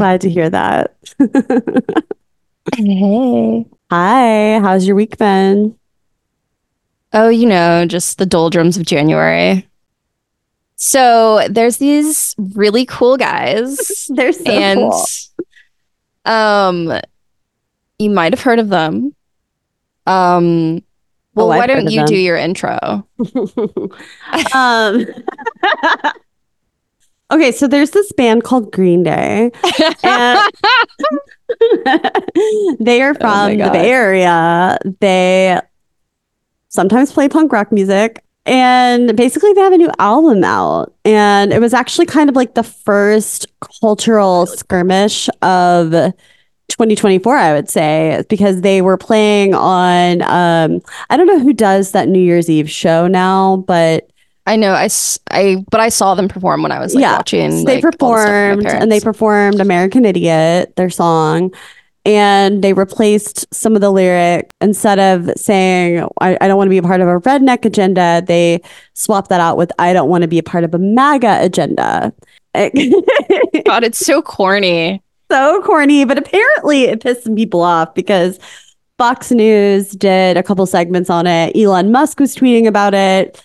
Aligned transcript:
Glad 0.00 0.22
to 0.22 0.30
hear 0.30 0.48
that. 0.48 0.96
Hey. 2.74 3.66
Hi, 3.90 4.58
how's 4.60 4.86
your 4.86 4.96
week 4.96 5.18
been? 5.18 5.76
Oh, 7.12 7.28
you 7.28 7.44
know, 7.44 7.84
just 7.84 8.16
the 8.16 8.24
doldrums 8.24 8.78
of 8.78 8.86
January. 8.86 9.68
So 10.76 11.46
there's 11.50 11.76
these 11.76 12.34
really 12.38 12.86
cool 12.86 13.18
guys, 13.18 14.06
They're 14.08 14.32
so 14.32 14.50
and 14.50 14.90
cool. 14.90 16.32
um, 16.32 16.98
you 17.98 18.08
might 18.08 18.32
have 18.32 18.40
heard 18.42 18.58
of 18.58 18.70
them. 18.70 19.14
Um, 20.06 20.82
well, 21.34 21.48
Oh, 21.48 21.50
I've 21.50 21.58
why 21.58 21.66
don't 21.66 21.86
of 21.88 21.92
you 21.92 22.06
do 22.06 22.16
your 22.16 22.38
intro? 22.38 23.06
um, 24.54 25.06
okay, 27.30 27.52
so 27.52 27.66
there's 27.66 27.90
this 27.90 28.12
band 28.12 28.44
called 28.44 28.72
Green 28.72 29.02
Day, 29.02 29.50
and 30.02 30.50
they 32.80 33.02
are 33.02 33.10
Oh 33.10 33.20
from 33.20 33.58
the 33.58 33.70
Bay 33.72 33.90
Area. 33.90 34.78
They 35.00 35.60
sometimes 36.68 37.12
play 37.12 37.28
punk 37.28 37.52
rock 37.52 37.70
music. 37.72 38.24
And 38.46 39.16
basically, 39.16 39.52
they 39.52 39.60
have 39.60 39.74
a 39.74 39.78
new 39.78 39.90
album 39.98 40.42
out. 40.44 40.94
And 41.04 41.52
it 41.52 41.60
was 41.60 41.74
actually 41.74 42.06
kind 42.06 42.30
of 42.30 42.36
like 42.36 42.54
the 42.54 42.62
first 42.62 43.46
cultural 43.80 44.46
skirmish 44.46 45.28
of 45.42 45.90
2024, 46.70 47.36
I 47.36 47.52
would 47.52 47.68
say, 47.68 48.24
because 48.28 48.62
they 48.62 48.80
were 48.80 48.96
playing 48.96 49.54
on, 49.54 50.22
um, 50.22 50.80
I 51.10 51.16
don't 51.16 51.26
know 51.26 51.38
who 51.38 51.52
does 51.52 51.92
that 51.92 52.08
New 52.08 52.20
Year's 52.20 52.48
Eve 52.48 52.70
show 52.70 53.06
now, 53.06 53.58
but 53.66 54.09
I 54.46 54.56
know, 54.56 54.72
I, 54.72 54.88
I 55.30 55.64
but 55.70 55.80
I 55.80 55.90
saw 55.90 56.14
them 56.14 56.28
perform 56.28 56.62
when 56.62 56.72
I 56.72 56.78
was 56.78 56.94
like 56.94 57.02
Yeah, 57.02 57.16
watching. 57.16 57.64
They 57.64 57.80
like, 57.80 57.84
all 58.00 58.12
the 58.12 58.18
stuff 58.18 58.56
with 58.56 58.64
my 58.64 58.64
performed 58.64 58.66
and 58.66 58.92
they 58.92 59.00
performed 59.00 59.60
American 59.60 60.04
Idiot, 60.04 60.74
their 60.76 60.90
song, 60.90 61.52
and 62.06 62.62
they 62.64 62.72
replaced 62.72 63.52
some 63.52 63.74
of 63.74 63.80
the 63.80 63.90
lyric 63.90 64.50
instead 64.60 64.98
of 64.98 65.30
saying, 65.36 66.08
I, 66.20 66.36
I 66.40 66.48
don't 66.48 66.56
want 66.56 66.66
to 66.66 66.70
be 66.70 66.78
a 66.78 66.82
part 66.82 67.00
of 67.00 67.08
a 67.08 67.20
redneck 67.20 67.64
agenda, 67.64 68.22
they 68.26 68.62
swapped 68.94 69.28
that 69.28 69.40
out 69.40 69.56
with, 69.56 69.70
I 69.78 69.92
don't 69.92 70.08
want 70.08 70.22
to 70.22 70.28
be 70.28 70.38
a 70.38 70.42
part 70.42 70.64
of 70.64 70.74
a 70.74 70.78
MAGA 70.78 71.44
agenda. 71.44 72.12
God, 72.54 73.84
it's 73.84 73.98
so 73.98 74.22
corny. 74.22 75.02
so 75.30 75.62
corny, 75.62 76.04
but 76.04 76.18
apparently 76.18 76.84
it 76.84 77.00
pissed 77.00 77.24
some 77.24 77.36
people 77.36 77.60
off 77.60 77.94
because 77.94 78.40
Fox 78.98 79.30
News 79.30 79.90
did 79.90 80.36
a 80.36 80.42
couple 80.42 80.66
segments 80.66 81.10
on 81.10 81.26
it. 81.26 81.54
Elon 81.56 81.92
Musk 81.92 82.18
was 82.18 82.34
tweeting 82.34 82.66
about 82.66 82.94
it. 82.94 83.42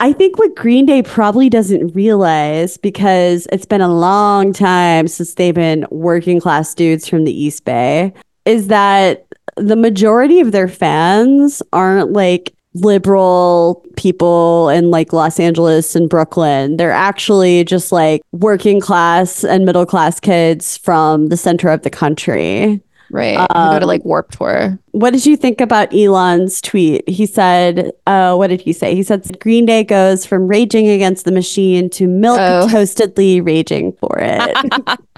I 0.00 0.12
think 0.12 0.38
what 0.38 0.56
Green 0.56 0.86
Day 0.86 1.02
probably 1.02 1.48
doesn't 1.48 1.94
realize 1.94 2.76
because 2.76 3.46
it's 3.52 3.66
been 3.66 3.80
a 3.80 3.92
long 3.92 4.52
time 4.52 5.06
since 5.06 5.34
they've 5.34 5.54
been 5.54 5.86
working 5.90 6.40
class 6.40 6.74
dudes 6.74 7.08
from 7.08 7.24
the 7.24 7.32
East 7.32 7.64
Bay 7.64 8.12
is 8.44 8.66
that 8.68 9.26
the 9.56 9.76
majority 9.76 10.40
of 10.40 10.52
their 10.52 10.68
fans 10.68 11.62
aren't 11.72 12.12
like 12.12 12.54
liberal 12.74 13.84
people 13.96 14.68
in 14.68 14.90
like 14.90 15.12
Los 15.12 15.38
Angeles 15.38 15.94
and 15.94 16.08
Brooklyn. 16.08 16.76
They're 16.76 16.90
actually 16.90 17.64
just 17.64 17.92
like 17.92 18.20
working 18.32 18.80
class 18.80 19.44
and 19.44 19.64
middle 19.64 19.86
class 19.86 20.18
kids 20.18 20.76
from 20.76 21.28
the 21.28 21.36
center 21.36 21.68
of 21.68 21.82
the 21.82 21.90
country. 21.90 22.82
Right. 23.10 23.32
you 23.32 23.38
go 23.38 23.78
to 23.78 23.82
Um, 23.82 23.82
like 23.82 24.04
Warped 24.04 24.34
Tour. 24.38 24.78
What 24.92 25.12
did 25.12 25.24
you 25.26 25.36
think 25.36 25.60
about 25.60 25.92
Elon's 25.94 26.60
tweet? 26.60 27.08
He 27.08 27.26
said, 27.26 27.92
uh, 28.06 28.34
what 28.34 28.48
did 28.48 28.60
he 28.60 28.72
say? 28.72 28.94
He 28.94 29.02
said 29.02 29.38
Green 29.40 29.66
Day 29.66 29.84
goes 29.84 30.24
from 30.26 30.48
raging 30.48 30.88
against 30.88 31.24
the 31.24 31.32
machine 31.32 31.90
to 31.90 32.06
milk 32.08 32.38
Oh. 32.40 32.68
toastedly 32.72 33.40
raging 33.40 33.92
for 34.00 34.16
it. 34.20 34.98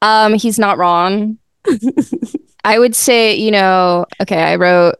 Um, 0.00 0.34
he's 0.34 0.60
not 0.60 0.78
wrong. 0.78 1.38
I 2.64 2.78
would 2.78 2.94
say, 2.94 3.34
you 3.34 3.50
know, 3.50 4.06
okay, 4.22 4.40
I 4.40 4.54
wrote 4.54 4.94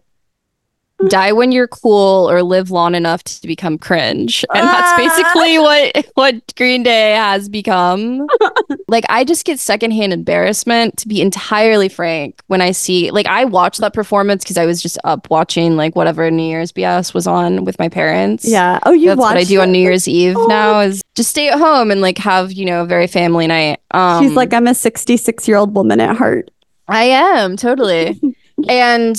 die 1.07 1.31
when 1.33 1.53
you're 1.53 1.69
cool 1.69 2.29
or 2.29 2.43
live 2.43 2.71
long 2.73 2.95
enough 2.97 3.23
to 3.23 3.47
become 3.47 3.79
cringe. 3.79 4.45
And 4.53 4.67
that's 4.67 4.93
Ah. 4.93 4.97
basically 4.97 5.59
what 5.59 6.07
what 6.15 6.57
Green 6.57 6.83
Day 6.83 7.13
has 7.13 7.49
become. 7.49 8.27
like 8.89 9.05
I 9.09 9.23
just 9.25 9.45
get 9.45 9.61
secondhand 9.61 10.13
embarrassment 10.13 10.97
to 10.99 11.07
be 11.09 11.21
entirely 11.21 11.89
frank 11.89 12.43
when 12.49 12.61
I 12.61 12.73
see 12.73 13.11
like 13.13 13.27
I 13.27 13.45
watched 13.45 13.81
that 13.81 13.95
performance 13.95 14.43
because 14.43 14.57
I 14.59 14.67
was 14.67 14.83
just 14.83 14.99
up 15.05 15.31
watching 15.31 15.77
like 15.77 15.95
whatever 15.95 16.29
New 16.31 16.43
Year's 16.43 16.73
BS 16.73 17.15
was 17.15 17.27
on 17.29 17.65
with 17.65 17.79
my 17.79 17.89
parents. 17.89 18.45
yeah. 18.45 18.81
Oh, 18.85 18.93
you 18.93 19.09
That's 19.11 19.21
what 19.21 19.37
I 19.37 19.45
do 19.45 19.61
on? 19.61 19.71
New 19.71 19.79
Year's 19.79 20.09
Eve 20.09 20.37
Oh. 20.37 20.47
now 20.47 20.81
is 20.81 21.01
just 21.15 21.31
stay 21.31 21.49
at 21.49 21.59
home 21.59 21.91
and 21.93 22.01
like 22.01 22.19
have, 22.19 22.53
you 22.53 22.65
know, 22.65 22.83
a 22.83 22.87
very 22.87 23.07
family 23.07 23.47
night. 23.47 23.81
Um 23.93 24.23
She's 24.25 24.35
like, 24.37 24.53
I'm 24.53 24.67
a 24.67 24.75
66 24.75 25.47
year 25.47 25.57
old 25.59 25.75
woman 25.77 26.01
at 26.01 26.17
heart. 26.17 26.51
I 26.89 27.05
am 27.05 27.57
totally. 27.57 28.21
and 28.69 29.17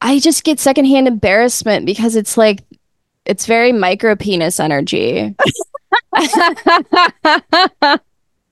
I 0.00 0.18
just 0.18 0.44
get 0.44 0.58
secondhand 0.58 1.06
embarrassment 1.08 1.86
because 1.86 2.16
it's 2.16 2.36
like 2.36 2.60
it's 3.26 3.46
very 3.46 3.72
micro 3.72 4.16
penis 4.16 4.58
energy. 4.58 5.34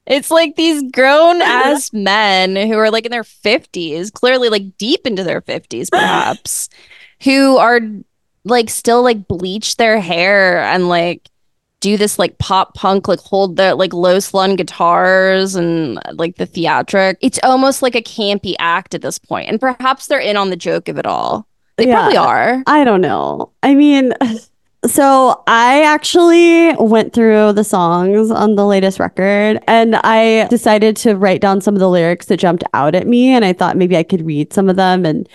it's 0.07 0.31
like 0.31 0.57
these 0.57 0.83
grown 0.93 1.43
ass 1.43 1.91
men 1.93 2.57
who 2.57 2.79
are 2.79 2.91
like 2.91 3.07
in 3.07 3.11
their 3.11 3.23
50s, 3.23 4.13
clearly 4.13 4.49
like 4.49 4.77
deep 4.77 5.07
into 5.07 5.25
their 5.25 5.41
50s 5.41 5.89
perhaps, 5.91 6.69
who 7.23 7.57
are 7.57 7.81
like 8.45 8.71
still 8.71 9.03
like 9.03 9.27
bleach 9.27 9.77
their 9.77 10.01
hair 10.01 10.63
and 10.63 10.89
like 10.89 11.29
do 11.81 11.97
this 11.97 12.19
like 12.19 12.39
pop 12.39 12.75
punk, 12.75 13.07
like 13.07 13.21
hold 13.21 13.57
the 13.57 13.75
like 13.75 13.93
low 13.93 14.19
slung 14.19 14.57
guitars 14.57 15.55
and 15.55 16.01
like 16.15 16.37
the 16.37 16.47
theatric. 16.47 17.17
It's 17.21 17.39
almost 17.45 17.83
like 17.83 17.95
a 17.95 18.03
campy 18.03 18.55
act 18.59 18.95
at 18.95 19.03
this 19.03 19.19
point. 19.19 19.49
And 19.49 19.61
perhaps 19.61 20.07
they're 20.07 20.19
in 20.19 20.37
on 20.37 20.51
the 20.51 20.57
joke 20.57 20.89
of 20.89 20.99
it 20.99 21.07
all. 21.07 21.47
They 21.77 21.87
Yeah. 21.87 21.95
probably 22.01 22.17
are. 22.17 22.63
I 22.67 22.83
don't 22.83 23.01
know. 23.01 23.53
I 23.63 23.75
mean, 23.75 24.13
so 24.87 25.43
I 25.47 25.83
actually 25.83 26.75
went 26.77 27.13
through 27.13 27.53
the 27.53 27.65
songs 27.65 28.31
on 28.33 28.57
the 28.57 28.67
latest 28.67 28.99
record 28.99 29.61
and 29.69 29.97
I 29.97 30.49
decided 30.49 30.97
to 30.99 31.15
write 31.15 31.41
down 31.41 31.61
some 31.61 31.75
of 31.75 31.81
the 31.81 31.89
lyrics 31.91 32.27
that 32.27 32.39
jumped 32.39 32.65
out 32.75 32.97
at 32.97 33.07
me. 33.07 33.29
And 33.29 33.45
I 33.45 33.53
thought 33.53 33.77
maybe 33.77 33.97
I 33.97 34.03
could 34.03 34.27
read 34.27 34.53
some 34.53 34.69
of 34.69 34.75
them 34.77 35.05
and 35.07 35.29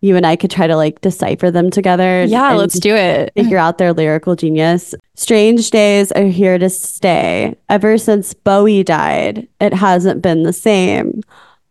you 0.00 0.14
and 0.14 0.24
I 0.24 0.36
could 0.36 0.52
try 0.52 0.68
to 0.68 0.76
like 0.76 1.00
decipher 1.00 1.50
them 1.50 1.70
together. 1.70 2.22
Yeah, 2.24 2.52
let's 2.52 2.78
do 2.78 2.94
it. 2.94 3.32
figure 3.34 3.58
out 3.58 3.78
their 3.78 3.92
lyrical 3.92 4.36
genius. 4.36 4.94
Strange 5.18 5.72
days 5.72 6.12
are 6.12 6.26
here 6.26 6.58
to 6.58 6.70
stay. 6.70 7.52
Ever 7.68 7.98
since 7.98 8.34
Bowie 8.34 8.84
died, 8.84 9.48
it 9.60 9.74
hasn't 9.74 10.22
been 10.22 10.44
the 10.44 10.52
same. 10.52 11.22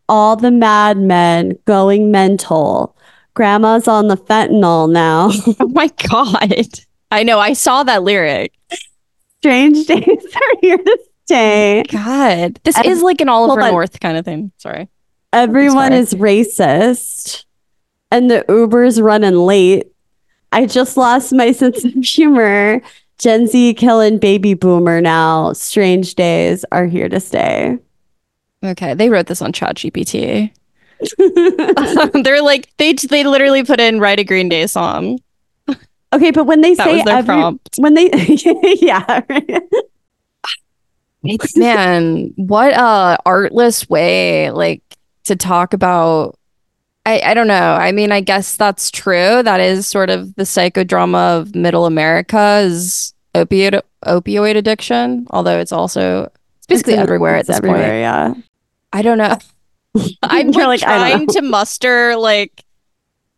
All 0.09 0.35
the 0.35 0.51
madmen 0.51 1.57
going 1.63 2.11
mental. 2.11 2.93
Grandma's 3.35 3.87
on 3.87 4.09
the 4.09 4.17
fentanyl 4.17 4.91
now. 4.91 5.31
Oh 5.61 5.69
my 5.69 5.87
God. 6.09 6.81
I 7.09 7.23
know. 7.23 7.39
I 7.39 7.53
saw 7.53 7.83
that 7.83 8.03
lyric. 8.03 8.51
Strange 9.37 9.87
days 9.87 10.05
are 10.35 10.57
here 10.59 10.77
to 10.77 10.99
stay. 11.23 11.79
Oh 11.79 11.83
God. 11.89 12.59
This 12.65 12.77
is 12.79 13.01
like 13.01 13.21
an 13.21 13.29
Oliver 13.29 13.61
on. 13.61 13.71
North 13.71 14.01
kind 14.01 14.17
of 14.17 14.25
thing. 14.25 14.51
Sorry. 14.57 14.89
Everyone 15.31 15.91
Sorry. 15.91 15.99
is 16.01 16.13
racist. 16.15 17.45
And 18.11 18.29
the 18.29 18.43
Uber's 18.49 18.99
running 18.99 19.35
late. 19.35 19.87
I 20.51 20.65
just 20.65 20.97
lost 20.97 21.31
my 21.31 21.51
sense 21.53 21.85
of 21.85 21.93
humor. 21.93 22.81
Gen 23.19 23.47
Z 23.47 23.73
killing 23.75 24.19
baby 24.19 24.53
boomer 24.53 25.01
now. 25.01 25.53
Strange 25.53 26.15
days 26.15 26.63
are 26.71 26.85
here 26.85 27.09
to 27.09 27.19
stay. 27.19 27.77
Okay. 28.63 28.93
They 28.93 29.09
wrote 29.09 29.27
this 29.27 29.41
on 29.41 29.51
ChatGPT. 29.53 30.51
They're 32.23 32.41
like, 32.41 32.75
they 32.77 32.93
they 32.93 33.23
literally 33.23 33.63
put 33.63 33.79
in 33.79 33.99
write 33.99 34.19
a 34.19 34.23
Green 34.23 34.49
Day 34.49 34.65
song. 34.67 35.19
okay, 36.13 36.31
but 36.31 36.45
when 36.45 36.61
they 36.61 36.73
That 36.75 36.85
say 36.85 36.95
was 36.95 37.05
their 37.05 37.17
every, 37.17 37.35
prompt. 37.35 37.69
when 37.77 37.93
they 37.93 38.09
yeah, 38.81 39.21
right. 39.29 39.61
Man, 41.55 42.33
what 42.35 42.73
a 42.73 43.17
artless 43.25 43.89
way 43.89 44.49
like 44.51 44.81
to 45.25 45.35
talk 45.35 45.73
about 45.73 46.36
I, 47.07 47.21
I 47.23 47.33
don't 47.33 47.47
know. 47.47 47.73
I 47.73 47.93
mean, 47.93 48.11
I 48.11 48.19
guess 48.19 48.57
that's 48.57 48.91
true. 48.91 49.41
That 49.41 49.61
is 49.61 49.87
sort 49.87 50.09
of 50.09 50.35
the 50.35 50.43
psychodrama 50.43 51.39
of 51.39 51.55
middle 51.55 51.85
America 51.85 52.59
is 52.65 53.13
opioid 53.33 53.81
opioid 54.05 54.57
addiction, 54.57 55.25
although 55.31 55.57
it's 55.57 55.71
also 55.71 56.29
it's 56.57 56.67
basically 56.67 56.95
It's 56.95 57.01
everywhere 57.03 57.37
at 57.37 57.47
this 57.47 57.55
everywhere, 57.55 57.81
point. 57.81 57.99
Yeah. 57.99 58.33
I 58.91 59.01
don't 59.03 59.17
know. 59.17 59.37
I'm 60.23 60.51
like, 60.51 60.67
like, 60.67 60.79
trying 60.81 61.27
to 61.27 61.41
muster 61.43 62.17
like 62.17 62.65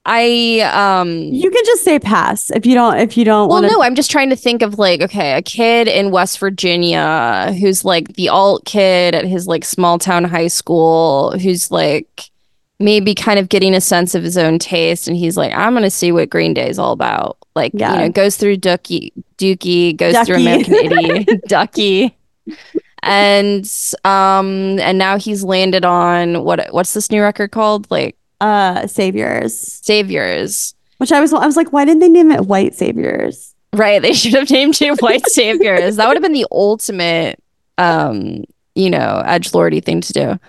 I 0.03 0.61
um 0.73 1.11
You 1.11 1.51
can 1.51 1.63
just 1.63 1.83
say 1.83 1.99
pass 1.99 2.49
if 2.49 2.65
you 2.65 2.73
don't 2.73 2.97
if 2.97 3.17
you 3.17 3.23
don't 3.23 3.49
well, 3.49 3.61
want 3.61 3.67
to 3.67 3.71
no, 3.71 3.83
I'm 3.83 3.93
just 3.93 4.09
trying 4.09 4.31
to 4.31 4.35
think 4.35 4.63
of 4.63 4.79
like, 4.79 5.01
okay, 5.01 5.33
a 5.33 5.43
kid 5.43 5.87
in 5.87 6.09
West 6.09 6.39
Virginia 6.39 7.53
who's 7.59 7.85
like 7.85 8.15
the 8.15 8.29
alt 8.29 8.65
kid 8.65 9.13
at 9.13 9.25
his 9.25 9.45
like 9.45 9.63
small 9.63 9.99
town 9.99 10.23
high 10.23 10.47
school 10.47 11.37
who's 11.37 11.69
like 11.69 12.31
maybe 12.79 13.13
kind 13.13 13.39
of 13.39 13.49
getting 13.49 13.73
a 13.75 13.81
sense 13.81 14.15
of 14.15 14.23
his 14.23 14.37
own 14.37 14.57
taste 14.59 15.07
and 15.07 15.17
he's 15.17 15.35
like, 15.37 15.53
I'm 15.53 15.73
gonna 15.73 15.89
see 15.89 16.11
what 16.11 16.29
Green 16.29 16.53
Day 16.53 16.69
is 16.69 16.79
all 16.79 16.93
about. 16.93 17.37
Like, 17.55 17.71
Yeah. 17.75 17.93
you 17.93 17.99
know, 17.99 18.09
goes 18.09 18.37
through 18.37 18.57
Dookie, 18.57 19.11
Dookie, 19.37 19.95
goes 19.97 20.15
through 20.25 20.37
Dookie. 20.37 20.41
American 20.67 20.73
Idiot, 20.75 21.27
Dookie. 21.47 22.13
and 23.03 23.69
um 24.05 24.79
and 24.79 24.97
now 24.97 25.17
he's 25.17 25.43
landed 25.43 25.85
on 25.85 26.43
what 26.43 26.67
what's 26.71 26.93
this 26.93 27.11
new 27.11 27.21
record 27.21 27.51
called? 27.51 27.89
Like 27.91 28.15
uh 28.41 28.87
Saviors. 28.87 29.57
Saviors. 29.57 30.73
Which 30.97 31.11
I 31.11 31.19
was 31.21 31.33
I 31.33 31.45
was 31.45 31.55
like, 31.57 31.71
why 31.73 31.85
didn't 31.85 31.99
they 31.99 32.09
name 32.09 32.31
it 32.31 32.45
White 32.45 32.75
Saviors? 32.75 33.55
Right. 33.73 34.01
They 34.01 34.13
should 34.19 34.33
have 34.33 34.49
named 34.49 34.81
it 34.81 35.01
White 35.01 35.25
Saviors. 35.27 35.95
that 35.97 36.07
would 36.07 36.15
have 36.17 36.23
been 36.23 36.33
the 36.33 36.47
ultimate 36.51 37.41
um, 37.77 38.43
you 38.75 38.89
know, 38.89 39.21
edge 39.25 39.53
lordy 39.53 39.79
thing 39.79 40.01
to 40.01 40.13
do. 40.13 40.39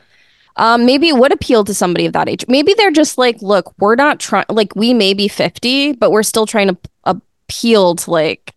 Um, 0.60 0.84
maybe 0.84 1.08
it 1.08 1.16
would 1.16 1.32
appeal 1.32 1.64
to 1.64 1.72
somebody 1.74 2.04
of 2.06 2.12
that 2.12 2.28
age. 2.28 2.44
Maybe 2.46 2.74
they're 2.74 2.90
just 2.90 3.16
like, 3.18 3.40
look, 3.40 3.72
we're 3.78 3.94
not 3.96 4.20
trying 4.20 4.44
like 4.50 4.76
we 4.76 4.92
may 4.94 5.14
be 5.14 5.26
50, 5.26 5.94
but 5.94 6.10
we're 6.12 6.22
still 6.22 6.46
trying 6.46 6.68
to 6.68 6.76
appeal 7.04 7.96
to 7.96 8.10
like 8.10 8.54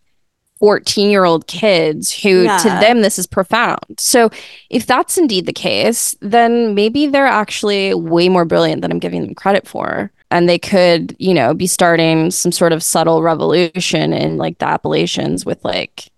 14 0.60 1.10
year 1.10 1.24
old 1.26 1.48
kids 1.48 2.12
who 2.12 2.44
Yeah. 2.44 2.58
to 2.58 2.68
them 2.70 3.02
this 3.02 3.18
is 3.18 3.26
profound. 3.26 4.00
So 4.00 4.30
if 4.70 4.86
that's 4.86 5.18
indeed 5.18 5.46
the 5.46 5.54
case, 5.54 6.16
then 6.22 6.76
maybe 6.76 7.08
they're 7.08 7.26
actually 7.26 7.94
way 7.94 8.30
more 8.30 8.46
brilliant 8.46 8.82
than 8.82 8.92
I'm 8.92 9.00
giving 9.00 9.22
them 9.26 9.36
credit 9.36 9.68
for. 9.68 10.12
And 10.32 10.48
they 10.50 10.58
could, 10.60 11.16
you 11.20 11.34
know, 11.34 11.54
be 11.54 11.68
starting 11.68 12.32
some 12.32 12.52
sort 12.52 12.72
of 12.74 12.82
subtle 12.82 13.22
revolution 13.22 14.14
in 14.14 14.38
like 14.38 14.58
the 14.60 14.66
Appalachians 14.68 15.46
with 15.46 15.64
like, 15.64 16.10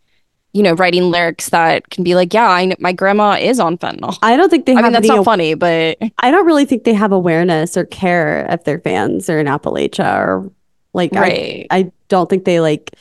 you 0.55 0.63
know, 0.63 0.71
writing 0.73 1.11
lyrics 1.11 1.49
that 1.49 1.89
can 1.89 2.05
be 2.05 2.15
like, 2.15 2.33
yeah, 2.33 2.49
I 2.49 2.67
kn- 2.67 2.77
my 2.79 2.93
grandma 2.93 3.33
is 3.37 3.59
on 3.59 3.77
fentanyl. 3.77 4.17
I 4.21 4.37
don't 4.37 4.49
think 4.49 4.65
they 4.65 4.73
have 4.73 4.85
I 4.85 4.87
mean, 4.87 4.93
that's 4.93 5.07
not 5.09 5.25
funny, 5.25 5.53
but 5.53 5.97
I 6.19 6.31
don't 6.31 6.45
really 6.45 6.63
think 6.63 6.85
they 6.85 6.93
have 6.93 7.11
awareness 7.11 7.75
or 7.75 7.83
care 7.83 8.47
if 8.49 8.63
their 8.63 8.79
fans 8.79 9.29
are 9.29 9.37
in 9.37 9.47
Appalachia 9.47 10.17
or 10.17 10.49
like 10.93 11.13
I, 11.13 11.19
right. 11.19 11.67
I 11.71 11.91
don't 12.07 12.29
think 12.29 12.45
they 12.45 12.61
like 12.61 12.95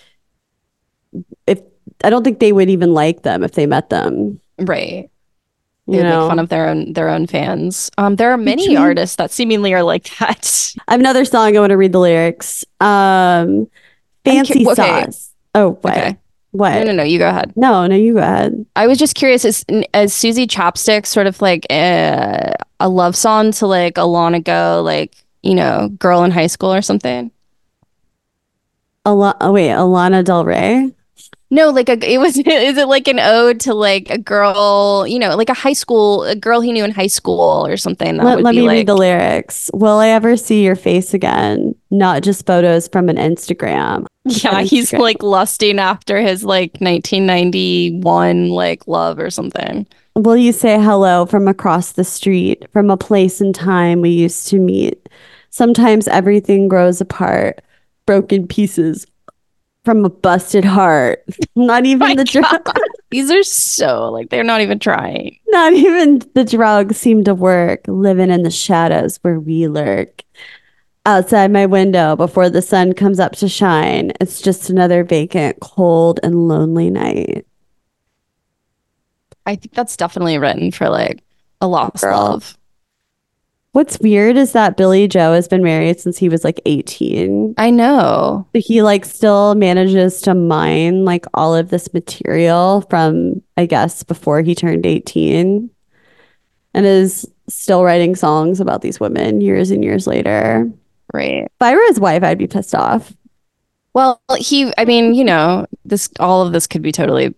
if 1.47 1.61
I 2.03 2.11
don't 2.11 2.25
think 2.25 2.41
they 2.41 2.51
would 2.51 2.69
even 2.69 2.93
like 2.93 3.23
them 3.23 3.45
if 3.45 3.53
they 3.53 3.67
met 3.67 3.89
them. 3.89 4.41
right. 4.59 5.09
You 5.87 5.93
They 5.93 5.99
would 5.99 6.09
know, 6.09 6.21
make 6.23 6.31
fun 6.31 6.39
of 6.41 6.49
their 6.49 6.69
own 6.69 6.93
their 6.95 7.09
own 7.09 7.29
fans. 7.29 7.91
Um, 7.99 8.17
there 8.17 8.33
are 8.33 8.37
many 8.37 8.63
Between- 8.65 8.79
artists 8.79 9.15
that 9.17 9.31
seemingly 9.31 9.75
are 9.75 9.83
like 9.85 10.11
that. 10.19 10.75
I 10.89 10.93
have 10.95 11.01
another 11.01 11.25
song 11.25 11.57
I 11.57 11.61
want 11.61 11.71
to 11.71 11.77
read 11.77 11.93
the 11.93 12.01
lyrics. 12.01 12.65
Um, 12.81 13.69
fancy 14.25 14.67
okay. 14.67 14.75
sauce. 14.75 15.31
Oh, 15.55 15.79
what? 15.83 15.97
Okay. 15.97 16.17
What? 16.55 16.73
No, 16.75 16.85
no, 16.85 16.93
no. 16.93 17.03
You 17.03 17.19
go 17.19 17.29
ahead. 17.29 17.53
No, 17.57 17.85
no, 17.89 17.97
you 17.97 18.15
go 18.15 18.21
ahead. 18.21 18.65
I 18.77 18.87
was 18.87 18.97
just 18.97 19.17
curious. 19.17 19.45
Is 19.45 19.65
is 19.93 20.15
Susie 20.15 20.47
Chapstick 20.47 21.05
sort 21.05 21.27
of 21.27 21.43
like 21.43 21.67
a, 21.69 22.55
a 22.79 22.89
love 22.89 23.17
song 23.17 23.51
to 23.53 23.67
like 23.67 23.99
a 23.99 24.05
long 24.05 24.35
ago, 24.35 24.81
like 24.85 25.17
you 25.43 25.57
know, 25.57 25.89
girl 25.99 26.23
in 26.23 26.31
high 26.31 26.47
school 26.47 26.73
or 26.73 26.81
something? 26.81 27.33
Ala- 29.05 29.37
oh, 29.41 29.51
wait, 29.51 29.73
a 29.73 29.83
Lana 29.83 30.23
Del 30.23 30.45
Rey. 30.45 30.93
No, 31.51 31.71
like 31.71 31.89
a 31.89 31.99
it 32.09 32.19
was. 32.19 32.39
Is 32.47 32.79
it 32.79 32.87
like 32.87 33.09
an 33.09 33.19
ode 33.19 33.59
to 33.61 33.75
like 33.75 34.09
a 34.11 34.19
girl, 34.19 35.07
you 35.09 35.19
know, 35.19 35.35
like 35.35 35.51
a 35.51 35.55
high 35.55 35.73
school, 35.73 36.23
a 36.23 36.37
girl 36.37 36.61
he 36.61 36.71
knew 36.71 36.85
in 36.85 36.93
high 36.93 37.09
school 37.09 37.67
or 37.67 37.77
something? 37.77 38.17
That 38.19 38.25
Let, 38.25 38.43
let 38.43 38.55
me 38.55 38.63
like 38.63 38.77
read 38.77 38.87
the 38.87 38.97
lyrics. 38.97 39.73
Will 39.75 39.99
I 39.99 40.11
ever 40.11 40.37
see 40.37 40.63
your 40.63 40.77
face 40.77 41.15
again? 41.15 41.75
Not 41.95 42.25
just 42.25 42.45
photos 42.45 42.89
from 42.89 43.09
an 43.09 43.17
Instagram. 43.17 44.07
yeah, 44.25 44.63
he's 44.63 44.91
Instagram. 44.91 44.99
like 44.99 45.23
lusting 45.23 45.79
after 45.79 46.21
his 46.21 46.45
like 46.45 46.73
1991 46.81 48.49
like 48.49 48.87
love 48.89 49.19
or 49.19 49.31
something. 49.31 49.87
Will 50.17 50.37
you 50.37 50.53
say 50.53 50.81
hello 50.81 51.25
from 51.27 51.47
across 51.49 51.93
the 51.93 52.05
street, 52.05 52.65
from 52.73 52.91
a 52.91 52.97
place 52.97 53.41
and 53.41 53.55
time 53.55 54.01
we 54.01 54.11
used 54.11 54.49
to 54.49 54.59
meet? 54.59 55.09
Sometimes 55.51 56.09
everything 56.09 56.67
grows 56.69 57.01
apart, 57.01 57.61
broken 58.07 58.47
pieces 58.49 59.07
from 59.85 60.05
a 60.05 60.11
busted 60.11 60.65
heart. 60.65 61.25
Not 61.55 61.85
even 61.87 62.17
the 62.17 62.25
drugs. 62.25 62.73
These 63.11 63.31
are 63.31 63.45
so 63.45 64.11
like 64.11 64.31
they're 64.31 64.43
not 64.43 64.61
even 64.61 64.81
trying. 64.81 65.39
not 65.49 65.73
even 65.73 66.21
the 66.35 66.43
drugs 66.43 66.97
seem 66.97 67.23
to 67.25 67.35
work. 67.35 67.85
Living 67.87 68.31
in 68.31 68.43
the 68.43 68.51
shadows 68.51 69.19
where 69.23 69.39
we 69.39 69.69
lurk. 69.69 70.25
Outside 71.07 71.53
my 71.53 71.67
window 71.67 72.17
before 72.17 72.49
the 72.49 72.63
sun 72.63 72.95
comes 72.95 73.21
up 73.21 73.33
to 73.37 73.49
shine, 73.49 74.13
it's 74.21 74.41
just 74.41 74.71
another 74.71 75.05
vacant, 75.05 75.61
cold, 75.61 76.19
and 76.23 76.49
lonely 76.49 76.89
night. 76.89 77.47
I 79.45 79.57
think 79.57 79.75
that's 79.75 79.97
definitely 79.97 80.39
written 80.39 80.71
for 80.71 80.89
like 80.89 81.23
a 81.61 81.67
lost 81.67 82.03
Girl. 82.03 82.17
love. 82.17 82.57
What's 83.73 83.99
weird 83.99 84.37
is 84.37 84.53
that 84.53 84.77
Billie 84.77 85.09
Joe 85.09 85.33
has 85.33 85.49
been 85.49 85.63
married 85.63 85.99
since 85.99 86.17
he 86.17 86.29
was 86.29 86.45
like 86.45 86.61
18. 86.65 87.55
I 87.59 87.71
know. 87.71 88.47
He 88.55 88.83
like 88.83 89.05
still 89.05 89.57
manages 89.57 90.23
to 90.23 90.35
mine 90.35 91.05
like 91.05 91.27
all 91.35 91.57
of 91.57 91.71
this 91.71 91.93
material 91.93 92.83
from 92.89 93.43
I 93.57 93.67
guess 93.67 94.05
before 94.05 94.43
he 94.43 94.55
turned 94.55 94.87
18 94.87 95.69
and 96.73 96.87
is 96.87 97.29
still 97.49 97.83
writing 97.85 98.15
songs 98.15 98.61
about 98.61 98.81
these 98.81 99.01
women 99.01 99.41
years 99.41 99.71
and 99.71 99.83
years 99.83 100.07
later. 100.07 100.71
Right. 101.15 101.45
If 101.45 101.53
I 101.63 101.75
were 101.75 101.87
his 101.87 102.01
wife, 102.01 102.25
I'd 102.25 102.39
be 102.39 102.49
pissed 102.49 102.75
off. 102.75 103.15
Well, 103.95 104.21
he 104.37 104.73
I 104.77 104.85
mean, 104.85 105.15
you 105.15 105.23
know, 105.25 105.67
this 105.85 106.11
all 106.19 106.45
of 106.45 106.53
this 106.53 106.67
could 106.67 106.83
be 106.83 106.91
totally 106.93 107.35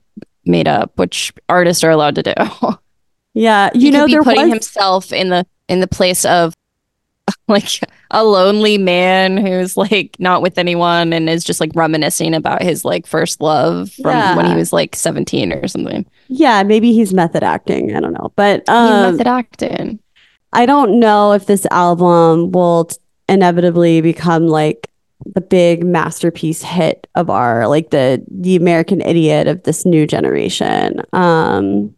made 0.47 0.67
up, 0.67 0.97
which 0.99 1.33
artists 1.51 1.85
are 1.85 1.91
allowed 1.91 2.15
to 2.17 2.23
do. 2.23 2.33
Yeah, 3.39 3.69
he 3.75 3.81
you 3.87 3.91
know 3.91 4.01
could 4.01 4.07
be 4.07 4.13
there 4.13 4.23
putting 4.23 4.45
was 4.45 4.53
himself 4.53 5.13
in 5.13 5.29
the 5.29 5.47
in 5.69 5.81
the 5.81 5.87
place 5.87 6.25
of 6.25 6.55
like 7.49 7.81
a 8.11 8.25
lonely 8.25 8.79
man 8.79 9.37
who's 9.37 9.77
like 9.77 10.17
not 10.19 10.41
with 10.41 10.57
anyone 10.57 11.13
and 11.13 11.29
is 11.29 11.45
just 11.45 11.61
like 11.61 11.71
reminiscing 11.75 12.33
about 12.33 12.63
his 12.63 12.83
like 12.83 13.07
first 13.07 13.43
love 13.43 13.93
from 13.93 14.37
when 14.37 14.47
he 14.47 14.55
was 14.57 14.73
like 14.73 14.97
17 14.97 15.53
or 15.53 15.69
something. 15.69 16.07
yeah, 16.29 16.63
maybe 16.63 16.95
he's 16.95 17.13
method 17.13 17.43
acting. 17.43 17.95
I 17.95 18.01
don't 18.01 18.15
know, 18.15 18.33
but 18.37 18.67
um, 18.71 19.13
method 19.13 19.27
acting. 19.27 19.99
I 20.55 20.65
don't 20.65 20.99
know 20.99 21.33
if 21.33 21.45
this 21.45 21.67
album 21.71 22.53
will 22.53 22.87
t- 22.87 22.97
inevitably 23.29 24.01
become 24.01 24.47
like 24.47 24.91
the 25.35 25.41
big 25.41 25.85
masterpiece 25.85 26.63
hit 26.63 27.07
of 27.15 27.31
our 27.31 27.67
like 27.69 27.91
the 27.91 28.23
the 28.31 28.57
American 28.57 29.01
Idiot 29.01 29.47
of 29.49 29.63
this 29.65 29.85
new 29.87 30.07
generation. 30.07 31.01
Um 31.13 31.95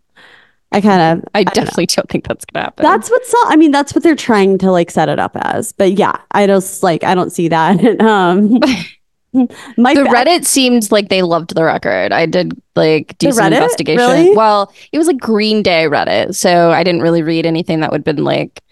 I 0.70 0.80
kind 0.82 1.00
of 1.18 1.24
I, 1.34 1.44
don't 1.44 1.54
definitely 1.54 1.86
don't 1.86 2.08
think 2.10 2.28
that's 2.28 2.44
gonna 2.44 2.64
happen. 2.66 2.82
that's 2.84 3.10
what's 3.10 3.34
I 3.46 3.56
mean 3.56 3.70
that's 3.70 3.94
what 3.94 4.04
they're 4.04 4.14
trying 4.14 4.58
to 4.58 4.70
like 4.70 4.90
set 4.90 5.08
it 5.08 5.18
up 5.18 5.32
as. 5.36 5.72
But 5.72 5.92
yeah, 5.92 6.16
I 6.32 6.46
just 6.46 6.82
like 6.82 7.04
I 7.04 7.14
don't 7.14 7.30
see 7.30 7.48
that. 7.48 8.00
um 8.00 8.58
my 9.76 9.94
the 9.94 10.04
Reddit 10.04 10.44
seemed 10.46 10.90
like 10.90 11.08
they 11.08 11.22
loved 11.22 11.54
the 11.54 11.64
record. 11.64 12.12
I 12.12 12.26
did 12.26 12.52
like 12.76 13.16
do 13.18 13.28
The 13.28 13.32
some 13.34 13.44
Reddit? 13.52 13.56
investigation. 13.56 13.98
Really? 13.98 14.36
Well, 14.36 14.72
it 14.92 14.98
was 14.98 15.06
like 15.06 15.18
Green 15.18 15.62
Day 15.62 15.84
Reddit, 15.86 16.34
so 16.34 16.70
I 16.70 16.82
didn't 16.84 17.02
really 17.02 17.22
read 17.22 17.46
anything 17.46 17.80
that 17.80 17.90
would 17.90 18.06
have 18.06 18.16
been 18.16 18.24
like 18.24 18.62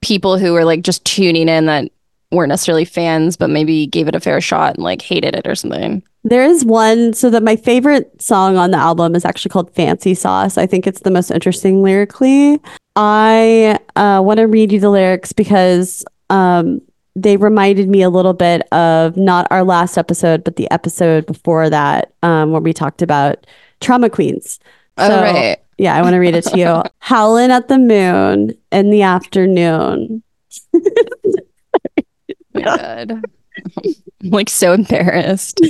people 0.00 0.38
who 0.38 0.52
were 0.52 0.64
like 0.64 0.82
just 0.82 1.04
tuning 1.04 1.48
in 1.48 1.66
that 1.66 1.90
weren't 2.30 2.50
necessarily 2.50 2.84
fans, 2.84 3.36
but 3.36 3.50
maybe 3.50 3.86
gave 3.86 4.08
it 4.08 4.14
a 4.14 4.20
fair 4.20 4.40
shot 4.40 4.74
and 4.74 4.84
like 4.84 5.02
hated 5.02 5.34
it 5.34 5.46
or 5.46 5.54
something. 5.54 6.02
There 6.24 6.44
is 6.44 6.64
one, 6.64 7.14
so 7.14 7.30
that 7.30 7.42
my 7.42 7.56
favorite 7.56 8.20
song 8.20 8.56
on 8.56 8.70
the 8.70 8.76
album 8.76 9.14
is 9.14 9.24
actually 9.24 9.50
called 9.50 9.72
Fancy 9.74 10.14
Sauce. 10.14 10.58
I 10.58 10.66
think 10.66 10.86
it's 10.86 11.00
the 11.00 11.10
most 11.10 11.30
interesting 11.30 11.82
lyrically. 11.82 12.60
I 12.96 13.78
uh, 13.96 14.20
want 14.22 14.38
to 14.38 14.46
read 14.46 14.72
you 14.72 14.80
the 14.80 14.90
lyrics 14.90 15.32
because 15.32 16.04
um, 16.28 16.82
they 17.14 17.36
reminded 17.36 17.88
me 17.88 18.02
a 18.02 18.10
little 18.10 18.34
bit 18.34 18.62
of 18.72 19.16
not 19.16 19.46
our 19.50 19.64
last 19.64 19.96
episode, 19.96 20.44
but 20.44 20.56
the 20.56 20.70
episode 20.70 21.24
before 21.24 21.70
that, 21.70 22.12
um, 22.22 22.50
where 22.50 22.60
we 22.60 22.72
talked 22.72 23.00
about 23.00 23.46
trauma 23.80 24.10
queens. 24.10 24.58
oh 24.98 25.22
right. 25.22 25.58
Yeah, 25.78 25.94
I 25.94 26.02
want 26.02 26.14
to 26.14 26.18
read 26.18 26.34
it 26.34 26.42
to 26.46 26.58
you. 26.58 26.82
Howling 26.98 27.52
at 27.52 27.68
the 27.68 27.78
moon 27.78 28.52
in 28.72 28.90
the 28.90 29.02
afternoon. 29.02 30.24
My 32.52 32.62
God. 32.62 33.22
I'm 34.22 34.30
like 34.30 34.50
so 34.50 34.72
embarrassed. 34.72 35.60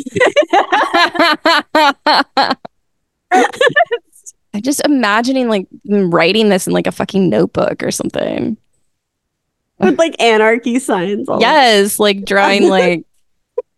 I'm 3.31 4.63
just 4.63 4.81
imagining 4.85 5.49
like 5.49 5.69
writing 5.87 6.49
this 6.49 6.67
in 6.67 6.73
like 6.73 6.87
a 6.87 6.93
fucking 6.93 7.29
notebook 7.29 7.83
or 7.83 7.91
something. 7.91 8.57
With 9.79 9.99
like 9.99 10.21
anarchy 10.21 10.79
signs. 10.79 11.29
all 11.29 11.41
Yes, 11.41 11.99
like 11.99 12.25
drawing 12.25 12.69
like 12.69 13.05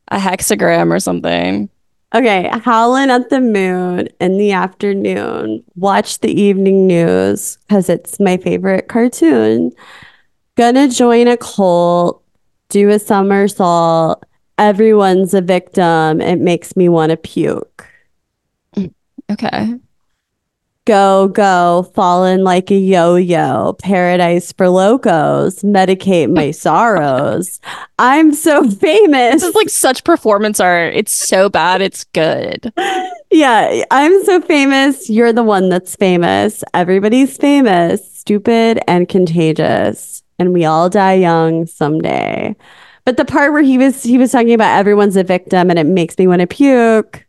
a 0.08 0.18
hexagram 0.18 0.92
or 0.92 1.00
something. 1.00 1.68
Okay, 2.12 2.50
howling 2.64 3.08
at 3.08 3.30
the 3.30 3.40
moon 3.40 4.08
in 4.20 4.36
the 4.36 4.50
afternoon. 4.50 5.62
Watch 5.76 6.18
the 6.20 6.30
evening 6.30 6.88
news 6.88 7.56
because 7.68 7.88
it's 7.88 8.18
my 8.18 8.36
favorite 8.36 8.88
cartoon. 8.88 9.70
Gonna 10.56 10.88
join 10.88 11.28
a 11.28 11.36
cult, 11.36 12.22
do 12.68 12.90
a 12.90 12.98
somersault. 12.98 14.24
Everyone's 14.58 15.34
a 15.34 15.40
victim. 15.40 16.20
It 16.20 16.40
makes 16.40 16.76
me 16.76 16.88
want 16.88 17.10
to 17.10 17.16
puke. 17.16 17.86
Mm, 18.76 18.92
okay. 19.30 19.78
Go, 20.86 21.28
go, 21.28 21.90
falling 21.94 22.42
like 22.42 22.70
a 22.70 22.74
yo 22.74 23.14
yo, 23.14 23.74
paradise 23.80 24.50
for 24.52 24.68
locos, 24.68 25.62
medicate 25.62 26.34
my 26.34 26.50
sorrows. 26.66 27.60
I'm 27.98 28.32
so 28.32 28.68
famous. 28.68 29.34
This 29.34 29.42
is 29.44 29.54
like 29.54 29.68
such 29.68 30.02
performance 30.04 30.58
art. 30.58 30.94
It's 30.96 31.12
so 31.14 31.48
bad, 31.50 31.82
it's 31.82 32.04
good. 32.04 32.72
Yeah, 33.30 33.84
I'm 33.90 34.24
so 34.24 34.40
famous. 34.40 35.08
You're 35.10 35.32
the 35.34 35.42
one 35.44 35.68
that's 35.68 35.94
famous. 35.96 36.64
Everybody's 36.74 37.36
famous, 37.36 38.12
stupid, 38.12 38.80
and 38.88 39.08
contagious. 39.08 40.22
And 40.38 40.52
we 40.54 40.64
all 40.64 40.88
die 40.88 41.14
young 41.14 41.66
someday. 41.66 42.56
But 43.04 43.18
the 43.18 43.24
part 43.26 43.52
where 43.52 43.62
he 43.62 43.76
was 43.78 44.02
he 44.02 44.16
was 44.18 44.32
talking 44.32 44.54
about 44.54 44.78
everyone's 44.78 45.16
a 45.16 45.22
victim 45.24 45.68
and 45.70 45.78
it 45.78 45.86
makes 45.86 46.16
me 46.18 46.26
want 46.26 46.40
to 46.40 46.46
puke 46.46 47.26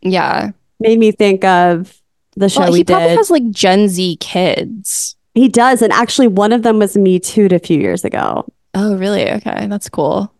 Yeah. 0.00 0.50
made 0.80 0.98
me 0.98 1.12
think 1.12 1.44
of 1.44 2.00
the 2.36 2.48
show 2.48 2.60
Well, 2.60 2.72
we 2.72 2.78
he 2.78 2.84
probably 2.84 3.08
did. 3.08 3.16
has 3.16 3.30
like 3.30 3.50
Gen 3.50 3.88
Z 3.88 4.16
kids. 4.20 5.16
he 5.34 5.48
does, 5.48 5.82
and 5.82 5.92
actually, 5.92 6.28
one 6.28 6.52
of 6.52 6.62
them 6.62 6.78
was 6.78 6.96
Me 6.96 7.18
Too 7.18 7.48
a 7.50 7.58
few 7.58 7.80
years 7.80 8.04
ago. 8.04 8.46
Oh, 8.74 8.96
really? 8.96 9.30
Okay, 9.30 9.66
that's 9.68 9.88
cool. 9.88 10.32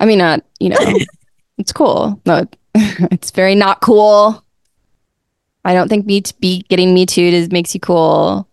I 0.00 0.04
mean, 0.06 0.18
not, 0.18 0.42
you 0.58 0.70
know, 0.70 0.76
it's 1.58 1.72
cool. 1.72 2.20
No, 2.26 2.46
it's 2.74 3.30
very 3.30 3.54
not 3.54 3.80
cool. 3.80 4.44
I 5.64 5.74
don't 5.74 5.88
think 5.88 6.06
me 6.06 6.20
to 6.22 6.34
be 6.40 6.62
getting 6.68 6.94
me 6.94 7.04
too 7.06 7.20
is 7.22 7.50
makes 7.50 7.74
you 7.74 7.80
cool. 7.80 8.48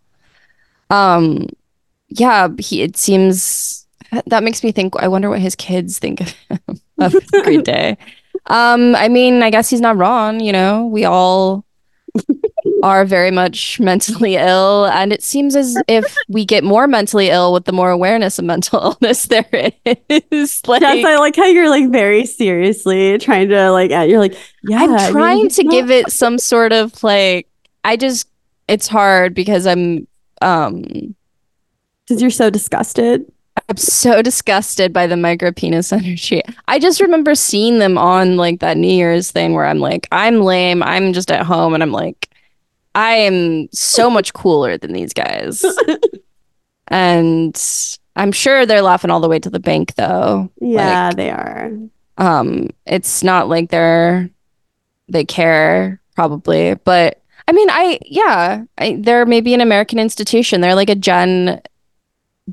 Um, 0.90 1.48
yeah, 2.10 2.50
he 2.60 2.82
it 2.82 2.98
seems 2.98 3.86
that 4.28 4.44
makes 4.44 4.64
me 4.64 4.72
think. 4.72 4.94
I 4.98 5.08
wonder 5.08 5.30
what 5.30 5.40
his 5.40 5.56
kids 5.56 6.00
think 6.00 6.22
of, 6.22 6.30
him. 6.50 6.60
of 7.00 7.16
Green 7.44 7.64
Day. 7.64 7.98
Um, 8.48 8.96
I 8.96 9.08
mean, 9.08 9.42
I 9.42 9.50
guess 9.50 9.70
he's 9.70 9.82
not 9.82 9.98
wrong. 9.98 10.40
You 10.40 10.52
know, 10.52 10.86
we 10.86 11.06
all 11.06 11.64
are 12.84 13.06
very 13.06 13.32
much 13.32 13.80
mentally 13.80 14.36
ill, 14.36 14.86
and 14.86 15.12
it 15.14 15.24
seems 15.24 15.56
as 15.56 15.76
if 15.88 16.16
we 16.28 16.46
get 16.46 16.64
more 16.64 16.88
mentally 16.88 17.30
ill 17.30 17.54
with 17.54 17.66
the 17.66 17.72
more 17.72 17.90
awareness 17.92 18.38
of 18.40 18.46
mental 18.46 18.80
illness 19.02 19.26
there 19.28 19.46
is. 20.32 20.62
Like, 20.68 20.82
Jess, 20.82 21.06
I 21.06 21.18
like 21.18 21.36
how 21.36 21.46
you're 21.46 21.70
like 21.70 21.90
very 21.92 22.26
seriously 22.26 23.18
trying 23.18 23.50
to 23.50 23.72
like. 23.72 23.92
You're 23.92 24.20
like, 24.20 24.38
yeah. 24.64 24.80
I 24.80 24.84
I'm 24.84 24.92
mean, 24.96 25.12
trying 25.12 25.44
he's 25.46 25.56
to 25.58 25.64
not- 25.64 25.72
give 25.72 25.92
it 25.92 26.12
some 26.12 26.38
sort 26.38 26.74
of 26.74 27.04
like. 27.04 27.48
I 27.84 27.96
just, 27.96 28.28
it's 28.68 28.88
hard 28.88 29.34
because 29.34 29.66
I'm, 29.66 30.08
um, 30.42 30.82
because 32.06 32.22
you're 32.22 32.30
so 32.32 32.50
disgusted. 32.50 33.26
I'm 33.70 33.78
so 33.78 34.22
disgusted 34.22 34.94
by 34.94 35.08
the 35.08 35.18
micro 35.18 35.52
penis 35.52 35.92
energy. 35.92 36.42
I 36.68 36.80
just 36.80 37.02
remember 37.02 37.36
seeing 37.36 37.80
them 37.80 37.98
on 37.98 38.38
like 38.38 38.60
that 38.62 38.78
New 38.78 38.92
Year's 38.92 39.30
thing 39.32 39.54
where 39.54 39.66
I'm 39.66 39.80
like, 39.80 40.08
I'm 40.12 40.40
lame. 40.42 40.82
I'm 40.84 41.12
just 41.14 41.30
at 41.32 41.46
home 41.46 41.74
and 41.74 41.84
I'm 41.84 41.92
like, 41.92 42.30
I 42.96 43.14
am 43.16 43.68
so 43.74 44.10
much 44.10 44.34
cooler 44.34 44.78
than 44.78 44.94
these 44.94 45.14
guys. 45.14 45.66
and 46.88 47.62
I'm 48.16 48.32
sure 48.32 48.66
they're 48.66 48.82
laughing 48.82 49.12
all 49.12 49.20
the 49.20 49.30
way 49.30 49.40
to 49.40 49.50
the 49.50 49.60
bank 49.60 49.96
though. 49.96 50.50
Yeah, 50.62 51.08
Like, 51.08 51.18
they 51.18 51.30
are. 51.30 51.72
um, 52.18 52.70
it's 52.86 53.24
not 53.24 53.50
like 53.50 53.70
they're 53.70 54.30
they 55.10 55.26
care 55.26 56.02
probably, 56.16 56.76
but 56.76 57.22
I 57.48 57.52
mean, 57.54 57.70
I 57.70 58.00
yeah, 58.06 58.64
I, 58.78 58.98
they're 59.00 59.26
maybe 59.26 59.54
an 59.54 59.62
American 59.62 60.00
institution. 60.00 60.62
They're 60.62 60.76
like 60.76 60.90
a 60.90 60.96
gen 60.96 61.62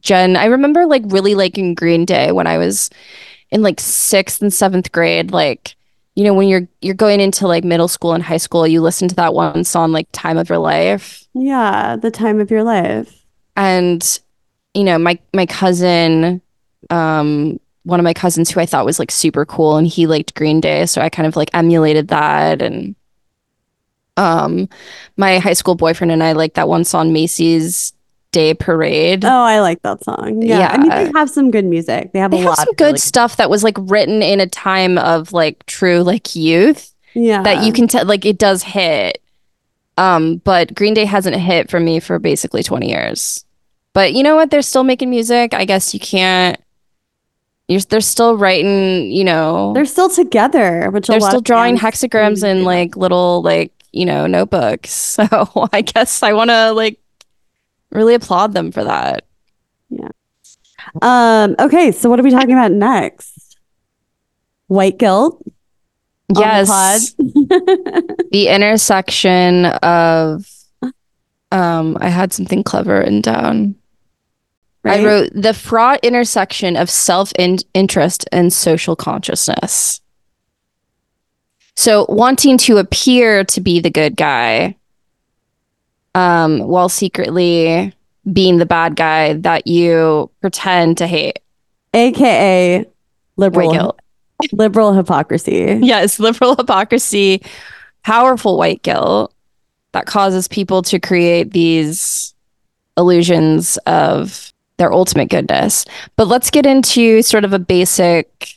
gen. 0.01 0.37
I 0.37 0.47
remember 0.47 0.87
like 0.87 1.03
really 1.07 1.35
liking 1.35 1.75
Green 1.75 2.05
Day 2.05 2.33
when 2.33 2.47
I 2.47 2.59
was 2.59 2.91
in 3.51 3.63
like 3.63 3.81
sixth 3.81 4.43
and 4.43 4.53
seventh 4.53 4.93
grade. 4.93 5.33
Like, 5.33 5.77
you 6.17 6.25
know, 6.25 6.35
when 6.35 6.49
you're 6.49 6.69
you're 6.83 6.95
going 6.95 7.21
into 7.21 7.47
like 7.49 7.65
middle 7.65 7.89
school 7.89 8.13
and 8.15 8.23
high 8.23 8.39
school, 8.39 8.67
you 8.67 8.81
listen 8.83 9.09
to 9.09 9.15
that 9.17 9.35
one 9.35 9.65
song 9.65 9.93
like 9.93 10.09
"Time 10.13 10.39
of 10.39 10.49
Your 10.49 10.59
Life," 10.59 11.27
Yeah, 11.35 11.97
the 11.97 12.11
time 12.11 12.41
of 12.41 12.51
your 12.51 12.63
life. 12.65 13.25
and 13.57 14.21
you 14.75 14.85
know, 14.85 14.99
my 14.99 15.19
my 15.33 15.47
cousin, 15.47 16.43
um, 16.91 17.61
one 17.85 18.01
of 18.01 18.05
my 18.05 18.15
cousins 18.15 18.51
who 18.51 18.61
I 18.61 18.67
thought 18.67 18.85
was 18.87 18.99
like 18.99 19.11
super 19.11 19.45
cool, 19.47 19.77
and 19.77 19.87
he 19.87 20.07
liked 20.07 20.35
Green 20.35 20.61
Day, 20.61 20.87
so 20.87 21.01
I 21.01 21.09
kind 21.09 21.27
of 21.27 21.37
like 21.37 21.51
emulated 21.55 22.09
that, 22.09 22.63
and 22.63 22.97
um, 24.17 24.69
my 25.17 25.39
high 25.39 25.55
school 25.55 25.75
boyfriend 25.75 26.13
and 26.13 26.23
I 26.23 26.33
like 26.33 26.55
that 26.55 26.69
one 26.69 26.85
song, 26.85 27.13
Macy's 27.13 27.93
Day 28.35 28.53
Parade. 28.53 29.25
Oh, 29.25 29.29
I 29.31 29.61
like 29.61 29.81
that 29.83 30.05
song. 30.05 30.43
Yeah, 30.43 30.69
I 30.73 30.77
mean 30.79 30.91
they 30.91 31.11
have 31.19 31.31
some 31.31 31.51
good 31.51 31.65
music. 31.65 32.13
They 32.13 32.19
have 32.19 32.31
They 32.33 32.39
a 32.39 32.41
have 32.41 32.49
lot 32.51 32.59
some 32.59 32.69
of 32.71 32.77
good 32.77 32.85
really- 32.85 32.99
stuff 32.99 33.37
that 33.37 33.49
was 33.49 33.65
like 33.65 33.77
written 33.79 34.21
in 34.23 34.41
a 34.41 34.47
time 34.47 34.99
of 34.99 35.33
like 35.33 35.65
true 35.67 36.03
like 36.03 36.35
youth 36.37 36.93
Yeah, 37.15 37.43
that 37.45 37.65
you 37.65 37.73
can 37.73 37.89
tell 37.89 38.05
like 38.05 38.27
it 38.27 38.37
does 38.39 38.63
hit. 38.63 39.23
Um, 39.97 40.39
but 40.45 40.75
Green 40.75 40.93
Day 40.93 41.05
hasn't 41.05 41.37
hit 41.37 41.71
for 41.71 41.79
me 41.79 42.01
for 42.01 42.19
basically 42.19 42.63
20 42.65 42.91
years. 42.91 43.45
But 43.93 44.13
you 44.13 44.25
know 44.25 44.35
what? 44.35 44.51
They're 44.51 44.61
still 44.63 44.83
making 44.83 45.09
music. 45.09 45.55
I 45.55 45.65
guess 45.65 45.95
you 45.95 46.01
can't. 46.01 46.59
You're, 47.69 47.81
they're 47.83 48.01
still 48.01 48.37
writing. 48.37 49.11
You 49.13 49.23
know, 49.25 49.73
They're 49.73 49.85
still 49.87 50.11
together, 50.11 50.91
which 50.91 51.07
they're 51.07 51.21
lot 51.21 51.29
still 51.31 51.41
drawing 51.41 51.79
hexagrams 51.79 52.43
in 52.43 52.65
like 52.65 52.97
little 52.97 53.41
like 53.43 53.73
you 53.93 54.05
know 54.05 54.27
notebooks. 54.27 54.91
So 55.31 55.69
I 55.73 55.81
guess 55.83 56.23
I 56.25 56.33
want 56.33 56.51
to 56.51 56.73
like 56.73 56.99
really 57.95 58.15
applaud 58.15 58.53
them 58.53 58.73
for 58.73 58.85
that. 58.85 59.25
Yeah. 59.89 60.09
Um. 61.01 61.57
Okay, 61.59 61.93
so 61.93 62.11
what 62.11 62.21
are 62.21 62.23
we 62.23 62.31
talking 62.31 62.53
about 62.53 62.73
next? 62.73 63.59
White 64.67 64.99
guilt. 64.99 65.43
on 66.31 66.35
the 66.35 66.41
Yes, 66.41 67.15
the 68.33 68.49
intersection 68.49 69.67
of. 69.67 70.51
Um, 71.53 71.97
I 72.01 72.09
had 72.09 72.33
something 72.33 72.65
clever 72.65 72.99
written 72.99 73.21
down. 73.21 73.77
Right? 74.83 75.01
I 75.01 75.05
wrote 75.05 75.31
the 75.33 75.55
fraught 75.55 76.01
intersection 76.03 76.77
of 76.77 76.91
self 76.91 77.33
interest 77.39 78.29
and 78.33 78.53
social 78.53 78.97
consciousness. 78.97 80.01
So, 81.77 82.07
wanting 82.09 82.59
to 82.59 82.77
appear 82.77 83.45
to 83.45 83.61
be 83.61 83.81
the 83.81 83.91
good 83.91 84.17
guy, 84.17 84.77
um, 86.15 86.61
while 86.61 86.89
secretly 86.89 87.93
being 88.33 88.59
the 88.59 88.67
bad 88.67 88.97
guy 88.97 89.35
that 89.35 89.67
you 89.67 90.31
pretend 90.41 90.99
to 90.99 91.07
hate. 91.07 91.41
AKA 91.93 92.87
liberal 93.37 93.69
White 93.69 93.73
liberal 93.73 93.73
guilt. 93.73 94.01
liberal 94.53 94.93
hypocrisy. 94.93 95.79
Yes, 95.83 96.19
liberal 96.19 96.57
hypocrisy, 96.57 97.43
powerful 98.03 98.57
white 98.57 98.83
guilt 98.83 99.35
that 99.93 100.07
causes 100.07 100.49
people 100.49 100.83
to 100.83 100.99
create 100.99 101.53
these 101.53 102.35
illusions 102.97 103.77
of 103.87 104.53
their 104.77 104.93
ultimate 104.93 105.31
goodness. 105.31 105.85
But 106.17 106.29
let's 106.29 106.51
get 106.51 106.67
into 106.67 107.23
sort 107.23 107.45
of 107.45 107.53
a 107.53 107.59
basic 107.59 108.55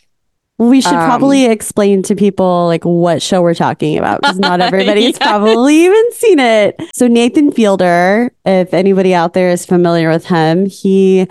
We 0.59 0.81
should 0.81 0.93
Um, 0.93 1.05
probably 1.05 1.45
explain 1.45 2.01
to 2.03 2.15
people 2.15 2.65
like 2.65 2.83
what 2.83 3.21
show 3.21 3.41
we're 3.43 3.53
talking 3.53 3.97
about 3.97 4.21
because 4.21 4.39
not 4.39 4.59
everybody's 4.67 5.17
Yeah. 5.19 5.27
probably 5.27 5.75
even 5.85 6.11
seen 6.13 6.39
it. 6.39 6.81
So 6.95 7.07
Nathan 7.07 7.51
Fielder, 7.51 8.31
if 8.45 8.73
anybody 8.73 9.13
out 9.13 9.33
there 9.33 9.51
is 9.51 9.65
familiar 9.67 10.09
with 10.09 10.25
him, 10.25 10.65
he 10.65 11.27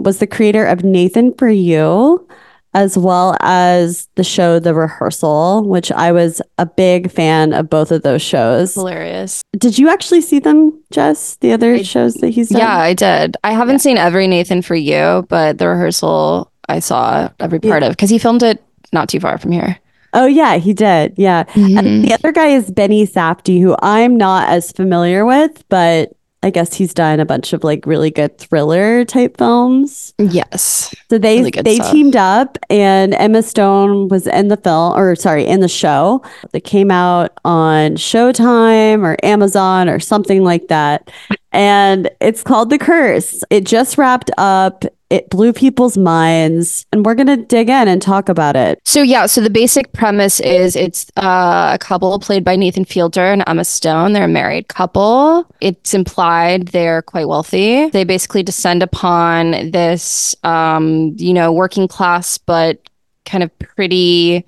was 0.00 0.18
the 0.18 0.26
creator 0.26 0.66
of 0.66 0.82
Nathan 0.82 1.32
for 1.34 1.48
You, 1.48 2.26
as 2.74 2.98
well 2.98 3.36
as 3.40 4.08
the 4.16 4.24
show 4.24 4.58
The 4.58 4.74
Rehearsal, 4.74 5.62
which 5.68 5.92
I 5.92 6.10
was 6.10 6.42
a 6.58 6.66
big 6.66 7.12
fan 7.12 7.52
of 7.52 7.70
both 7.70 7.92
of 7.92 8.02
those 8.02 8.22
shows. 8.22 8.74
hilarious. 8.74 9.40
Did 9.56 9.78
you 9.78 9.88
actually 9.88 10.20
see 10.20 10.40
them, 10.40 10.82
Jess? 10.90 11.36
The 11.40 11.52
other 11.52 11.74
I- 11.74 11.82
shows 11.82 12.14
that 12.14 12.30
he's 12.30 12.48
done? 12.48 12.58
Yeah, 12.60 12.76
I 12.76 12.92
did. 12.92 13.36
I 13.44 13.52
haven't 13.52 13.78
seen 13.78 13.96
every 13.98 14.26
Nathan 14.26 14.62
for 14.62 14.74
you, 14.74 15.24
but 15.28 15.58
the 15.58 15.68
rehearsal 15.68 16.50
I 16.68 16.78
saw 16.78 17.28
every 17.40 17.60
part 17.60 17.82
of 17.82 17.90
because 17.90 18.10
he 18.10 18.18
filmed 18.18 18.42
it 18.42 18.62
not 18.92 19.08
too 19.08 19.20
far 19.20 19.38
from 19.38 19.52
here. 19.52 19.78
Oh 20.12 20.26
yeah, 20.26 20.56
he 20.56 20.72
did. 20.72 21.14
Yeah. 21.16 21.44
Mm-hmm. 21.44 21.78
And 21.78 22.04
the 22.04 22.14
other 22.14 22.30
guy 22.32 22.48
is 22.48 22.70
Benny 22.70 23.06
Safdie, 23.06 23.60
who 23.60 23.74
I'm 23.80 24.16
not 24.16 24.48
as 24.48 24.70
familiar 24.70 25.24
with, 25.24 25.64
but 25.68 26.12
I 26.44 26.50
guess 26.50 26.74
he's 26.74 26.92
done 26.92 27.20
a 27.20 27.24
bunch 27.24 27.54
of 27.54 27.64
like 27.64 27.86
really 27.86 28.10
good 28.10 28.36
thriller 28.38 29.06
type 29.06 29.38
films. 29.38 30.12
Yes. 30.18 30.94
So 31.08 31.16
they 31.16 31.38
Really 31.38 31.50
they 31.50 31.76
stuff. 31.76 31.90
teamed 31.90 32.16
up, 32.16 32.58
and 32.68 33.14
Emma 33.14 33.42
Stone 33.42 34.08
was 34.08 34.26
in 34.26 34.48
the 34.48 34.58
film, 34.58 34.92
or 34.94 35.16
sorry, 35.16 35.46
in 35.46 35.60
the 35.60 35.68
show. 35.68 36.22
That 36.52 36.60
came 36.60 36.90
out 36.90 37.32
on 37.46 37.92
Showtime 37.96 39.02
or 39.02 39.16
Amazon 39.24 39.88
or 39.88 39.98
something 39.98 40.44
like 40.44 40.68
that, 40.68 41.10
and 41.54 42.10
it's 42.20 42.42
called 42.42 42.68
The 42.68 42.78
Curse. 42.78 43.42
It 43.48 43.64
just 43.64 43.96
wrapped 43.96 44.30
up. 44.36 44.84
It 45.08 45.30
blew 45.30 45.52
people's 45.52 45.96
minds, 45.96 46.84
and 46.92 47.06
we're 47.06 47.14
gonna 47.14 47.36
dig 47.36 47.68
in 47.68 47.86
and 47.86 48.02
talk 48.02 48.28
about 48.28 48.56
it. 48.56 48.80
So 48.84 49.00
yeah, 49.00 49.26
so 49.26 49.40
the 49.40 49.50
basic 49.50 49.92
premise 49.92 50.40
is 50.40 50.74
it's 50.74 51.06
uh, 51.16 51.70
a 51.72 51.78
couple 51.78 52.18
played 52.18 52.42
by 52.42 52.56
Nathan 52.56 52.84
Fielder 52.84 53.32
and 53.32 53.44
Emma 53.46 53.64
Stone. 53.64 54.12
They're 54.12 54.24
a 54.24 54.28
married 54.28 54.66
couple. 54.66 55.46
It's 55.60 55.94
implied 55.94 56.68
they're 56.68 57.02
quite 57.02 57.28
wealthy. 57.28 57.88
They 57.90 58.02
basically 58.02 58.42
descend 58.42 58.82
upon 58.82 59.70
this, 59.70 60.34
um, 60.42 61.14
you 61.16 61.32
know, 61.32 61.52
working 61.52 61.86
class 61.86 62.36
but 62.36 62.90
kind 63.24 63.44
of 63.44 63.56
pretty 63.58 64.44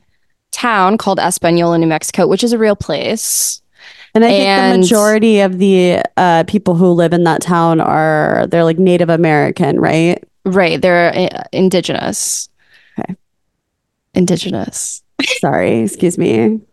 town 0.51 0.99
called 0.99 1.19
Española, 1.19 1.79
New 1.79 1.87
Mexico, 1.87 2.27
which 2.27 2.43
is 2.43 2.53
a 2.53 2.59
real 2.59 2.77
place. 2.77 3.63
And 4.17 4.25
I 4.25 4.29
think 4.29 4.49
And- 4.49 4.75
the 4.75 4.79
majority 4.87 5.41
of 5.41 5.59
the 5.59 6.03
uh, 6.17 6.45
people 6.47 6.75
who 6.75 6.91
live 6.93 7.13
in 7.13 7.25
that 7.25 7.43
town 7.43 7.81
are 7.81 8.47
they're 8.51 8.65
like 8.65 8.79
Native 8.79 9.11
American, 9.11 9.79
right? 9.79 10.25
Right. 10.45 10.81
They're 10.81 11.13
uh, 11.15 11.43
indigenous. 11.53 12.49
Okay. 12.99 13.15
Indigenous. 14.15 15.03
Sorry, 15.41 15.81
excuse 15.81 16.17
me. 16.19 16.61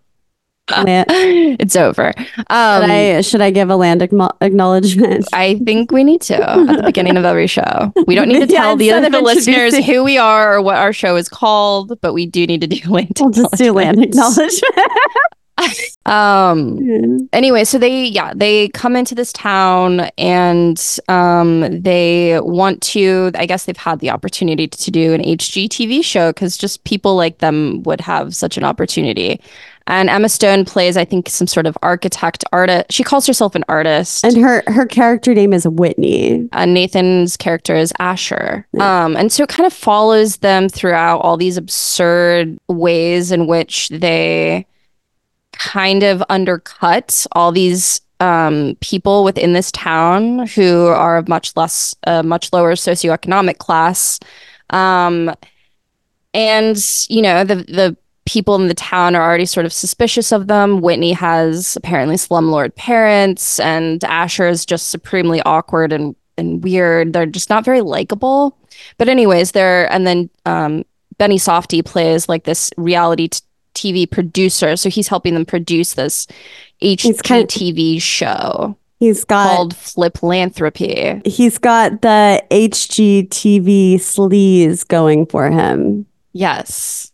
It's 0.69 1.75
over. 1.75 2.13
Um, 2.49 2.81
should 2.83 2.89
I 2.89 3.21
should 3.21 3.41
I 3.41 3.51
give 3.51 3.69
a 3.69 3.75
land 3.75 3.99
acknow- 3.99 4.31
acknowledgement? 4.39 5.27
I 5.33 5.55
think 5.65 5.91
we 5.91 6.05
need 6.05 6.21
to 6.21 6.35
at 6.41 6.77
the 6.77 6.83
beginning 6.83 7.17
of 7.17 7.25
every 7.25 7.47
show. 7.47 7.91
We 8.07 8.15
don't 8.15 8.29
need 8.29 8.47
to 8.47 8.47
Yeah, 8.53 8.61
tell 8.61 8.75
the, 8.77 8.89
instead 8.89 9.11
the 9.11 9.21
listeners 9.21 9.75
who 9.85 10.05
we 10.05 10.17
are 10.17 10.55
or 10.55 10.61
what 10.61 10.77
our 10.77 10.93
show 10.93 11.17
is 11.17 11.27
called, 11.27 11.99
but 11.99 12.13
we 12.13 12.25
do 12.25 12.47
need 12.47 12.61
to 12.61 12.67
do 12.67 12.89
land. 12.89 13.17
We'll 13.19 13.31
just 13.31 13.55
do 13.55 13.73
land 13.73 14.01
acknowledgement. 14.01 14.63
Um. 16.05 17.29
Anyway, 17.31 17.63
so 17.63 17.77
they 17.77 18.05
yeah 18.05 18.33
they 18.35 18.67
come 18.69 18.95
into 18.95 19.15
this 19.15 19.31
town 19.31 20.01
and 20.17 20.99
um 21.07 21.81
they 21.81 22.39
want 22.41 22.81
to. 22.83 23.31
I 23.35 23.45
guess 23.45 23.65
they've 23.65 23.77
had 23.77 23.99
the 23.99 24.09
opportunity 24.09 24.67
to 24.67 24.91
do 24.91 25.13
an 25.13 25.21
HGTV 25.21 26.03
show 26.03 26.31
because 26.31 26.57
just 26.57 26.83
people 26.83 27.15
like 27.15 27.37
them 27.39 27.83
would 27.83 28.01
have 28.01 28.35
such 28.35 28.57
an 28.57 28.63
opportunity. 28.63 29.39
And 29.85 30.09
Emma 30.09 30.29
Stone 30.29 30.63
plays, 30.63 30.95
I 30.95 31.03
think, 31.03 31.27
some 31.27 31.45
sort 31.45 31.65
of 31.65 31.77
architect 31.81 32.45
artist. 32.53 32.85
She 32.89 33.03
calls 33.03 33.27
herself 33.27 33.53
an 33.53 33.65
artist. 33.67 34.23
and 34.25 34.37
her 34.37 34.63
her 34.67 34.85
character 34.85 35.33
name 35.33 35.51
is 35.51 35.67
Whitney. 35.67 36.47
uh, 36.53 36.65
Nathan's 36.65 37.35
character 37.35 37.75
is 37.75 37.91
Asher. 37.99 38.65
Um, 38.79 39.17
and 39.17 39.29
so 39.31 39.43
it 39.43 39.49
kind 39.49 39.67
of 39.67 39.73
follows 39.73 40.37
them 40.37 40.69
throughout 40.69 41.19
all 41.19 41.35
these 41.35 41.57
absurd 41.57 42.57
ways 42.69 43.31
in 43.33 43.45
which 43.47 43.89
they 43.89 44.65
kind 45.63 46.03
of 46.03 46.23
undercut 46.29 47.25
all 47.31 47.51
these 47.51 48.01
um, 48.19 48.77
people 48.79 49.23
within 49.23 49.53
this 49.53 49.71
town 49.71 50.47
who 50.47 50.87
are 50.87 51.17
of 51.17 51.27
much 51.27 51.55
less, 51.55 51.95
uh, 52.05 52.23
much 52.23 52.51
lower 52.53 52.73
socioeconomic 52.73 53.57
class. 53.57 54.19
Um, 54.69 55.33
and 56.33 56.77
you 57.09 57.21
know 57.21 57.43
the 57.43 57.55
the 57.55 57.95
people 58.25 58.55
in 58.55 58.67
the 58.67 58.73
town 58.73 59.15
are 59.15 59.21
already 59.21 59.45
sort 59.45 59.65
of 59.65 59.73
suspicious 59.73 60.31
of 60.31 60.47
them. 60.47 60.81
Whitney 60.81 61.11
has 61.13 61.75
apparently 61.75 62.15
slumlord 62.15 62.75
parents, 62.75 63.59
and 63.59 64.03
Asher 64.03 64.47
is 64.47 64.65
just 64.65 64.89
supremely 64.89 65.41
awkward 65.43 65.91
and 65.91 66.15
and 66.37 66.63
weird. 66.63 67.13
They're 67.13 67.25
just 67.25 67.49
not 67.49 67.65
very 67.65 67.81
likable. 67.81 68.57
But 68.97 69.09
anyways, 69.09 69.51
they're 69.51 69.91
and 69.91 70.07
then 70.07 70.29
um, 70.45 70.83
Benny 71.17 71.37
Safdie 71.37 71.85
plays 71.85 72.27
like 72.27 72.43
this 72.45 72.71
reality 72.77 73.27
t- 73.27 73.41
TV 73.73 74.09
producer, 74.09 74.75
so 74.75 74.89
he's 74.89 75.07
helping 75.07 75.33
them 75.33 75.45
produce 75.45 75.93
this 75.93 76.27
HGTV 76.81 78.01
show 78.01 78.77
He's 79.03 79.25
got 79.25 79.49
called 79.49 79.75
Flipanthropy. 79.75 81.27
he's 81.27 81.57
got 81.57 82.01
the 82.01 82.41
HGTV 82.49 83.95
sleaze 83.95 84.87
going 84.87 85.25
for 85.25 85.51
him. 85.51 86.05
Yes. 86.31 87.11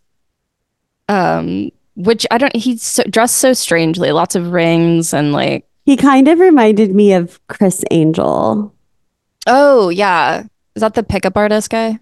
Um, 1.08 1.72
which 1.96 2.28
I 2.30 2.38
don't. 2.38 2.54
He's 2.54 2.84
so, 2.84 3.02
dressed 3.10 3.38
so 3.38 3.54
strangely. 3.54 4.12
Lots 4.12 4.36
of 4.36 4.52
rings 4.52 5.12
and 5.12 5.32
like. 5.32 5.66
He 5.84 5.96
kind 5.96 6.28
of 6.28 6.38
reminded 6.38 6.94
me 6.94 7.12
of 7.12 7.44
Criss 7.48 7.82
Angel. 7.90 8.72
Oh 9.48 9.88
yeah, 9.88 10.44
is 10.76 10.82
that 10.82 10.94
the 10.94 11.02
pickup 11.02 11.36
artist 11.36 11.70
guy? 11.70 11.98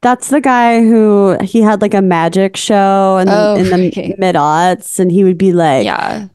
That's 0.00 0.28
the 0.28 0.40
guy 0.40 0.80
who 0.80 1.36
he 1.42 1.60
had 1.60 1.80
like 1.82 1.94
a 1.94 2.02
magic 2.02 2.56
show 2.56 3.18
in 3.18 3.26
the, 3.26 3.34
Oh, 3.36 3.56
in 3.56 3.64
the 3.70 3.88
okay. 3.88 4.14
mid 4.18 4.36
aughts, 4.36 4.98
and 5.00 5.10
he 5.10 5.24
would 5.24 5.38
be 5.38 5.52
like, 5.52 5.84
Yeah. 5.84 6.28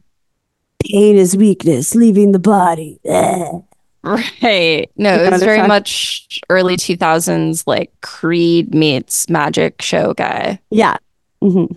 "Pain 0.84 1.16
is 1.16 1.36
weakness, 1.36 1.94
leaving 1.94 2.32
the 2.32 2.38
body." 2.38 3.00
Right. 4.06 4.90
No, 4.96 5.14
it 5.14 5.30
was 5.32 5.42
very 5.42 5.66
much 5.66 6.28
early 6.50 6.76
two 6.76 6.94
thousands 6.94 7.66
like 7.66 7.90
Creed 8.02 8.74
meets 8.74 9.30
magic 9.30 9.80
show 9.80 10.12
guy. 10.12 10.60
Yeah, 10.70 10.98
Mhm. 11.42 11.68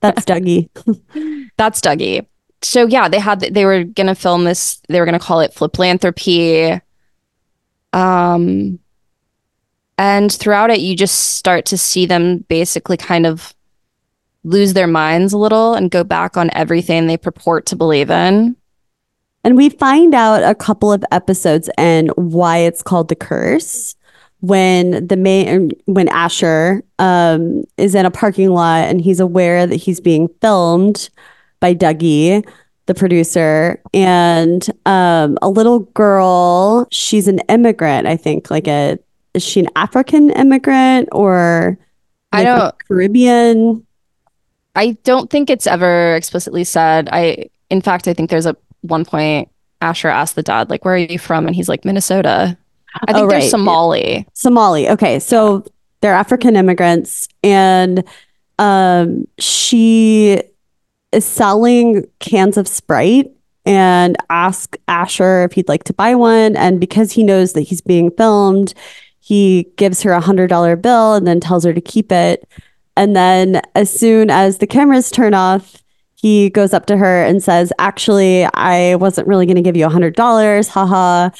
that's 0.00 0.24
Dougie. 0.24 0.68
That's 1.56 1.80
Dougie. 1.80 2.26
So 2.62 2.86
yeah, 2.86 3.08
they 3.08 3.20
had 3.20 3.38
they 3.42 3.64
were 3.64 3.84
gonna 3.84 4.16
film 4.16 4.42
this. 4.42 4.80
They 4.88 4.98
were 4.98 5.06
gonna 5.06 5.20
call 5.20 5.38
it 5.38 5.54
Flipanthropy. 5.54 6.80
Um, 7.92 8.80
and 10.02 10.32
throughout 10.32 10.72
it, 10.72 10.80
you 10.80 10.96
just 10.96 11.36
start 11.36 11.64
to 11.66 11.78
see 11.78 12.06
them 12.06 12.38
basically 12.48 12.96
kind 12.96 13.24
of 13.24 13.54
lose 14.42 14.72
their 14.72 14.88
minds 14.88 15.32
a 15.32 15.38
little 15.38 15.74
and 15.74 15.92
go 15.92 16.02
back 16.02 16.36
on 16.36 16.50
everything 16.54 17.06
they 17.06 17.16
purport 17.16 17.66
to 17.66 17.76
believe 17.76 18.10
in. 18.10 18.56
And 19.44 19.56
we 19.56 19.68
find 19.68 20.12
out 20.12 20.42
a 20.42 20.56
couple 20.56 20.92
of 20.92 21.04
episodes 21.12 21.70
and 21.78 22.10
why 22.16 22.58
it's 22.58 22.82
called 22.82 23.10
the 23.10 23.14
curse. 23.14 23.94
When 24.40 25.06
the 25.06 25.16
main 25.16 25.70
when 25.84 26.08
Asher 26.08 26.82
um, 26.98 27.62
is 27.76 27.94
in 27.94 28.04
a 28.04 28.10
parking 28.10 28.50
lot 28.50 28.88
and 28.88 29.00
he's 29.00 29.20
aware 29.20 29.68
that 29.68 29.76
he's 29.76 30.00
being 30.00 30.26
filmed 30.40 31.10
by 31.60 31.76
Dougie, 31.76 32.44
the 32.86 32.94
producer, 32.94 33.80
and 33.94 34.68
um, 34.84 35.38
a 35.42 35.48
little 35.48 35.78
girl. 35.94 36.88
She's 36.90 37.28
an 37.28 37.38
immigrant, 37.48 38.08
I 38.08 38.16
think. 38.16 38.50
Like 38.50 38.66
a 38.66 38.98
is 39.34 39.42
she 39.44 39.60
an 39.60 39.68
African 39.76 40.30
immigrant 40.30 41.08
or 41.12 41.78
I 42.32 42.38
like 42.38 42.46
a 42.46 42.58
don't- 42.58 42.88
Caribbean? 42.88 43.86
I 44.74 44.92
don't 45.04 45.28
think 45.30 45.50
it's 45.50 45.66
ever 45.66 46.14
explicitly 46.16 46.64
said. 46.64 47.08
I, 47.12 47.50
in 47.70 47.80
fact, 47.82 48.08
I 48.08 48.14
think 48.14 48.30
there's 48.30 48.46
a 48.46 48.56
one 48.82 49.04
point 49.04 49.48
Asher 49.82 50.08
asked 50.08 50.34
the 50.36 50.42
dad, 50.42 50.70
like, 50.70 50.84
"Where 50.84 50.94
are 50.94 50.98
you 50.98 51.18
from?" 51.18 51.46
And 51.46 51.54
he's 51.54 51.68
like, 51.68 51.84
"Minnesota." 51.84 52.56
I 53.06 53.12
think 53.12 53.24
Oh, 53.24 53.28
they're 53.28 53.40
right. 53.40 53.50
Somali. 53.50 54.26
Somali. 54.34 54.88
Okay, 54.88 55.18
so 55.18 55.64
they're 56.00 56.14
African 56.14 56.56
immigrants, 56.56 57.28
and 57.42 58.04
um, 58.58 59.26
she 59.38 60.42
is 61.10 61.24
selling 61.24 62.06
cans 62.20 62.56
of 62.56 62.66
Sprite 62.68 63.30
and 63.66 64.16
ask 64.30 64.76
Asher 64.88 65.44
if 65.44 65.52
he'd 65.52 65.68
like 65.68 65.84
to 65.84 65.92
buy 65.92 66.14
one. 66.14 66.56
And 66.56 66.80
because 66.80 67.12
he 67.12 67.22
knows 67.22 67.52
that 67.52 67.62
he's 67.62 67.80
being 67.80 68.10
filmed, 68.10 68.72
he 69.32 69.66
gives 69.76 70.02
her 70.02 70.12
a 70.12 70.20
hundred 70.20 70.48
dollar 70.48 70.76
bill 70.76 71.14
and 71.14 71.26
then 71.26 71.40
tells 71.40 71.64
her 71.64 71.72
to 71.72 71.80
keep 71.80 72.12
it. 72.12 72.46
And 72.98 73.16
then 73.16 73.62
as 73.74 73.88
soon 73.90 74.28
as 74.28 74.58
the 74.58 74.66
cameras 74.66 75.10
turn 75.10 75.32
off, 75.32 75.82
he 76.16 76.50
goes 76.50 76.74
up 76.74 76.84
to 76.86 76.98
her 76.98 77.24
and 77.24 77.42
says, 77.42 77.72
Actually, 77.78 78.44
I 78.52 78.96
wasn't 78.96 79.26
really 79.26 79.46
going 79.46 79.56
to 79.56 79.62
give 79.62 79.74
you 79.74 79.86
a 79.86 79.88
hundred 79.88 80.16
dollars. 80.16 80.68
Haha. 80.68 81.30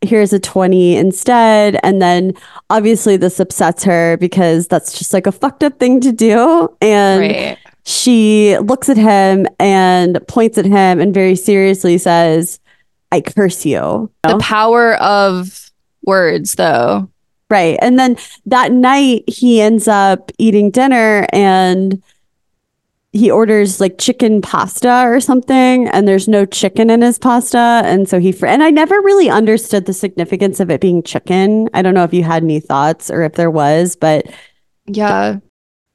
Here's 0.00 0.32
a 0.32 0.40
20 0.40 0.96
instead. 0.96 1.78
And 1.82 2.00
then 2.00 2.32
obviously 2.70 3.18
this 3.18 3.38
upsets 3.38 3.84
her 3.84 4.16
because 4.16 4.66
that's 4.66 4.98
just 4.98 5.12
like 5.12 5.26
a 5.26 5.32
fucked 5.32 5.62
up 5.62 5.78
thing 5.78 6.00
to 6.00 6.10
do. 6.10 6.74
And 6.80 7.20
Right. 7.20 7.58
she 7.84 8.56
looks 8.60 8.88
at 8.88 8.96
him 8.96 9.46
and 9.60 10.18
points 10.26 10.56
at 10.56 10.64
him 10.64 11.00
and 11.00 11.12
very 11.12 11.36
seriously 11.36 11.98
says, 11.98 12.58
I 13.12 13.20
curse 13.20 13.66
you. 13.66 14.10
The 14.26 14.38
power 14.38 14.94
of 14.94 15.70
words, 16.04 16.54
though. 16.54 17.08
Right. 17.52 17.78
And 17.82 17.98
then 17.98 18.16
that 18.46 18.72
night 18.72 19.28
he 19.28 19.60
ends 19.60 19.86
up 19.86 20.32
eating 20.38 20.70
dinner 20.70 21.26
and 21.34 22.02
he 23.12 23.30
orders 23.30 23.78
like 23.78 23.98
chicken 23.98 24.40
pasta 24.40 25.02
or 25.04 25.20
something 25.20 25.86
and 25.88 26.08
there's 26.08 26.28
no 26.28 26.46
chicken 26.46 26.88
in 26.88 27.02
his 27.02 27.18
pasta 27.18 27.82
and 27.84 28.08
so 28.08 28.18
he 28.18 28.32
fr- 28.32 28.46
and 28.46 28.62
I 28.62 28.70
never 28.70 28.94
really 29.02 29.28
understood 29.28 29.84
the 29.84 29.92
significance 29.92 30.60
of 30.60 30.70
it 30.70 30.80
being 30.80 31.02
chicken. 31.02 31.68
I 31.74 31.82
don't 31.82 31.92
know 31.92 32.04
if 32.04 32.14
you 32.14 32.22
had 32.22 32.42
any 32.42 32.58
thoughts 32.58 33.10
or 33.10 33.22
if 33.22 33.34
there 33.34 33.50
was, 33.50 33.96
but 33.96 34.26
Yeah. 34.86 35.40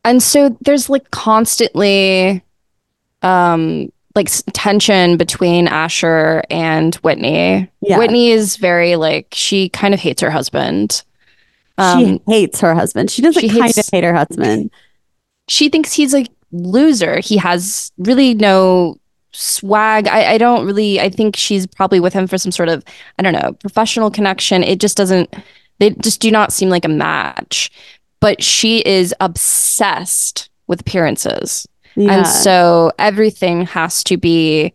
And 0.05 0.21
so 0.21 0.55
there's 0.61 0.91
like 0.91 1.09
constantly 1.09 2.43
um 3.23 3.91
like 4.13 4.29
tension 4.53 5.17
between 5.17 5.67
Asher 5.67 6.43
and 6.51 6.93
Whitney. 6.97 7.67
Yeah. 7.81 7.97
Whitney 7.97 8.29
is 8.29 8.57
very 8.57 8.95
like 8.95 9.29
she 9.31 9.69
kind 9.69 9.95
of 9.95 9.99
hates 9.99 10.21
her 10.21 10.29
husband. 10.29 11.03
Um 11.77 11.99
she 11.99 12.21
hates 12.27 12.59
her 12.61 12.73
husband. 12.73 13.11
She 13.11 13.21
doesn't 13.21 13.41
she 13.41 13.49
kind 13.49 13.63
hates- 13.63 13.77
of 13.77 13.89
hate 13.91 14.03
her 14.03 14.13
husband. 14.13 14.71
she 15.47 15.69
thinks 15.69 15.93
he's 15.93 16.13
a 16.13 16.25
loser. 16.51 17.19
He 17.19 17.37
has 17.37 17.91
really 17.97 18.33
no 18.33 18.97
swag. 19.33 20.07
I, 20.07 20.33
I 20.33 20.37
don't 20.37 20.65
really 20.65 20.99
I 20.99 21.09
think 21.09 21.35
she's 21.35 21.67
probably 21.67 21.99
with 21.99 22.13
him 22.13 22.27
for 22.27 22.37
some 22.37 22.51
sort 22.51 22.69
of, 22.69 22.83
I 23.19 23.21
don't 23.23 23.33
know, 23.33 23.53
professional 23.53 24.09
connection. 24.09 24.63
It 24.63 24.79
just 24.79 24.97
doesn't 24.97 25.33
they 25.79 25.91
just 25.91 26.21
do 26.21 26.31
not 26.31 26.51
seem 26.51 26.69
like 26.69 26.85
a 26.85 26.89
match. 26.89 27.69
But 28.19 28.41
she 28.41 28.79
is 28.79 29.13
obsessed 29.19 30.49
with 30.65 30.81
appearances. 30.81 31.67
Yeah. 31.95 32.11
And 32.13 32.27
so 32.27 32.91
everything 32.97 33.65
has 33.67 34.03
to 34.05 34.17
be 34.17 34.73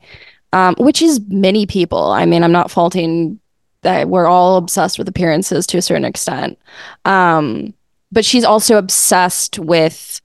um, 0.53 0.75
which 0.79 1.01
is 1.03 1.19
many 1.29 1.67
people. 1.67 2.13
I 2.13 2.27
mean, 2.27 2.45
I'm 2.45 2.53
not 2.53 2.71
faulting 2.71 3.41
that 3.83 4.09
we're 4.09 4.27
all 4.27 4.57
obsessed 4.57 4.99
with 4.99 5.09
appearances 5.09 5.67
to 5.69 5.79
a 5.79 5.83
certain 5.83 6.05
extent. 6.05 6.59
Um, 7.05 7.75
but 8.11 8.25
she's 8.25 8.45
also 8.45 8.79
obsessed 8.79 9.59
with 9.59 10.21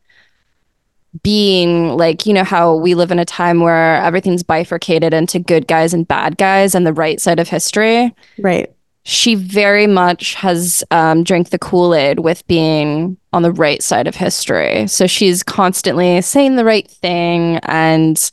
being 1.24 1.98
like, 1.98 2.26
you 2.26 2.34
know, 2.34 2.44
how 2.44 2.76
we 2.76 2.94
live 2.94 3.12
in 3.12 3.20
a 3.20 3.26
time 3.26 3.62
where 3.62 3.96
everything's 4.04 4.44
bifurcated 4.44 5.14
into 5.14 5.40
good 5.40 5.68
guys 5.68 5.94
and 5.94 6.08
bad 6.08 6.38
guys 6.38 6.76
and 6.76 6.86
the 6.86 6.94
right 6.94 7.20
side 7.20 7.40
of 7.40 7.50
history. 7.50 8.14
Right. 8.38 8.72
She 9.04 9.36
very 9.36 9.88
much 9.88 10.36
has 10.36 10.84
um, 10.92 11.24
drank 11.24 11.50
the 11.50 11.58
Kool 11.58 11.96
Aid 11.96 12.20
with 12.20 12.46
being 12.48 13.18
on 13.32 13.42
the 13.42 13.54
right 13.54 13.82
side 13.82 14.06
of 14.06 14.16
history. 14.16 14.86
So 14.88 15.08
she's 15.08 15.44
constantly 15.44 16.22
saying 16.22 16.58
the 16.58 16.66
right 16.66 16.88
thing. 16.90 17.58
And, 17.64 18.30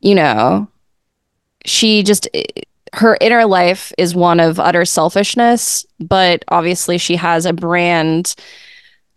you 0.00 0.14
know, 0.14 0.68
she 1.64 2.04
just, 2.04 2.28
her 2.96 3.16
inner 3.20 3.44
life 3.44 3.92
is 3.98 4.14
one 4.14 4.40
of 4.40 4.58
utter 4.58 4.84
selfishness, 4.84 5.86
but 6.00 6.44
obviously 6.48 6.98
she 6.98 7.16
has 7.16 7.46
a 7.46 7.52
brand 7.52 8.34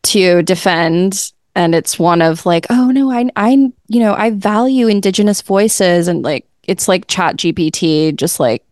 to 0.04 0.42
defend 0.44 1.32
and 1.56 1.74
it's 1.76 2.00
one 2.00 2.22
of 2.22 2.46
like 2.46 2.66
oh 2.70 2.90
no 2.90 3.12
i 3.12 3.30
i 3.36 3.52
you 3.88 4.00
know 4.00 4.14
i 4.14 4.30
value 4.30 4.88
indigenous 4.88 5.42
voices 5.42 6.08
and 6.08 6.24
like 6.24 6.46
it's 6.64 6.88
like 6.88 7.06
chat 7.08 7.36
gpt 7.36 8.16
just 8.16 8.40
like 8.40 8.64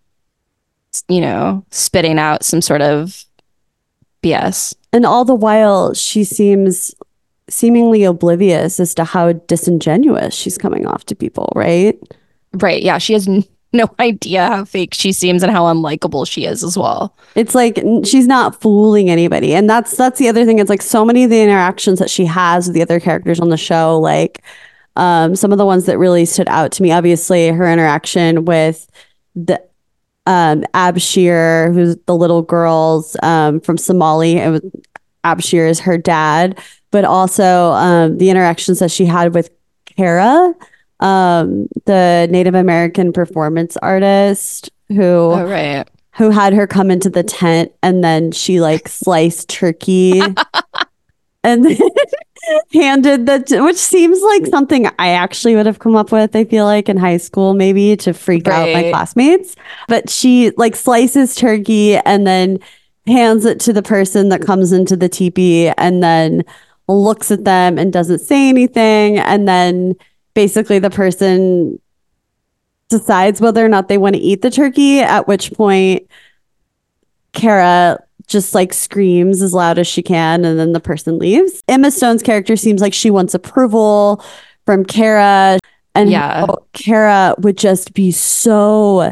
you 1.09 1.19
know 1.19 1.65
spitting 1.69 2.17
out 2.17 2.45
some 2.45 2.61
sort 2.61 2.81
of 2.81 3.25
bs 4.23 4.73
And 4.93 5.05
all 5.05 5.25
the 5.25 5.35
while, 5.35 5.93
she 5.93 6.23
seems 6.23 6.95
seemingly 7.49 8.03
oblivious 8.03 8.79
as 8.79 8.93
to 8.95 9.03
how 9.03 9.33
disingenuous 9.33 10.33
she's 10.33 10.57
coming 10.57 10.85
off 10.85 11.05
to 11.05 11.15
people, 11.15 11.51
right? 11.55 11.97
right 12.53 12.81
yeah 12.81 12.97
she 12.97 13.13
has 13.13 13.27
no 13.77 13.89
idea 13.99 14.47
how 14.47 14.65
fake 14.65 14.93
she 14.93 15.11
seems 15.11 15.43
and 15.43 15.51
how 15.51 15.63
unlikable 15.63 16.29
she 16.29 16.45
is 16.45 16.63
as 16.63 16.77
well 16.77 17.15
It's 17.35 17.55
like 17.55 17.79
she's 18.03 18.27
not 18.27 18.59
fooling 18.59 19.09
anybody. 19.09 19.53
And 19.53 19.69
that's 19.69 19.95
that's 19.95 20.19
the 20.19 20.27
other 20.27 20.45
thing. 20.45 20.59
It's 20.59 20.69
like 20.69 20.81
so 20.81 21.05
many 21.05 21.23
of 21.23 21.29
the 21.29 21.41
interactions 21.41 21.99
that 21.99 22.09
she 22.09 22.25
has 22.25 22.67
with 22.67 22.75
the 22.75 22.81
other 22.81 22.99
characters 22.99 23.39
on 23.39 23.49
the 23.49 23.57
show, 23.57 23.99
like 23.99 24.43
um, 24.95 25.35
some 25.35 25.51
of 25.51 25.59
the 25.59 25.65
ones 25.65 25.85
that 25.85 25.99
really 25.99 26.25
stood 26.25 26.49
out 26.49 26.71
to 26.73 26.83
me, 26.83 26.91
obviously 26.91 27.49
her 27.49 27.71
interaction 27.71 28.45
with 28.45 28.89
the 29.35 29.61
um, 30.25 30.63
Abshir, 30.73 31.73
who's 31.73 31.95
the 32.07 32.15
little 32.15 32.41
girls 32.41 33.15
um, 33.21 33.59
from 33.59 33.77
Somali. 33.77 34.37
It 34.37 34.49
was 34.49 34.61
Abshir 35.23 35.69
is 35.69 35.79
her 35.81 35.97
dad, 35.97 36.59
but 36.91 37.05
also 37.05 37.71
um, 37.73 38.17
the 38.17 38.29
interactions 38.29 38.79
that 38.79 38.91
she 38.91 39.05
had 39.05 39.33
with 39.33 39.51
Cara, 39.85 40.53
um, 40.99 41.67
the 41.85 42.27
Native 42.29 42.55
American 42.55 43.13
performance 43.13 43.77
artist 43.77 44.69
who 44.89 45.03
oh 45.03 45.45
right. 45.45 45.87
who 46.15 46.29
had 46.29 46.53
her 46.53 46.65
come 46.67 46.89
into 46.89 47.09
the 47.09 47.23
tent 47.23 47.71
and 47.83 48.03
then 48.03 48.31
she 48.31 48.61
like 48.61 48.87
sliced 48.87 49.49
turkey 49.49 50.21
and 51.43 51.65
then 51.65 51.77
handed 52.73 53.25
the 53.25 53.39
t- 53.39 53.59
which 53.59 53.77
seems 53.77 54.21
like 54.21 54.45
something 54.47 54.87
I 54.97 55.09
actually 55.09 55.55
would 55.55 55.65
have 55.65 55.79
come 55.79 55.95
up 55.95 56.11
with 56.11 56.35
I 56.35 56.45
feel 56.45 56.65
like 56.65 56.89
in 56.89 56.97
high 56.97 57.17
school 57.17 57.53
maybe 57.53 57.95
to 57.97 58.13
freak 58.13 58.47
out 58.47 58.71
my 58.73 58.89
classmates. 58.89 59.55
But 59.87 60.09
she 60.09 60.51
like 60.51 60.75
slices 60.75 61.35
turkey 61.35 61.97
and 61.97 62.25
then 62.25 62.59
hands 63.05 63.45
it 63.45 63.59
to 63.61 63.73
the 63.73 63.81
person 63.81 64.29
that 64.29 64.41
comes 64.41 64.71
into 64.71 64.95
the 64.95 65.09
teepee 65.09 65.69
and 65.69 66.03
then 66.03 66.43
looks 66.87 67.31
at 67.31 67.43
them 67.43 67.77
and 67.77 67.91
doesn't 67.91 68.19
say 68.19 68.49
anything. 68.49 69.17
And 69.17 69.47
then 69.47 69.95
basically 70.37 70.77
the 70.77 70.91
person 70.91 71.79
decides 72.89 73.41
whether 73.41 73.65
or 73.65 73.67
not 73.67 73.87
they 73.87 73.97
want 73.97 74.15
to 74.15 74.21
eat 74.21 74.43
the 74.43 74.51
turkey, 74.51 74.99
at 74.99 75.27
which 75.27 75.51
point 75.53 76.07
Cara 77.33 77.97
just 78.27 78.53
like 78.53 78.71
screams 78.71 79.41
as 79.41 79.51
loud 79.51 79.79
as 79.79 79.87
she 79.87 80.03
can 80.03 80.45
and 80.45 80.59
then 80.59 80.73
the 80.73 80.79
person 80.79 81.17
leaves. 81.17 81.63
Emma 81.67 81.89
Stone's 81.89 82.21
character 82.21 82.55
seems 82.55 82.81
like 82.81 82.93
she 82.93 83.09
wants 83.09 83.33
approval 83.33 84.23
from 84.67 84.85
Cara 84.85 85.57
and 85.95 86.11
Yeah. 86.11 86.45
Cara 86.73 87.33
would 87.39 87.57
just 87.57 87.95
be 87.95 88.11
so 88.11 89.11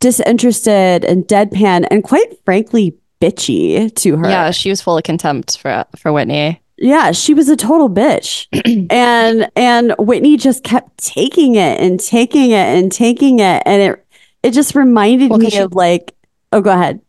disinterested 0.00 1.06
and 1.06 1.24
deadpan 1.26 1.86
and 1.90 2.04
quite 2.04 2.34
frankly 2.44 2.94
bitchy 3.18 3.94
to 3.94 4.16
her. 4.18 4.28
yeah 4.28 4.50
she 4.50 4.68
was 4.68 4.82
full 4.82 4.98
of 4.98 5.04
contempt 5.04 5.56
for 5.56 5.86
for 5.96 6.12
whitney 6.12 6.60
Yeah, 6.78 7.12
she 7.12 7.32
was 7.34 7.48
a 7.48 7.56
total 7.56 7.88
bitch. 7.88 8.46
and 8.90 9.50
and 9.56 9.94
Whitney 9.98 10.36
just 10.36 10.62
kept 10.64 10.98
taking 10.98 11.54
it 11.54 11.80
and 11.80 11.98
taking 11.98 12.50
it 12.50 12.54
and 12.76 12.92
taking 12.92 13.38
it 13.38 13.62
and 13.64 13.82
it 13.82 14.06
it 14.42 14.50
just 14.52 14.74
reminded 14.74 15.30
Well, 15.30 15.38
me 15.38 15.50
she- 15.50 15.58
of 15.58 15.74
like 15.74 16.14
oh 16.52 16.60
go 16.60 16.70
ahead. 16.70 17.00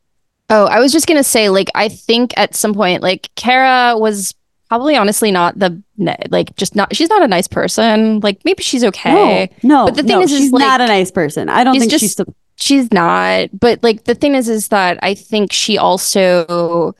Oh, 0.50 0.66
I 0.66 0.80
was 0.80 0.94
just 0.94 1.08
gonna 1.08 1.26
say, 1.26 1.50
like, 1.50 1.68
I 1.76 1.90
think 1.90 2.34
at 2.38 2.56
some 2.56 2.74
point, 2.74 3.04
like, 3.04 3.30
Cara 3.36 3.98
was 3.98 4.34
probably 4.70 4.96
honestly 4.96 5.30
not 5.30 5.60
the 5.60 5.84
like, 6.30 6.56
just 6.56 6.74
not. 6.74 6.96
She's 6.96 7.10
not 7.10 7.22
a 7.22 7.28
nice 7.28 7.50
person. 7.50 8.22
Like, 8.22 8.40
maybe 8.46 8.64
she's 8.64 8.86
okay. 8.86 9.52
No, 9.62 9.84
no. 9.84 9.86
But 9.88 9.96
the 9.96 10.04
thing 10.04 10.20
no, 10.20 10.22
is, 10.22 10.32
is, 10.32 10.38
she's 10.40 10.52
like, 10.54 10.62
not 10.62 10.80
a 10.80 10.88
nice 10.88 11.12
person. 11.12 11.50
I 11.50 11.66
don't 11.66 11.74
she's 11.74 11.82
think 11.82 11.92
just- 11.92 12.02
she's 12.02 12.16
the, 12.16 12.34
She's 12.60 12.92
not. 12.94 13.50
But 13.60 13.84
like, 13.84 14.06
the 14.06 14.16
thing 14.16 14.36
is, 14.36 14.48
is 14.48 14.70
that 14.70 14.98
I 15.04 15.14
think 15.16 15.52
she 15.52 15.78
also 15.78 16.96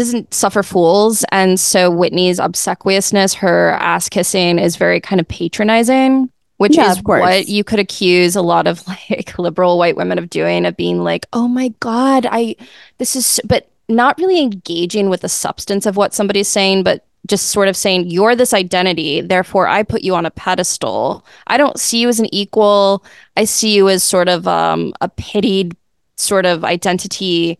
doesn't 0.00 0.34
suffer 0.34 0.62
fools, 0.62 1.24
and 1.30 1.60
so 1.60 1.90
Whitney's 1.90 2.38
obsequiousness, 2.38 3.34
her 3.34 3.72
ass 3.72 4.08
kissing, 4.08 4.58
is 4.58 4.76
very 4.76 5.00
kind 5.00 5.20
of 5.20 5.28
patronizing. 5.28 6.30
Which 6.56 6.76
Yeah, 6.76 6.90
is 6.92 7.02
what 7.02 7.48
you 7.48 7.64
could 7.64 7.78
accuse 7.78 8.36
a 8.36 8.42
lot 8.42 8.66
of 8.66 8.86
like 9.10 9.38
liberal 9.38 9.78
white 9.78 9.96
women 9.96 10.18
of 10.18 10.30
doing, 10.30 10.66
of 10.66 10.76
being 10.76 11.02
like, 11.02 11.26
"Oh 11.32 11.48
my 11.48 11.68
God, 11.80 12.26
I 12.30 12.56
this 12.98 13.16
is," 13.16 13.38
s-" 13.38 13.40
but 13.44 13.70
not 13.88 14.18
really 14.18 14.40
engaging 14.40 15.08
with 15.10 15.22
the 15.22 15.28
substance 15.28 15.86
of 15.86 15.96
what 15.96 16.14
somebody's 16.14 16.48
saying, 16.48 16.82
but 16.82 17.06
just 17.26 17.46
sort 17.50 17.68
of 17.68 17.76
saying, 17.76 18.10
"You're 18.10 18.36
this 18.36 18.54
identity, 18.54 19.20
therefore 19.20 19.68
I 19.68 19.82
put 19.82 20.02
you 20.02 20.14
on 20.14 20.26
a 20.26 20.30
pedestal. 20.30 21.24
I 21.46 21.56
don't 21.56 21.78
see 21.80 22.00
you 22.00 22.08
as 22.08 22.20
an 22.20 22.32
equal. 22.34 23.04
I 23.36 23.44
see 23.44 23.74
you 23.74 23.88
as 23.88 24.02
sort 24.02 24.28
of 24.28 24.46
um, 24.48 24.92
a 25.00 25.08
pitied 25.08 25.76
sort 26.16 26.46
of 26.46 26.64
identity 26.64 27.58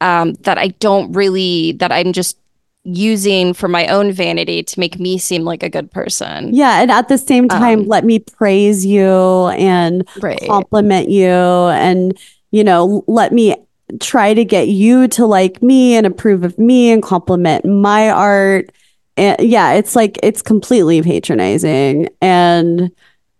um, 0.00 0.34
that 0.42 0.58
I 0.58 0.68
don't 0.68 1.12
really 1.12 1.72
that 1.72 1.92
I'm 1.92 2.12
just 2.12 2.38
using 2.84 3.52
for 3.52 3.68
my 3.68 3.88
own 3.88 4.12
vanity 4.12 4.62
to 4.62 4.78
make 4.80 4.98
me 5.00 5.18
seem 5.18 5.42
like 5.42 5.62
a 5.62 5.68
good 5.70 5.90
person." 5.90 6.54
yeah, 6.54 6.80
and 6.80 6.90
at 6.90 7.08
the 7.08 7.18
same 7.18 7.48
time, 7.48 7.80
Um, 7.80 7.86
let 7.86 8.04
me 8.04 8.18
praise 8.20 8.84
you 8.86 9.48
and 9.48 10.06
Right. 10.14 10.40
compliment 10.46 11.08
you 11.08 11.26
and 11.28 12.16
you 12.52 12.62
know 12.64 13.04
let 13.06 13.32
me 13.32 13.56
try 14.00 14.34
to 14.34 14.44
get 14.44 14.68
you 14.68 15.08
to 15.08 15.26
like 15.26 15.62
me 15.62 15.94
and 15.94 16.06
approve 16.06 16.44
of 16.44 16.58
me 16.58 16.90
and 16.92 17.02
compliment 17.02 17.64
my 17.64 18.10
art 18.10 18.70
and 19.16 19.38
yeah 19.40 19.72
it's 19.74 19.94
like 19.94 20.18
it's 20.22 20.42
completely 20.42 21.02
patronizing 21.02 22.08
and 22.20 22.90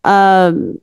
um 0.05 0.79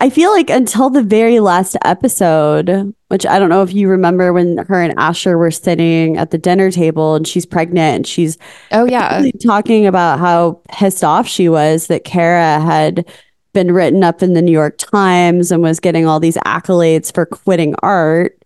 i 0.00 0.10
feel 0.10 0.30
like 0.32 0.50
until 0.50 0.90
the 0.90 1.02
very 1.02 1.40
last 1.40 1.76
episode 1.84 2.94
which 3.08 3.24
i 3.26 3.38
don't 3.38 3.48
know 3.48 3.62
if 3.62 3.72
you 3.72 3.88
remember 3.88 4.32
when 4.32 4.58
her 4.58 4.82
and 4.82 4.94
asher 4.98 5.38
were 5.38 5.50
sitting 5.50 6.16
at 6.16 6.30
the 6.30 6.38
dinner 6.38 6.70
table 6.70 7.14
and 7.14 7.26
she's 7.28 7.46
pregnant 7.46 7.96
and 7.96 8.06
she's 8.06 8.36
Oh 8.72 8.84
yeah. 8.86 9.24
talking 9.44 9.86
about 9.86 10.18
how 10.18 10.60
pissed 10.70 11.04
off 11.04 11.26
she 11.28 11.48
was 11.48 11.86
that 11.86 12.04
Cara 12.04 12.60
had 12.60 13.06
been 13.52 13.70
written 13.72 14.02
up 14.02 14.20
in 14.20 14.32
the 14.32 14.42
New 14.42 14.50
York 14.52 14.78
Times 14.78 15.52
and 15.52 15.62
was 15.62 15.78
getting 15.78 16.06
all 16.06 16.18
these 16.18 16.36
accolades 16.38 17.14
for 17.14 17.24
quitting 17.24 17.76
art. 17.84 18.36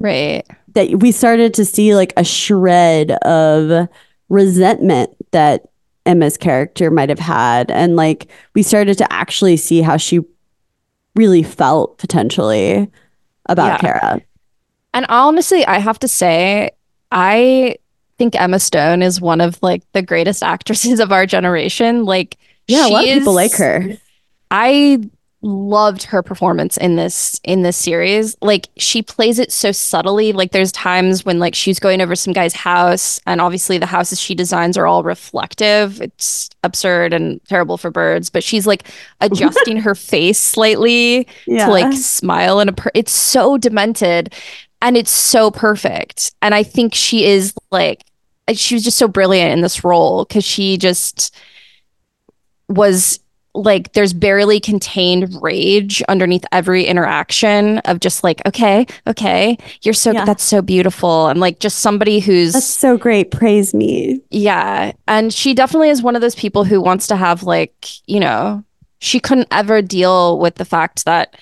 Right. 0.00 0.44
That 0.74 0.98
we 0.98 1.12
started 1.12 1.54
to 1.54 1.64
see 1.64 1.94
like 1.94 2.12
a 2.16 2.24
shred 2.24 3.12
of 3.24 3.88
resentment 4.28 5.10
that 5.30 5.68
Emma's 6.06 6.36
character 6.36 6.90
might 6.90 7.08
have 7.08 7.20
had. 7.20 7.70
And 7.70 7.94
like 7.94 8.26
we 8.54 8.64
started 8.64 8.98
to 8.98 9.12
actually 9.12 9.56
see 9.56 9.80
how 9.80 9.96
she 9.96 10.20
really 11.14 11.42
felt 11.42 11.98
potentially 11.98 12.90
about 13.46 13.66
Yeah. 13.66 13.78
Cara. 13.78 14.20
And 14.94 15.06
honestly, 15.08 15.64
I 15.66 15.78
have 15.78 15.98
to 16.00 16.08
say, 16.08 16.70
I 17.10 17.76
think 18.18 18.38
Emma 18.40 18.58
Stone 18.58 19.02
is 19.02 19.20
one 19.20 19.40
of 19.40 19.62
like 19.62 19.82
the 19.92 20.02
greatest 20.02 20.42
actresses 20.42 21.00
of 21.04 21.12
our 21.12 21.26
generation. 21.26 22.04
Like, 22.04 22.38
Yeah, 22.68 22.86
a 22.86 22.88
lot 22.88 23.04
of 23.04 23.10
people 23.10 23.34
like 23.34 23.54
her. 23.54 23.96
I 24.50 25.00
loved 25.44 26.04
her 26.04 26.22
performance 26.22 26.76
in 26.76 26.94
this 26.94 27.40
in 27.42 27.62
this 27.62 27.76
series. 27.76 28.36
Like 28.40 28.68
she 28.76 29.02
plays 29.02 29.38
it 29.40 29.50
so 29.50 29.72
subtly. 29.72 30.32
Like 30.32 30.52
there's 30.52 30.70
times 30.70 31.24
when 31.24 31.40
like 31.40 31.54
she's 31.54 31.80
going 31.80 32.00
over 32.00 32.14
some 32.14 32.32
guy's 32.32 32.54
house 32.54 33.20
and 33.26 33.40
obviously 33.40 33.76
the 33.76 33.86
houses 33.86 34.20
she 34.20 34.34
designs 34.36 34.78
are 34.78 34.86
all 34.86 35.02
reflective. 35.02 36.00
It's 36.00 36.48
absurd 36.62 37.12
and 37.12 37.42
terrible 37.46 37.76
for 37.76 37.90
birds, 37.90 38.30
but 38.30 38.44
she's 38.44 38.66
like 38.68 38.86
adjusting 39.20 39.78
her 39.78 39.94
face 39.96 40.38
slightly 40.38 41.26
Yeah. 41.46 41.66
to 41.66 41.72
like 41.72 41.92
smile 41.94 42.60
and 42.60 42.70
a 42.70 42.72
per- 42.72 42.92
it's 42.94 43.12
so 43.12 43.58
demented 43.58 44.32
and 44.80 44.96
it's 44.96 45.10
so 45.10 45.50
perfect. 45.50 46.32
And 46.40 46.54
I 46.54 46.62
think 46.62 46.94
she 46.94 47.24
is 47.26 47.52
like 47.72 48.04
she 48.54 48.74
was 48.76 48.84
just 48.84 48.98
so 48.98 49.08
brilliant 49.08 49.50
in 49.52 49.60
this 49.60 49.82
role 49.82 50.24
cuz 50.26 50.44
she 50.44 50.76
just 50.78 51.34
was 52.68 53.18
like 53.54 53.92
there's 53.92 54.14
barely 54.14 54.58
contained 54.60 55.36
rage 55.42 56.02
underneath 56.08 56.44
every 56.52 56.84
interaction 56.84 57.78
of 57.80 58.00
just 58.00 58.24
like 58.24 58.40
okay 58.46 58.86
okay 59.06 59.58
you're 59.82 59.92
so 59.92 60.10
Yeah. 60.12 60.24
that's 60.24 60.42
so 60.42 60.62
beautiful 60.62 61.26
and 61.28 61.38
like 61.38 61.58
just 61.58 61.80
somebody 61.80 62.18
who's 62.20 62.54
That's 62.54 62.64
so 62.66 62.96
great. 62.96 63.30
Praise 63.30 63.74
me. 63.74 64.20
yeah 64.30 64.92
and 65.06 65.34
she 65.34 65.52
definitely 65.52 65.90
is 65.90 66.02
one 66.02 66.16
of 66.16 66.22
those 66.22 66.34
people 66.34 66.64
who 66.64 66.80
wants 66.80 67.06
to 67.08 67.16
have 67.16 67.42
like 67.42 67.86
you 68.06 68.20
know 68.20 68.64
she 69.00 69.20
couldn't 69.20 69.48
ever 69.50 69.82
deal 69.82 70.38
with 70.38 70.54
the 70.54 70.64
fact 70.64 71.04
that 71.04 71.36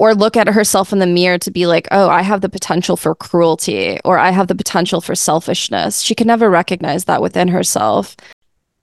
or 0.00 0.14
look 0.14 0.36
at 0.36 0.46
herself 0.48 0.92
in 0.92 1.00
the 1.00 1.06
mirror 1.06 1.38
to 1.38 1.50
be 1.52 1.66
like 1.68 1.86
oh 1.92 2.08
i 2.08 2.22
have 2.22 2.40
the 2.40 2.48
potential 2.48 2.96
for 2.96 3.14
cruelty 3.14 3.98
or 4.04 4.18
i 4.18 4.30
have 4.30 4.48
the 4.48 4.54
potential 4.56 5.00
for 5.00 5.14
selfishness 5.14 6.00
she 6.00 6.14
could 6.16 6.26
never 6.26 6.50
recognize 6.50 7.04
that 7.04 7.22
within 7.22 7.46
herself 7.48 8.16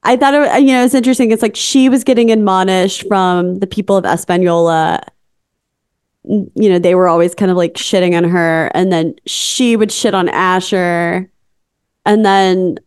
I 0.06 0.16
thought, 0.16 0.34
it, 0.34 0.62
you 0.62 0.74
know, 0.74 0.86
it's 0.86 0.94
interesting. 0.94 1.32
It's 1.32 1.42
like 1.42 1.56
she 1.56 1.90
was 1.90 2.04
getting 2.04 2.32
admonished 2.32 3.08
from 3.08 3.60
the 3.60 3.68
people 3.68 3.98
of 3.98 4.06
Espanola. 4.06 5.02
You 6.24 6.50
know, 6.56 6.80
they 6.80 6.96
were 6.96 7.08
always 7.08 7.36
kind 7.36 7.52
of 7.52 7.58
like 7.58 7.74
shitting 7.74 8.16
on 8.16 8.24
her, 8.24 8.72
and 8.74 8.92
then 8.92 9.16
she 9.26 9.76
would 9.76 9.92
shit 9.92 10.14
on 10.14 10.30
Asher, 10.30 11.30
and 12.06 12.26
then 12.26 12.78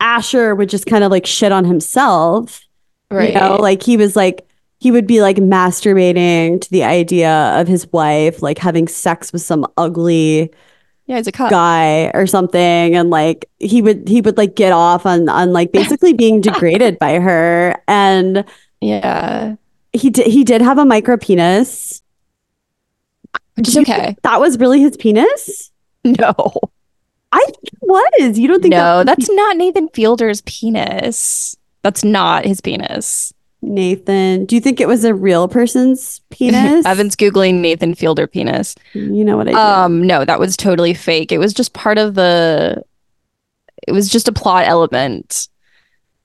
Asher 0.00 0.54
would 0.54 0.68
just 0.68 0.86
kind 0.86 1.04
of 1.04 1.10
like 1.10 1.26
shit 1.26 1.52
on 1.52 1.64
himself. 1.64 2.62
Right. 3.10 3.32
You 3.32 3.40
know, 3.40 3.56
like 3.56 3.82
he 3.82 3.96
was 3.96 4.16
like 4.16 4.46
he 4.80 4.90
would 4.90 5.06
be 5.06 5.20
like 5.20 5.36
masturbating 5.36 6.60
to 6.60 6.70
the 6.70 6.84
idea 6.84 7.58
of 7.58 7.66
his 7.66 7.90
wife 7.92 8.42
like 8.42 8.58
having 8.58 8.86
sex 8.86 9.32
with 9.32 9.42
some 9.42 9.66
ugly 9.76 10.52
yeah 11.08 11.16
he's 11.16 11.26
a 11.26 11.32
cop 11.32 11.50
guy 11.50 12.10
or 12.14 12.26
something 12.26 12.94
and 12.94 13.10
like 13.10 13.50
he 13.58 13.82
would 13.82 14.06
he 14.06 14.20
would 14.20 14.36
like 14.36 14.54
get 14.54 14.72
off 14.72 15.04
on 15.06 15.28
on 15.28 15.52
like 15.52 15.72
basically 15.72 16.12
being 16.12 16.40
degraded 16.42 16.98
by 16.98 17.18
her 17.18 17.74
and 17.88 18.44
yeah. 18.80 19.56
he 19.92 20.10
did 20.10 20.26
he 20.28 20.44
did 20.44 20.62
have 20.62 20.78
a 20.78 20.84
micro 20.84 21.16
penis. 21.16 22.02
Which 23.56 23.68
is 23.68 23.78
okay. 23.78 24.16
that 24.22 24.38
was 24.38 24.58
really 24.58 24.80
his 24.80 24.96
penis? 24.96 25.72
No. 26.04 26.32
I 27.32 27.44
think 27.44 27.64
it 27.64 27.78
was. 27.82 28.38
You 28.38 28.46
don't 28.46 28.62
think 28.62 28.72
no 28.72 28.98
that 28.98 29.06
that's 29.06 29.28
not 29.30 29.56
nathan 29.56 29.88
fielder's 29.88 30.42
penis. 30.42 31.56
That's 31.82 32.04
not 32.04 32.44
his 32.44 32.60
penis 32.60 33.34
nathan 33.60 34.44
do 34.44 34.54
you 34.54 34.60
think 34.60 34.80
it 34.80 34.86
was 34.86 35.04
a 35.04 35.12
real 35.14 35.48
person's 35.48 36.20
penis 36.30 36.86
evan's 36.86 37.16
googling 37.16 37.54
nathan 37.56 37.94
fielder 37.94 38.26
penis 38.26 38.74
you 38.92 39.24
know 39.24 39.36
what 39.36 39.48
i 39.48 39.50
do 39.50 39.56
Um, 39.58 40.06
no, 40.06 40.24
that 40.24 40.38
was 40.38 40.56
totally 40.56 40.94
fake. 40.94 41.32
It 41.32 41.38
was 41.38 41.52
just 41.52 41.72
part 41.72 41.98
of 41.98 42.14
the. 42.14 42.82
It 43.86 43.92
was 43.92 44.08
just 44.08 44.28
a 44.28 44.32
plot 44.32 44.66
element. 44.66 45.48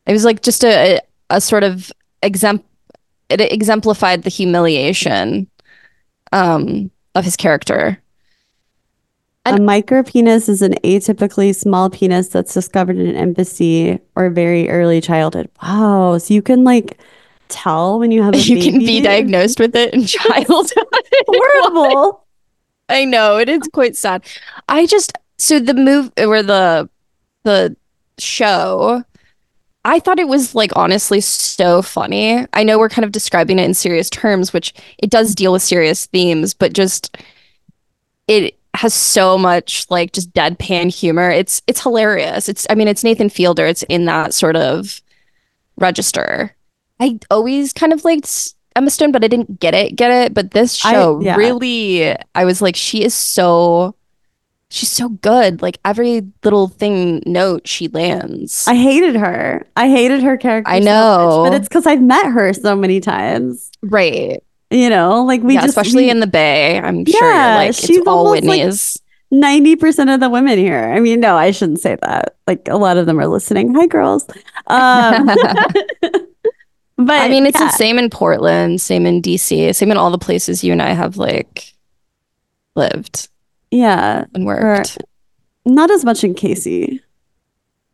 It 0.05 0.11
was 0.11 0.25
like 0.25 0.41
just 0.43 0.63
a 0.63 1.01
a, 1.29 1.41
sort 1.41 1.63
of 1.63 1.91
exempt. 2.21 2.65
It 3.29 3.41
exemplified 3.41 4.23
the 4.23 4.29
humiliation, 4.29 5.47
um, 6.31 6.91
of 7.15 7.23
his 7.25 7.35
character. 7.35 7.99
a 9.45 9.59
micro 9.59 10.03
penis 10.03 10.47
is 10.49 10.61
an 10.61 10.73
atypically 10.83 11.53
small 11.55 11.89
penis 11.89 12.27
that's 12.29 12.53
discovered 12.53 12.97
in 12.97 13.07
an 13.07 13.15
embassy 13.15 13.99
or 14.15 14.29
very 14.29 14.69
early 14.69 15.01
childhood 15.01 15.49
wow 15.61 16.17
so 16.17 16.33
you 16.33 16.41
can 16.41 16.63
like 16.63 16.97
tell 17.53 17.99
when 17.99 18.11
you 18.11 18.21
have 18.23 18.33
a 18.33 18.37
You 18.39 18.61
can 18.61 18.79
be 18.79 19.01
diagnosed 19.01 19.59
with 19.59 19.75
it 19.75 19.93
in 19.93 20.05
childhood. 20.05 20.71
horrible 21.27 22.23
I 22.89 23.05
know 23.05 23.37
it 23.37 23.47
is 23.47 23.61
quite 23.71 23.95
sad. 23.95 24.25
I 24.67 24.85
just 24.85 25.13
so 25.37 25.59
the 25.59 25.73
move 25.73 26.11
or 26.17 26.43
the 26.43 26.89
the 27.43 27.75
show. 28.17 29.03
I 29.85 29.99
thought 29.99 30.19
it 30.19 30.27
was 30.27 30.55
like 30.55 30.71
honestly 30.75 31.19
so 31.21 31.81
funny. 31.81 32.45
I 32.53 32.63
know 32.63 32.79
we're 32.79 32.89
kind 32.89 33.05
of 33.05 33.11
describing 33.11 33.59
it 33.59 33.65
in 33.65 33.73
serious 33.73 34.09
terms, 34.09 34.53
which 34.53 34.73
it 34.97 35.09
does 35.09 35.35
deal 35.35 35.51
with 35.51 35.61
serious 35.61 36.05
themes, 36.05 36.53
but 36.53 36.73
just 36.73 37.17
it 38.27 38.57
has 38.75 38.93
so 38.93 39.37
much 39.37 39.85
like 39.89 40.13
just 40.13 40.33
deadpan 40.33 40.93
humor. 40.93 41.29
It's 41.29 41.61
it's 41.67 41.81
hilarious. 41.81 42.49
It's 42.49 42.65
I 42.69 42.75
mean 42.75 42.87
it's 42.87 43.03
Nathan 43.03 43.29
Fielder. 43.29 43.65
It's 43.65 43.83
in 43.83 44.05
that 44.05 44.33
sort 44.33 44.55
of 44.55 45.01
register. 45.77 46.55
I 47.03 47.19
always 47.29 47.73
kind 47.73 47.91
of 47.91 48.05
liked 48.05 48.53
Emma 48.75 48.89
Stone, 48.89 49.11
but 49.11 49.23
I 49.23 49.27
didn't 49.27 49.59
get 49.59 49.73
it, 49.73 49.95
get 49.95 50.09
it. 50.11 50.33
But 50.33 50.51
this 50.51 50.83
I- 50.85 50.93
show 50.93 51.19
yeah. 51.21 51.35
really, 51.35 52.15
I 52.33 52.45
was 52.45 52.61
like, 52.61 52.75
she 52.75 53.03
is 53.03 53.13
so, 53.13 53.95
she's 54.69 54.89
so 54.89 55.09
good. 55.09 55.61
Like 55.61 55.79
every 55.83 56.21
little 56.43 56.69
thing 56.69 57.21
note 57.25 57.67
she 57.67 57.89
lands. 57.89 58.65
I 58.67 58.75
hated 58.75 59.15
her. 59.15 59.67
I 59.75 59.89
hated 59.89 60.23
her 60.23 60.37
character. 60.37 60.71
I 60.71 60.79
so 60.79 60.85
know. 60.85 61.43
much, 61.43 61.51
but 61.51 61.55
it's 61.59 61.67
because 61.67 61.85
I've 61.85 62.01
met 62.01 62.25
her 62.27 62.53
so 62.53 62.75
many 62.75 62.99
times. 62.99 63.69
right. 63.81 64.41
You 64.71 64.89
know, 64.89 65.23
like 65.23 65.43
we 65.43 65.53
yeah, 65.53 65.61
just 65.61 65.77
especially 65.77 66.05
we- 66.05 66.09
in 66.09 66.19
the 66.19 66.25
Bay. 66.25 66.79
I'm 66.79 67.05
sure 67.05 67.21
Yeah, 67.31 67.47
you're 67.59 67.65
like, 67.67 67.75
she's 67.75 67.97
it's 67.97 68.07
all 68.07 68.25
almost 68.25 68.43
like- 68.43 68.59
Whitney's. 68.59 68.97
90% 69.31 70.13
of 70.13 70.19
the 70.19 70.29
women 70.29 70.59
here. 70.59 70.91
I 70.95 70.99
mean, 70.99 71.19
no, 71.19 71.35
I 71.35 71.49
shouldn't 71.49 71.79
say 71.79 71.97
that. 72.03 72.35
Like 72.47 72.67
a 72.67 72.77
lot 72.77 72.97
of 72.97 73.07
them 73.07 73.19
are 73.19 73.25
listening. 73.27 73.73
Hi, 73.73 73.87
girls. 73.87 74.27
Um, 74.67 75.27
but 76.97 77.19
I 77.21 77.27
mean, 77.29 77.45
it's 77.45 77.59
yeah, 77.59 77.67
the 77.67 77.71
same 77.77 77.97
in 77.99 78.09
Portland, 78.09 78.81
same 78.81 79.05
in 79.05 79.21
DC, 79.21 79.73
same 79.75 79.91
in 79.91 79.97
all 79.97 80.11
the 80.11 80.17
places 80.17 80.63
you 80.63 80.71
and 80.71 80.81
I 80.81 80.91
have 80.93 81.17
like 81.17 81.73
lived 82.75 83.29
yeah, 83.71 84.25
and 84.33 84.45
worked. 84.45 84.97
not 85.65 85.89
as 85.91 86.05
much 86.05 86.23
in 86.23 86.33
Casey. 86.33 87.01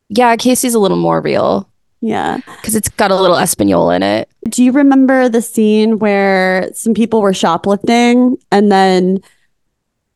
Yeah, 0.10 0.36
Casey's 0.36 0.74
a 0.74 0.80
little 0.80 0.98
more 0.98 1.22
real 1.22 1.70
Yeah. 2.02 2.38
because 2.62 2.76
it's 2.76 2.90
got 2.90 3.12
a 3.12 3.16
little 3.16 3.38
Espanol 3.38 3.92
in 3.92 4.02
it. 4.04 4.28
Do 4.50 4.64
you 4.64 4.72
remember 4.72 5.30
the 5.30 5.42
scene 5.42 6.00
where 6.00 6.70
some 6.74 6.94
people 6.94 7.22
were 7.22 7.34
shoplifting 7.34 8.38
and 8.52 8.72
then 8.72 9.20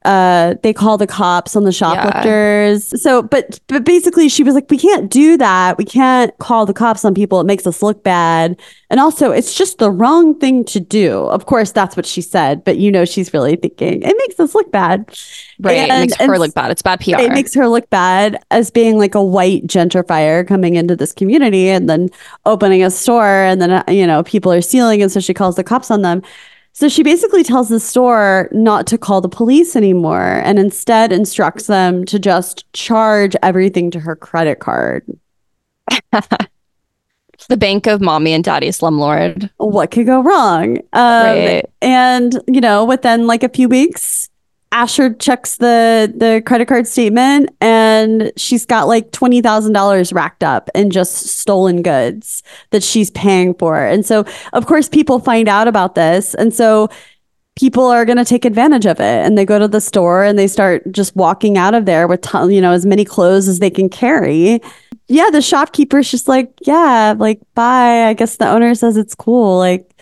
uh 0.05 0.55
they 0.63 0.73
call 0.73 0.97
the 0.97 1.07
cops 1.07 1.55
on 1.55 1.63
the 1.63 1.71
shoplifters. 1.71 3.01
So 3.01 3.21
but 3.21 3.59
but 3.67 3.83
basically 3.83 4.29
she 4.29 4.43
was 4.43 4.55
like 4.55 4.69
we 4.69 4.77
can't 4.77 5.09
do 5.09 5.37
that. 5.37 5.77
We 5.77 5.85
can't 5.85 6.37
call 6.39 6.65
the 6.65 6.73
cops 6.73 7.05
on 7.05 7.13
people. 7.13 7.39
It 7.39 7.45
makes 7.45 7.65
us 7.65 7.81
look 7.81 8.03
bad. 8.03 8.59
And 8.89 8.99
also 8.99 9.31
it's 9.31 9.55
just 9.55 9.79
the 9.79 9.91
wrong 9.91 10.37
thing 10.39 10.63
to 10.65 10.79
do. 10.79 11.17
Of 11.25 11.45
course 11.45 11.71
that's 11.71 11.95
what 11.95 12.05
she 12.05 12.21
said, 12.21 12.63
but 12.63 12.77
you 12.77 12.91
know 12.91 13.05
she's 13.05 13.33
really 13.33 13.55
thinking 13.55 14.01
it 14.03 14.15
makes 14.17 14.39
us 14.39 14.53
look 14.53 14.71
bad. 14.71 15.09
Right. 15.59 15.77
it 15.77 15.89
makes 15.89 16.15
her 16.17 16.37
look 16.37 16.53
bad. 16.53 16.71
It's 16.71 16.81
bad 16.81 16.99
PR. 16.99 17.19
It 17.19 17.31
makes 17.31 17.53
her 17.53 17.67
look 17.67 17.89
bad 17.89 18.43
as 18.51 18.71
being 18.71 18.97
like 18.97 19.15
a 19.15 19.23
white 19.23 19.65
gentrifier 19.67 20.47
coming 20.47 20.75
into 20.75 20.95
this 20.95 21.13
community 21.13 21.69
and 21.69 21.89
then 21.89 22.09
opening 22.45 22.83
a 22.83 22.91
store 22.91 23.43
and 23.43 23.61
then 23.61 23.71
uh, 23.71 23.83
you 23.87 24.05
know 24.05 24.23
people 24.23 24.51
are 24.51 24.61
stealing 24.61 25.01
and 25.01 25.11
so 25.11 25.19
she 25.19 25.33
calls 25.33 25.55
the 25.55 25.63
cops 25.63 25.89
on 25.89 26.01
them. 26.01 26.21
So 26.75 26.89
she 26.89 27.03
basically 27.03 27.43
tells 27.43 27.69
the 27.69 27.79
store 27.79 28.49
not 28.51 28.88
to 28.88 28.97
call 28.97 29.21
the 29.21 29.29
police 29.29 29.75
anymore 29.75 30.41
and 30.43 30.57
instead 30.57 31.12
instructs 31.12 31.67
them 31.67 32.03
to 32.05 32.17
just 32.17 32.71
charge 32.73 33.36
everything 33.43 33.91
to 33.91 33.99
her 33.99 34.15
credit 34.15 34.59
card. 34.59 35.05
the 37.49 37.57
bank 37.57 37.86
of 37.86 38.01
mommy 38.01 38.33
and 38.33 38.43
daddy 38.43 38.69
slumlord. 38.69 39.51
What 39.57 39.91
could 39.91 40.07
go 40.07 40.21
wrong? 40.21 40.77
Um, 40.93 41.25
Right. 41.25 41.65
And 41.81 42.41
you 42.47 42.62
know, 42.62 42.86
within 42.86 43.27
like 43.27 43.43
a 43.43 43.49
few 43.49 43.69
weeks, 43.69 44.29
Asher 44.73 45.13
checks 45.13 45.57
the 45.57 46.12
the 46.15 46.41
credit 46.45 46.67
card 46.67 46.88
statement, 46.88 47.51
and 47.62 48.31
she's 48.36 48.65
got 48.65 48.88
like 48.88 49.12
twenty 49.12 49.39
thousand 49.39 49.73
dollars 49.73 50.12
racked 50.12 50.43
up 50.43 50.69
in 50.73 50.89
just 50.89 51.27
stolen 51.27 51.83
goods 51.83 52.41
that 52.71 52.83
she's 52.83 53.12
paying 53.12 53.53
for. 53.53 53.77
And 53.77 54.03
so, 54.05 54.25
of 54.51 54.65
course, 54.65 54.89
people 54.89 55.19
find 55.19 55.47
out 55.47 55.67
about 55.67 55.93
this, 55.93 56.33
and 56.33 56.53
so 56.53 56.89
people 57.55 57.86
are 57.86 58.03
going 58.03 58.17
to 58.17 58.25
take 58.25 58.45
advantage 58.45 58.88
of 58.88 58.99
it, 58.99 59.25
and 59.25 59.38
they 59.38 59.45
go 59.45 59.59
to 59.59 59.67
the 59.67 59.79
store 59.79 60.23
and 60.23 60.39
they 60.39 60.47
start 60.47 60.91
just 60.91 61.15
walking 61.15 61.55
out 61.55 61.75
of 61.75 61.86
there 61.86 62.07
with 62.07 62.21
ton, 62.21 62.51
you 62.51 62.59
know 62.59 62.71
as 62.71 62.86
many 62.86 63.05
clothes 63.05 63.47
as 63.47 63.59
they 63.59 63.69
can 63.69 63.89
carry. 63.89 64.59
Yeah, 65.07 65.29
the 65.29 65.41
shopkeeper's 65.41 66.09
just 66.09 66.27
like, 66.27 66.51
yeah, 66.62 67.13
like 67.17 67.39
bye. 67.53 68.07
I 68.07 68.13
guess 68.13 68.38
the 68.38 68.49
owner 68.49 68.73
says 68.73 68.97
it's 68.97 69.13
cool. 69.13 69.59
Like 69.59 69.92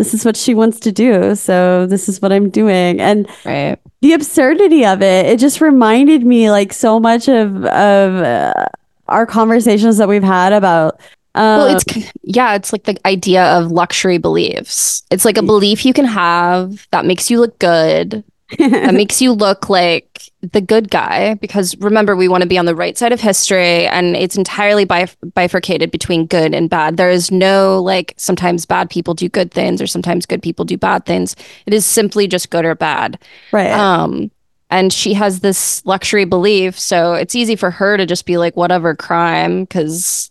this 0.00 0.14
is 0.14 0.24
what 0.24 0.36
she 0.36 0.54
wants 0.54 0.80
to 0.80 0.90
do. 0.90 1.34
So 1.34 1.86
this 1.86 2.08
is 2.08 2.22
what 2.22 2.32
I'm 2.32 2.48
doing. 2.48 3.00
And 3.00 3.28
Right. 3.44 3.78
the 4.00 4.14
absurdity 4.14 4.84
of 4.86 5.02
it, 5.02 5.26
it 5.26 5.38
just 5.38 5.60
reminded 5.60 6.24
me 6.24 6.50
like 6.50 6.72
so 6.72 6.98
much 6.98 7.28
of 7.28 7.64
of 7.66 8.14
uh, 8.16 8.64
our 9.08 9.26
conversations 9.26 9.98
that 9.98 10.08
we've 10.08 10.22
had 10.22 10.54
about 10.54 10.98
um, 11.34 11.58
Well, 11.58 11.76
it's 11.76 12.12
yeah, 12.22 12.54
it's 12.54 12.72
like 12.72 12.84
the 12.84 12.96
idea 13.06 13.44
of 13.56 13.70
luxury 13.70 14.18
beliefs. 14.18 15.02
It's 15.10 15.24
like 15.26 15.36
a 15.36 15.42
belief 15.42 15.84
you 15.84 15.92
can 15.92 16.06
have 16.06 16.88
that 16.92 17.04
makes 17.04 17.30
you 17.30 17.38
look 17.38 17.58
good, 17.58 18.24
that 18.58 18.94
makes 18.94 19.20
you 19.20 19.32
look 19.32 19.68
like 19.68 20.30
the 20.40 20.60
good 20.60 20.90
guy. 20.90 21.34
Because 21.34 21.76
remember, 21.78 22.16
we 22.16 22.28
want 22.28 22.42
to 22.42 22.48
be 22.48 22.58
on 22.58 22.66
the 22.66 22.74
right 22.74 22.96
side 22.96 23.12
of 23.12 23.20
history, 23.20 23.86
and 23.86 24.16
it's 24.16 24.36
entirely 24.36 24.84
bif- 24.84 25.16
bifurcated 25.34 25.90
between 25.90 26.26
good 26.26 26.54
and 26.54 26.68
bad. 26.70 26.96
There 26.96 27.10
is 27.10 27.30
no 27.30 27.82
like 27.82 28.14
sometimes 28.16 28.66
bad 28.66 28.90
people 28.90 29.14
do 29.14 29.28
good 29.28 29.52
things, 29.52 29.80
or 29.80 29.86
sometimes 29.86 30.26
good 30.26 30.42
people 30.42 30.64
do 30.64 30.76
bad 30.76 31.06
things. 31.06 31.36
It 31.66 31.74
is 31.74 31.86
simply 31.86 32.26
just 32.26 32.50
good 32.50 32.64
or 32.64 32.74
bad. 32.74 33.18
right. 33.52 33.70
Um, 33.70 34.30
and 34.72 34.92
she 34.92 35.14
has 35.14 35.40
this 35.40 35.84
luxury 35.84 36.24
belief, 36.24 36.78
so 36.78 37.14
it's 37.14 37.34
easy 37.34 37.56
for 37.56 37.72
her 37.72 37.96
to 37.96 38.06
just 38.06 38.24
be 38.24 38.38
like, 38.38 38.56
whatever 38.56 38.94
crime, 38.94 39.64
because 39.64 40.30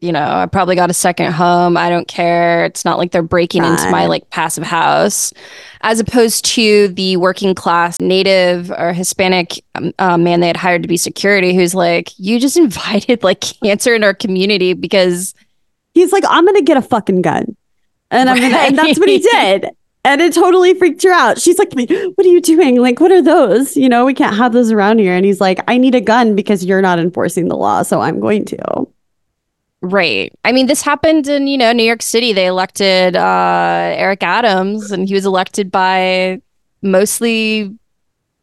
you 0.00 0.12
know, 0.12 0.22
I 0.22 0.46
probably 0.46 0.76
got 0.76 0.90
a 0.90 0.94
second 0.94 1.32
home. 1.32 1.76
I 1.76 1.90
don't 1.90 2.06
care. 2.06 2.64
It's 2.64 2.84
not 2.84 2.98
like 2.98 3.10
they're 3.10 3.22
breaking 3.22 3.64
into 3.64 3.90
my 3.90 4.06
like 4.06 4.30
passive 4.30 4.64
house, 4.64 5.32
as 5.80 5.98
opposed 5.98 6.44
to 6.46 6.88
the 6.88 7.16
working 7.16 7.54
class 7.54 8.00
native 8.00 8.70
or 8.70 8.92
Hispanic 8.92 9.62
um, 9.74 9.92
uh, 9.98 10.16
man 10.16 10.40
they 10.40 10.46
had 10.46 10.56
hired 10.56 10.82
to 10.82 10.88
be 10.88 10.96
security, 10.96 11.54
who's 11.54 11.74
like, 11.74 12.10
you 12.18 12.38
just 12.38 12.56
invited 12.58 13.24
like 13.24 13.40
cancer 13.40 13.94
in 13.94 14.04
our 14.04 14.14
community 14.14 14.72
because 14.72 15.34
He's 15.98 16.12
like, 16.12 16.24
I'm 16.28 16.46
gonna 16.46 16.62
get 16.62 16.76
a 16.76 16.82
fucking 16.82 17.22
gun. 17.22 17.56
And 18.10 18.30
I'm 18.30 18.40
gonna 18.40 18.56
and 18.56 18.78
that's 18.78 18.98
what 18.98 19.08
he 19.08 19.18
did. 19.18 19.66
And 20.04 20.20
it 20.20 20.32
totally 20.32 20.72
freaked 20.74 21.02
her 21.02 21.10
out. 21.10 21.40
She's 21.40 21.58
like, 21.58 21.72
What 21.74 22.24
are 22.24 22.30
you 22.30 22.40
doing? 22.40 22.80
Like, 22.80 23.00
what 23.00 23.10
are 23.10 23.20
those? 23.20 23.76
You 23.76 23.88
know, 23.88 24.04
we 24.04 24.14
can't 24.14 24.36
have 24.36 24.52
those 24.52 24.70
around 24.70 25.00
here. 25.00 25.14
And 25.14 25.24
he's 25.24 25.40
like, 25.40 25.60
I 25.66 25.76
need 25.76 25.94
a 25.94 26.00
gun 26.00 26.36
because 26.36 26.64
you're 26.64 26.80
not 26.80 26.98
enforcing 26.98 27.48
the 27.48 27.56
law, 27.56 27.82
so 27.82 28.00
I'm 28.00 28.20
going 28.20 28.44
to. 28.46 28.88
Right. 29.80 30.32
I 30.44 30.52
mean, 30.52 30.66
this 30.66 30.82
happened 30.82 31.28
in, 31.28 31.46
you 31.46 31.56
know, 31.56 31.72
New 31.72 31.84
York 31.84 32.02
City. 32.02 32.32
They 32.32 32.46
elected 32.46 33.14
uh, 33.14 33.94
Eric 33.94 34.22
Adams, 34.22 34.90
and 34.90 35.06
he 35.06 35.14
was 35.14 35.24
elected 35.24 35.70
by 35.70 36.42
mostly 36.82 37.76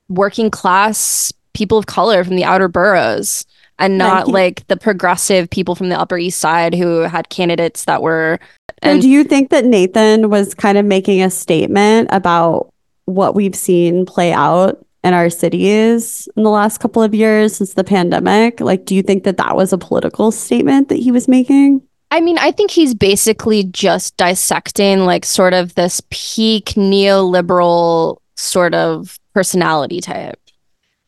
working 0.07 0.49
class 0.49 1.33
people 1.53 1.77
of 1.77 1.87
color 1.87 2.23
from 2.23 2.35
the 2.35 2.45
outer 2.45 2.67
boroughs 2.67 3.45
and 3.79 3.97
not 3.97 4.27
like 4.27 4.65
the 4.67 4.77
progressive 4.77 5.49
people 5.49 5.75
from 5.75 5.89
the 5.89 5.99
Upper 5.99 6.17
East 6.17 6.39
Side 6.39 6.73
who 6.73 6.99
had 7.01 7.29
candidates 7.29 7.85
that 7.85 8.01
were. 8.01 8.39
So 8.69 8.91
And 8.91 9.01
do 9.01 9.09
you 9.09 9.23
think 9.23 9.49
that 9.49 9.65
Nathan 9.65 10.29
was 10.29 10.53
kind 10.53 10.77
of 10.77 10.85
making 10.85 11.21
a 11.21 11.29
statement 11.29 12.09
about 12.11 12.73
what 13.05 13.35
we've 13.35 13.55
seen 13.55 14.05
play 14.05 14.31
out 14.31 14.84
in 15.05 15.13
our 15.13 15.29
cities 15.29 16.27
in 16.35 16.43
the 16.43 16.49
last 16.49 16.79
couple 16.79 17.01
of 17.03 17.13
years 17.13 17.55
since 17.55 17.75
the 17.75 17.83
pandemic? 17.83 18.59
Like, 18.59 18.85
do 18.85 18.95
you 18.95 19.03
think 19.03 19.23
that 19.23 19.37
that 19.37 19.55
was 19.55 19.71
a 19.71 19.77
political 19.77 20.31
statement 20.31 20.89
that 20.89 20.95
he 20.95 21.11
was 21.11 21.27
making? 21.27 21.81
I 22.11 22.21
mean, 22.21 22.37
I 22.39 22.51
think 22.51 22.71
he's 22.71 22.93
basically 22.93 23.63
just 23.65 24.17
dissecting 24.17 25.01
like 25.01 25.23
sort 25.23 25.53
of 25.53 25.75
this 25.75 26.01
peak 26.09 26.69
neoliberal 26.75 28.17
sort 28.35 28.73
of 28.73 29.19
personality 29.33 30.01
type 30.01 30.39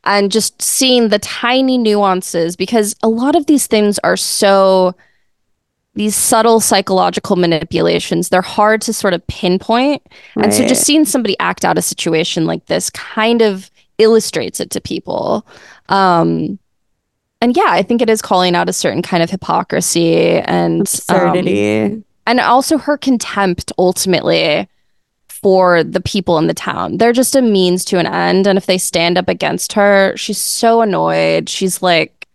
and 0.03 0.31
just 0.31 0.61
seeing 0.61 1.09
the 1.09 1.19
tiny 1.19 1.77
nuances 1.77 2.55
because 2.55 2.95
a 3.01 3.09
lot 3.09 3.35
of 3.35 3.45
these 3.47 3.67
things 3.67 3.99
are 3.99 4.17
so 4.17 4.95
these 5.95 6.15
subtle 6.15 6.59
psychological 6.59 7.35
manipulations 7.35 8.29
they're 8.29 8.41
hard 8.41 8.81
to 8.81 8.93
sort 8.93 9.13
of 9.13 9.25
pinpoint 9.27 10.01
and 10.35 10.53
so 10.53 10.65
just 10.67 10.85
seeing 10.85 11.05
somebody 11.05 11.37
act 11.39 11.65
out 11.65 11.77
a 11.77 11.81
situation 11.81 12.45
like 12.45 12.65
this 12.67 12.89
kind 12.91 13.41
of 13.41 13.71
illustrates 13.97 14.59
it 14.59 14.69
to 14.69 14.81
people 14.81 15.45
um 15.89 16.59
and 17.41 17.55
yeah 17.55 17.69
i 17.69 17.81
think 17.81 18.01
it 18.01 18.09
is 18.09 18.21
calling 18.21 18.55
out 18.55 18.69
a 18.69 18.73
certain 18.73 19.01
kind 19.01 19.23
of 19.23 19.29
hypocrisy 19.29 20.39
and 20.39 20.81
um, 20.81 20.81
absurdity. 20.81 22.03
and 22.25 22.39
also 22.39 22.77
her 22.77 22.97
contempt 22.97 23.71
ultimately 23.77 24.67
for 25.41 25.83
the 25.83 26.01
people 26.01 26.37
in 26.39 26.47
the 26.47 26.53
town. 26.53 26.97
They're 26.97 27.13
just 27.13 27.35
a 27.35 27.41
means 27.41 27.85
to 27.85 27.99
an 27.99 28.07
end. 28.07 28.47
And 28.47 28.57
if 28.57 28.65
they 28.65 28.77
stand 28.77 29.17
up 29.17 29.29
against 29.29 29.73
her, 29.73 30.15
she's 30.17 30.39
so 30.39 30.81
annoyed. 30.81 31.47
She's 31.47 31.81
like, 31.81 32.27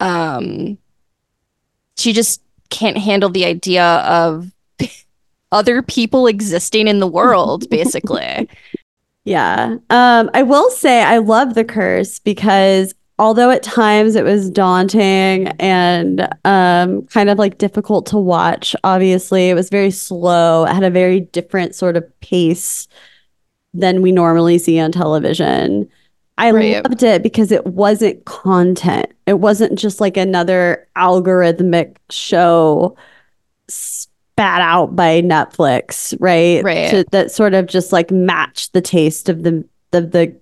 um, 0.00 0.78
she 1.96 2.12
just 2.12 2.40
can't 2.70 2.96
handle 2.96 3.30
the 3.30 3.44
idea 3.44 3.84
of 3.84 4.52
other 5.52 5.82
people 5.82 6.28
existing 6.28 6.86
in 6.86 7.00
the 7.00 7.06
world, 7.06 7.68
basically. 7.68 8.48
Yeah. 9.28 9.76
Um, 9.90 10.30
I 10.34 10.42
will 10.42 10.70
say 10.70 11.02
I 11.02 11.18
love 11.18 11.54
the 11.54 11.64
curse 11.64 12.18
because 12.18 12.94
although 13.18 13.50
at 13.50 13.62
times 13.62 14.14
it 14.16 14.24
was 14.24 14.48
daunting 14.48 15.48
and 15.58 16.28
um, 16.44 17.02
kind 17.06 17.28
of 17.28 17.38
like 17.38 17.58
difficult 17.58 18.06
to 18.06 18.16
watch, 18.18 18.74
obviously 18.84 19.50
it 19.50 19.54
was 19.54 19.68
very 19.68 19.90
slow. 19.90 20.64
It 20.64 20.72
had 20.72 20.84
a 20.84 20.90
very 20.90 21.20
different 21.20 21.74
sort 21.74 21.96
of 21.96 22.20
pace 22.20 22.88
than 23.74 24.00
we 24.02 24.12
normally 24.12 24.56
see 24.58 24.78
on 24.78 24.92
television. 24.92 25.88
I 26.38 26.52
Right. 26.52 26.82
loved 26.84 27.02
it 27.02 27.22
because 27.22 27.50
it 27.52 27.66
wasn't 27.66 28.24
content. 28.24 29.12
It 29.26 29.40
wasn't 29.40 29.78
just 29.78 30.00
like 30.00 30.16
another 30.16 30.86
algorithmic 30.96 31.96
show 32.10 32.96
spat 34.38 34.60
out 34.60 34.94
by 34.94 35.20
Netflix, 35.20 36.16
right? 36.20 36.62
Right. 36.62 36.90
To, 36.90 37.04
that 37.10 37.32
sort 37.32 37.54
of 37.54 37.66
just 37.66 37.92
like 37.92 38.10
matched 38.10 38.72
the 38.72 38.80
taste 38.80 39.28
of 39.28 39.42
the 39.42 39.64
of 39.92 40.12
the 40.12 40.36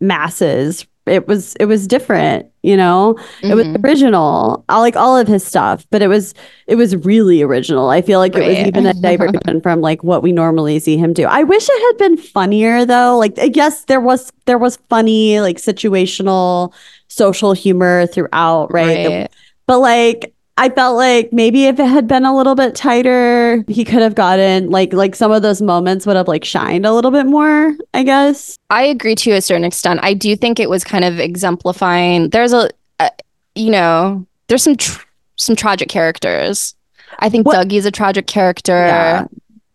masses. 0.00 0.86
It 1.06 1.28
was 1.28 1.54
it 1.56 1.66
was 1.66 1.86
different, 1.86 2.46
you 2.62 2.76
know. 2.78 3.18
It 3.42 3.54
was 3.54 3.66
Mhm. 3.66 3.84
original. 3.84 4.64
I 4.70 4.78
like 4.80 4.96
all 4.96 5.18
of 5.18 5.28
his 5.28 5.44
stuff, 5.44 5.86
but 5.90 6.00
it 6.00 6.08
was 6.08 6.32
it 6.66 6.76
was 6.76 6.96
really 6.96 7.42
original. 7.42 7.90
I 7.90 8.00
feel 8.00 8.18
like 8.20 8.34
it 8.34 8.46
was 8.46 8.56
even 8.66 8.86
a 8.86 8.94
diversion 9.02 9.60
from 9.60 9.82
like 9.82 10.02
what 10.02 10.22
we 10.22 10.32
normally 10.32 10.78
see 10.78 10.96
him 10.96 11.12
do. 11.12 11.24
I 11.24 11.42
wish 11.42 11.66
it 11.68 11.82
had 11.92 11.98
been 12.08 12.16
funnier 12.16 12.86
though. 12.86 13.18
Like 13.18 13.34
yes, 13.54 13.84
there 13.84 14.00
was 14.00 14.32
there 14.46 14.56
was 14.58 14.78
funny 14.88 15.40
like 15.40 15.58
situational 15.58 16.72
social 17.08 17.52
humor 17.52 18.06
throughout, 18.06 18.72
right? 18.72 19.06
Right. 19.08 19.30
But 19.66 19.80
like 19.80 20.33
I 20.56 20.68
felt 20.68 20.96
like 20.96 21.32
maybe 21.32 21.64
if 21.66 21.80
it 21.80 21.86
had 21.86 22.06
been 22.06 22.24
a 22.24 22.34
little 22.34 22.54
bit 22.54 22.76
tighter, 22.76 23.64
he 23.66 23.84
could 23.84 24.02
have 24.02 24.14
gotten 24.14 24.70
like 24.70 24.92
like 24.92 25.16
some 25.16 25.32
of 25.32 25.42
those 25.42 25.60
moments 25.60 26.06
would 26.06 26.14
have 26.16 26.28
like 26.28 26.44
shined 26.44 26.86
a 26.86 26.92
little 26.92 27.10
bit 27.10 27.26
more, 27.26 27.74
I 27.92 28.04
guess. 28.04 28.56
I 28.70 28.84
agree 28.84 29.16
to 29.16 29.32
a 29.32 29.40
certain 29.42 29.64
extent. 29.64 30.00
I 30.04 30.14
do 30.14 30.36
think 30.36 30.60
it 30.60 30.70
was 30.70 30.84
kind 30.84 31.04
of 31.04 31.18
exemplifying. 31.18 32.30
There's 32.30 32.52
a, 32.52 32.70
uh, 33.00 33.10
you 33.56 33.70
know, 33.70 34.24
there's 34.46 34.62
some 34.62 34.76
tr- 34.76 35.02
some 35.36 35.56
tragic 35.56 35.88
characters. 35.88 36.76
I 37.18 37.28
think 37.28 37.46
What- 37.46 37.54
Dougie's 37.56 37.84
a 37.86 37.90
tragic 37.90 38.26
character. 38.28 38.72
Yeah. 38.86 39.26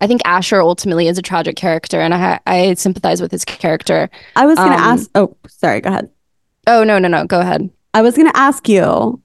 I 0.01 0.07
think 0.07 0.21
Asher 0.23 0.61
ultimately 0.61 1.09
is 1.09 1.17
a 1.17 1.21
tragic 1.21 1.57
character, 1.57 1.99
and 1.99 2.13
I 2.13 2.39
I 2.47 2.73
sympathize 2.75 3.19
with 3.21 3.31
his 3.31 3.43
character. 3.43 4.09
I 4.37 4.45
was 4.45 4.55
gonna 4.57 4.75
Um, 4.75 4.79
ask 4.81 5.09
oh, 5.15 5.35
sorry, 5.49 5.81
go 5.81 5.89
ahead. 5.89 6.09
Oh 6.67 6.85
no 6.85 6.99
no 6.99 7.09
no, 7.09 7.25
go 7.25 7.41
ahead. 7.41 7.69
I 7.93 8.01
was 8.01 8.15
going 8.15 8.31
to 8.31 8.37
ask 8.37 8.69
you, 8.69 9.19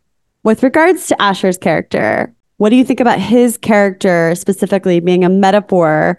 with 0.45 0.63
regards 0.63 1.09
to 1.09 1.21
Asher's 1.21 1.59
character, 1.59 2.33
what 2.59 2.71
do 2.71 2.77
you 2.77 2.85
think 2.85 3.01
about 3.01 3.19
his 3.19 3.59
character 3.59 4.35
specifically 4.37 5.01
being 5.01 5.25
a 5.25 5.29
metaphor 5.29 6.19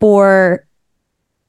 for 0.00 0.66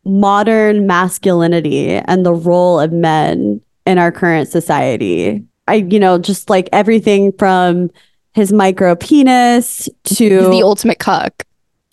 modern 0.05 0.85
masculinity 0.85 1.89
and 1.89 2.25
the 2.25 2.33
role 2.33 2.79
of 2.79 2.91
men 2.91 3.61
in 3.85 3.97
our 3.97 4.11
current 4.11 4.49
society? 4.49 5.43
I, 5.67 5.75
you 5.75 5.99
know, 5.99 6.17
just 6.17 6.49
like 6.49 6.69
everything 6.71 7.31
from 7.33 7.89
his 8.33 8.53
micro 8.53 8.95
penis 8.95 9.89
to 10.03 10.49
the 10.49 10.61
ultimate 10.63 10.99
cuck. 10.99 11.43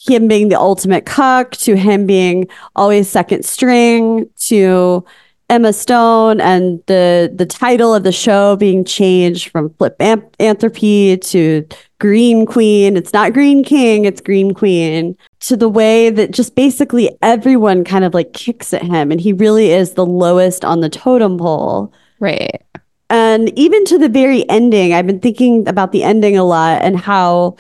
him 0.07 0.29
being 0.29 0.49
the 0.49 0.61
ultimate 0.61 1.07
cuck 1.07 1.53
to 1.53 1.77
him 1.77 2.07
being 2.07 2.47
always 2.77 3.09
second 3.09 3.45
string 3.45 4.29
to 4.37 5.05
Emma 5.51 5.73
Stone 5.73 6.41
and 6.41 6.83
the 6.87 7.33
the 7.35 7.47
title 7.47 7.95
of 7.95 8.03
the 8.03 8.13
show 8.13 8.57
being 8.57 8.85
changed 8.85 9.51
from 9.51 9.71
Flipanthropy 9.71 11.21
to 11.31 11.67
Green 11.99 12.47
Queen. 12.47 12.97
It's 12.97 13.13
not 13.13 13.35
Green 13.35 13.63
King, 13.63 14.05
it's 14.05 14.21
Green 14.21 14.55
Queen. 14.55 15.17
To 15.41 15.57
the 15.57 15.69
way 15.69 16.09
that 16.11 16.31
just 16.31 16.55
basically 16.55 17.11
everyone 17.21 17.85
kind 17.85 18.05
of 18.05 18.15
like 18.15 18.33
kicks 18.33 18.73
at 18.73 18.83
him 18.83 19.13
and 19.13 19.21
he 19.21 19.33
really 19.35 19.71
is 19.71 19.93
the 19.93 20.07
lowest 20.07 20.65
on 20.65 20.81
the 20.81 20.89
totem 20.89 21.37
pole. 21.37 21.93
Right. 22.21 22.63
And 23.11 23.57
even 23.59 23.85
to 23.87 23.99
the 23.99 24.09
very 24.09 24.49
ending, 24.49 24.95
I've 24.95 25.07
been 25.07 25.21
thinking 25.21 25.69
about 25.69 25.93
the 25.93 26.03
ending 26.03 26.37
a 26.39 26.45
lot 26.45 26.83
and 26.83 26.99
how, 26.99 27.57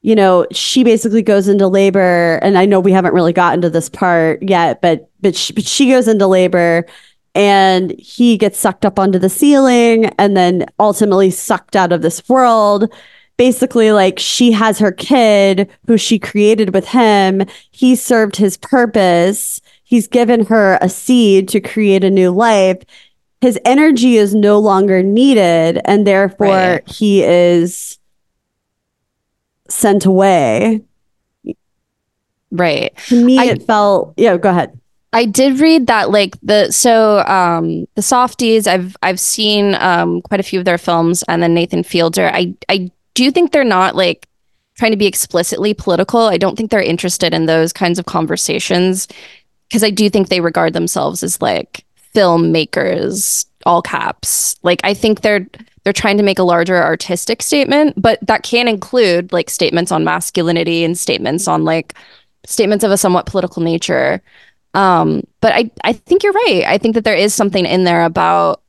you 0.00 0.14
know, 0.14 0.46
she 0.52 0.82
basically 0.82 1.22
goes 1.22 1.48
into 1.48 1.68
labor. 1.68 2.40
And 2.42 2.56
I 2.56 2.64
know 2.64 2.80
we 2.80 2.92
haven't 2.92 3.12
really 3.12 3.34
gotten 3.34 3.60
to 3.60 3.70
this 3.70 3.90
part 3.90 4.42
yet, 4.42 4.80
but 4.80 5.10
but 5.20 5.36
she, 5.36 5.52
but 5.52 5.64
she 5.66 5.90
goes 5.90 6.08
into 6.08 6.26
labor, 6.26 6.86
and 7.34 7.92
he 7.98 8.36
gets 8.36 8.58
sucked 8.58 8.84
up 8.84 8.98
onto 8.98 9.18
the 9.18 9.28
ceiling, 9.28 10.06
and 10.18 10.36
then 10.36 10.66
ultimately 10.78 11.30
sucked 11.30 11.76
out 11.76 11.92
of 11.92 12.02
this 12.02 12.28
world. 12.28 12.92
Basically, 13.36 13.90
like 13.92 14.18
she 14.18 14.52
has 14.52 14.78
her 14.78 14.92
kid 14.92 15.70
who 15.86 15.96
she 15.96 16.18
created 16.18 16.74
with 16.74 16.88
him. 16.88 17.42
He 17.70 17.96
served 17.96 18.36
his 18.36 18.56
purpose. 18.58 19.60
He's 19.82 20.06
given 20.06 20.46
her 20.46 20.78
a 20.82 20.88
seed 20.88 21.48
to 21.48 21.60
create 21.60 22.04
a 22.04 22.10
new 22.10 22.30
life 22.30 22.82
his 23.42 23.58
energy 23.64 24.18
is 24.18 24.34
no 24.34 24.58
longer 24.58 25.02
needed 25.02 25.80
and 25.86 26.06
therefore 26.06 26.46
Right. 26.48 26.86
he 26.90 27.22
is 27.24 27.98
sent 29.68 30.04
away 30.04 30.82
Right. 32.50 32.92
to 33.08 33.24
me 33.24 33.38
I- 33.38 33.44
it 33.46 33.62
felt 33.62 34.14
yeah 34.16 34.36
go 34.36 34.50
ahead 34.50 34.78
I 35.12 35.24
did 35.24 35.58
read 35.58 35.88
that 35.88 36.10
like 36.10 36.36
the 36.40 36.70
so 36.70 37.20
um 37.26 37.86
the 37.94 38.02
Safdies 38.02 38.66
I've 38.66 38.96
I've 39.02 39.20
seen 39.20 39.74
um 39.76 40.22
quite 40.22 40.40
a 40.40 40.44
few 40.44 40.58
of 40.58 40.64
their 40.64 40.78
films 40.78 41.24
and 41.28 41.42
then 41.42 41.54
Nathan 41.54 41.82
Fielder 41.82 42.30
I 42.32 42.54
I 42.68 42.90
do 43.14 43.30
think 43.30 43.52
they're 43.52 43.64
not 43.64 43.96
like 43.96 44.28
trying 44.76 44.92
to 44.92 44.96
be 44.96 45.06
explicitly 45.06 45.74
political. 45.74 46.20
I 46.20 46.38
don't 46.38 46.56
think 46.56 46.70
they're 46.70 46.80
interested 46.80 47.34
in 47.34 47.46
those 47.46 47.72
kinds 47.72 47.98
of 47.98 48.06
conversations 48.06 49.08
because 49.68 49.84
I 49.84 49.90
do 49.90 50.08
think 50.08 50.28
they 50.28 50.40
regard 50.40 50.72
themselves 50.72 51.22
as 51.22 51.40
like 51.42 51.84
filmmakers 52.14 53.46
all 53.66 53.82
caps. 53.82 54.56
Like 54.62 54.80
I 54.84 54.94
think 54.94 55.20
they're 55.20 55.46
they're 55.84 55.92
trying 55.92 56.18
to 56.18 56.22
make 56.22 56.38
a 56.38 56.44
larger 56.44 56.82
artistic 56.82 57.42
statement, 57.42 58.00
but 58.00 58.18
that 58.26 58.42
can 58.42 58.68
include 58.68 59.32
like 59.32 59.48
statements 59.48 59.90
on 59.90 60.04
masculinity 60.04 60.84
and 60.84 60.96
statements 60.96 61.48
on 61.48 61.64
like 61.64 61.94
statements 62.46 62.84
of 62.84 62.90
a 62.90 62.98
somewhat 62.98 63.26
political 63.26 63.62
nature. 63.62 64.22
Um, 64.74 65.22
but 65.40 65.52
I, 65.52 65.70
I 65.82 65.92
think 65.92 66.22
you're 66.22 66.32
right. 66.32 66.64
I 66.66 66.78
think 66.78 66.94
that 66.94 67.04
there 67.04 67.14
is 67.14 67.34
something 67.34 67.66
in 67.66 67.84
there 67.84 68.04
about 68.04 68.62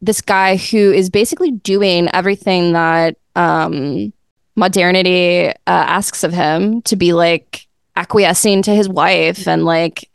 this 0.00 0.20
guy 0.20 0.56
who 0.56 0.92
is 0.92 1.10
basically 1.10 1.50
doing 1.50 2.08
everything 2.12 2.72
that 2.72 3.16
um, 3.34 4.12
modernity 4.56 5.48
uh, 5.48 5.52
asks 5.66 6.22
of 6.24 6.32
him 6.32 6.82
to 6.82 6.96
be 6.96 7.12
like 7.12 7.66
acquiescing 7.96 8.62
to 8.62 8.74
his 8.74 8.88
wife 8.88 9.48
and 9.48 9.64
like 9.64 10.08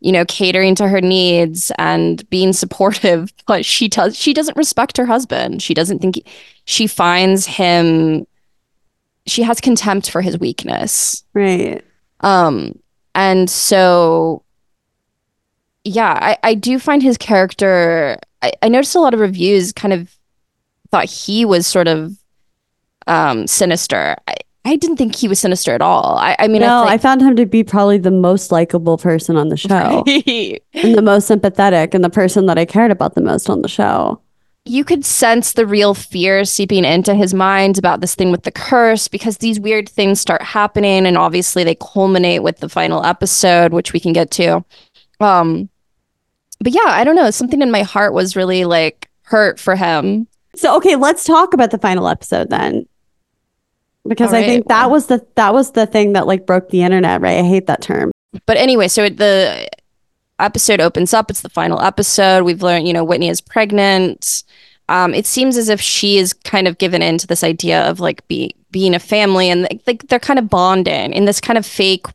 you 0.00 0.12
know 0.12 0.24
catering 0.26 0.74
to 0.74 0.88
her 0.88 1.00
needs 1.00 1.70
and 1.78 2.28
being 2.30 2.52
supportive 2.52 3.32
but 3.46 3.64
she 3.64 3.88
does 3.88 4.16
she 4.16 4.34
doesn't 4.34 4.56
respect 4.56 4.96
her 4.98 5.06
husband 5.06 5.62
she 5.62 5.72
doesn't 5.72 6.00
think 6.00 6.16
he, 6.16 6.24
she 6.66 6.86
finds 6.86 7.46
him 7.46 8.26
she 9.26 9.42
has 9.42 9.60
contempt 9.60 10.10
for 10.10 10.20
his 10.20 10.38
weakness 10.38 11.24
Right. 11.32 11.82
um 12.20 12.78
and 13.14 13.48
so 13.48 14.42
yeah 15.84 16.18
i 16.20 16.36
i 16.42 16.54
do 16.54 16.78
find 16.78 17.02
his 17.02 17.16
character 17.16 18.18
i, 18.42 18.52
I 18.62 18.68
noticed 18.68 18.94
a 18.94 19.00
lot 19.00 19.14
of 19.14 19.20
reviews 19.20 19.72
kind 19.72 19.92
of 19.92 20.16
thought 20.90 21.06
he 21.08 21.44
was 21.44 21.66
sort 21.66 21.88
of 21.88 22.16
um 23.06 23.46
sinister. 23.46 24.16
I, 24.28 24.34
I 24.64 24.76
didn't 24.76 24.98
think 24.98 25.14
he 25.16 25.26
was 25.26 25.40
sinister 25.40 25.72
at 25.72 25.80
all. 25.80 26.18
I, 26.18 26.36
I 26.38 26.48
mean 26.48 26.60
no, 26.60 26.82
i 26.84 26.94
I 26.94 26.98
found 26.98 27.22
him 27.22 27.34
to 27.36 27.46
be 27.46 27.64
probably 27.64 27.96
the 27.96 28.10
most 28.10 28.52
likable 28.52 28.98
person 28.98 29.36
on 29.36 29.48
the 29.48 29.56
show. 29.68 30.04
And 30.74 30.94
the 30.94 31.02
most 31.02 31.26
sympathetic 31.26 31.94
and 31.94 32.04
the 32.04 32.10
person 32.10 32.46
that 32.46 32.58
I 32.58 32.66
cared 32.66 32.90
about 32.90 33.14
the 33.14 33.22
most 33.22 33.48
on 33.48 33.62
the 33.62 33.68
show. 33.68 34.20
you 34.66 34.84
could 34.84 35.04
sense 35.04 35.52
the 35.54 35.66
real 35.66 35.94
fear 35.94 36.44
seeping 36.44 36.84
into 36.84 37.14
his 37.14 37.32
mind 37.32 37.78
about 37.78 38.00
this 38.02 38.14
thing 38.14 38.30
with 38.30 38.42
the 38.42 38.52
curse 38.52 39.08
because 39.08 39.38
these 39.38 39.58
weird 39.58 39.88
things 39.88 40.20
start 40.20 40.42
happening 40.42 41.06
and 41.06 41.16
obviously 41.16 41.64
they 41.64 41.74
culminate 41.76 42.42
with 42.42 42.58
the 42.58 42.68
final 42.68 43.02
episode 43.04 43.72
which 43.72 43.92
we 43.94 44.00
can 44.00 44.12
get 44.12 44.30
to 44.30 44.62
um 45.20 45.68
but 46.60 46.72
yeah 46.72 46.80
i 46.86 47.04
don't 47.04 47.16
know 47.16 47.30
something 47.30 47.62
in 47.62 47.70
my 47.70 47.82
heart 47.82 48.12
was 48.12 48.36
really 48.36 48.64
like 48.64 49.08
hurt 49.22 49.58
for 49.60 49.76
him 49.76 50.26
So 50.56 50.76
okay, 50.78 50.96
let's 50.96 51.22
talk 51.24 51.54
about 51.54 51.70
the 51.70 51.78
final 51.78 52.08
episode 52.08 52.50
then. 52.50 52.86
Because 54.06 54.32
All 54.32 54.40
I 54.40 54.44
think 54.44 54.66
that 54.66 54.90
was 54.90 55.06
the 55.06 55.24
that 55.36 55.52
was 55.54 55.70
the 55.72 55.86
thing 55.86 56.14
that 56.14 56.26
like 56.26 56.44
broke 56.44 56.70
the 56.70 56.82
internet, 56.82 57.20
right? 57.20 57.38
I 57.38 57.42
hate 57.44 57.66
that 57.68 57.82
term. 57.82 58.10
but 58.46 58.56
anyway 58.56 58.88
so 58.88 59.04
it, 59.04 59.16
the 59.18 59.68
episode 60.38 60.80
opens 60.80 61.12
up 61.14 61.30
it's 61.30 61.42
the 61.42 61.48
final 61.50 61.80
episode 61.82 62.44
we've 62.44 62.62
learned 62.62 62.86
you 62.88 62.94
know 62.94 63.04
whitney 63.04 63.28
is 63.28 63.40
pregnant 63.40 64.42
um, 64.88 65.14
it 65.14 65.26
seems 65.26 65.56
as 65.56 65.68
if 65.68 65.80
she 65.80 66.16
is 66.16 66.32
kind 66.32 66.66
of 66.66 66.78
given 66.78 67.00
into 67.02 67.26
this 67.26 67.44
idea 67.44 67.88
of 67.88 68.00
like 68.00 68.26
be, 68.26 68.56
being 68.72 68.92
a 68.94 68.98
family 68.98 69.48
and 69.48 69.62
like, 69.62 69.82
like 69.86 70.08
they're 70.08 70.18
kind 70.18 70.38
of 70.38 70.48
bonding 70.48 71.12
in 71.12 71.26
this 71.26 71.40
kind 71.40 71.56
of 71.58 71.64
fake 71.64 72.06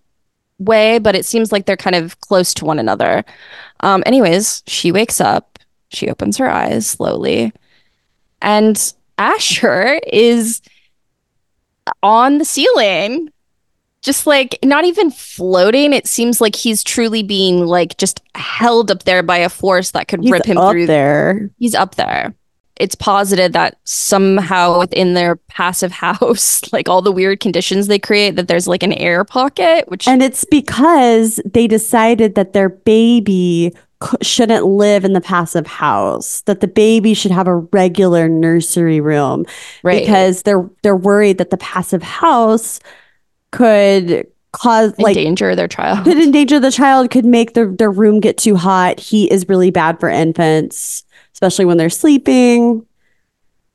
way 0.60 1.00
but 1.00 1.16
it 1.16 1.26
seems 1.26 1.52
like 1.52 1.66
they're 1.66 1.76
kind 1.78 1.96
of 1.96 2.20
close 2.22 2.54
to 2.54 2.66
one 2.66 2.80
another. 2.80 3.24
Um, 3.82 4.04
anyways 4.06 4.64
she 4.68 4.92
wakes 4.92 5.20
up 5.20 5.60
she 5.90 6.10
opens 6.10 6.38
her 6.38 6.50
eyes 6.50 6.88
slowly 6.88 7.54
and 8.42 8.94
asher 9.18 10.00
is 10.12 10.62
on 12.04 12.38
the 12.38 12.46
ceiling 12.46 13.30
just 14.06 14.28
like 14.28 14.60
not 14.64 14.86
even 14.86 15.10
floating. 15.10 15.92
It 15.92 16.06
seems 16.06 16.40
like 16.40 16.56
he's 16.56 16.84
truly 16.84 17.24
being 17.24 17.66
like 17.66 17.98
just 17.98 18.22
held 18.36 18.92
up 18.92 19.04
there 19.04 19.24
by 19.24 19.38
a 19.38 19.50
force 19.50 19.92
that 19.92 20.08
could 20.08 20.22
He's 20.22 20.32
rip 20.32 20.46
him 20.46 20.60
up 20.60 20.72
through 20.72 20.86
there. 20.86 21.50
he's 21.58 21.74
up 21.74 21.96
there 21.96 22.36
it's 22.78 22.96
posited 22.96 23.54
that 23.54 23.78
somehow 23.86 24.80
within 24.80 25.14
their 25.14 25.36
passive 25.36 25.92
house 26.06 26.62
like 26.74 26.90
all 26.90 27.02
the 27.02 27.12
weird 27.12 27.40
conditions 27.40 27.88
they 27.88 28.00
create 28.00 28.36
that 28.36 28.48
there's 28.48 28.68
like 28.68 28.84
an 28.84 28.94
air 28.94 29.24
pocket 29.24 29.86
which 29.88 30.08
And 30.08 30.22
it's 30.22 30.46
because 30.46 31.40
they 31.46 31.68
decided 31.68 32.36
that 32.36 32.54
their 32.54 32.70
baby 32.70 33.74
c- 34.04 34.18
shouldn't 34.22 34.66
live 34.66 35.06
in 35.06 35.14
the 35.14 35.22
passive 35.22 35.68
house, 35.68 36.42
that 36.42 36.60
the 36.60 36.68
baby 36.68 37.14
should 37.14 37.32
have 37.32 37.48
a 37.48 37.56
regular 37.56 38.28
nursery 38.28 39.00
room 39.00 39.46
right. 39.84 40.02
because 40.02 40.44
they're 40.44 40.70
they're 40.84 40.96
worried 40.96 41.38
that 41.38 41.50
the 41.50 41.58
passive 41.58 42.04
house 42.04 42.80
could 43.52 44.28
cause 44.52 44.94
like 44.98 45.16
endanger 45.16 45.56
their 45.56 45.68
child. 45.68 46.04
could 46.04 46.18
endanger 46.18 46.60
the 46.60 46.72
child, 46.72 47.10
could 47.12 47.26
make 47.26 47.54
their, 47.54 47.72
their 47.72 47.92
room 47.92 48.20
get 48.20 48.38
too 48.38 48.56
hot. 48.56 49.00
Heat 49.00 49.32
is 49.32 49.48
really 49.48 49.72
bad 49.72 50.00
for 50.00 50.10
infants, 50.10 51.04
especially 51.36 51.66
when 51.66 51.78
they're 51.78 51.90
sleeping. 51.92 52.86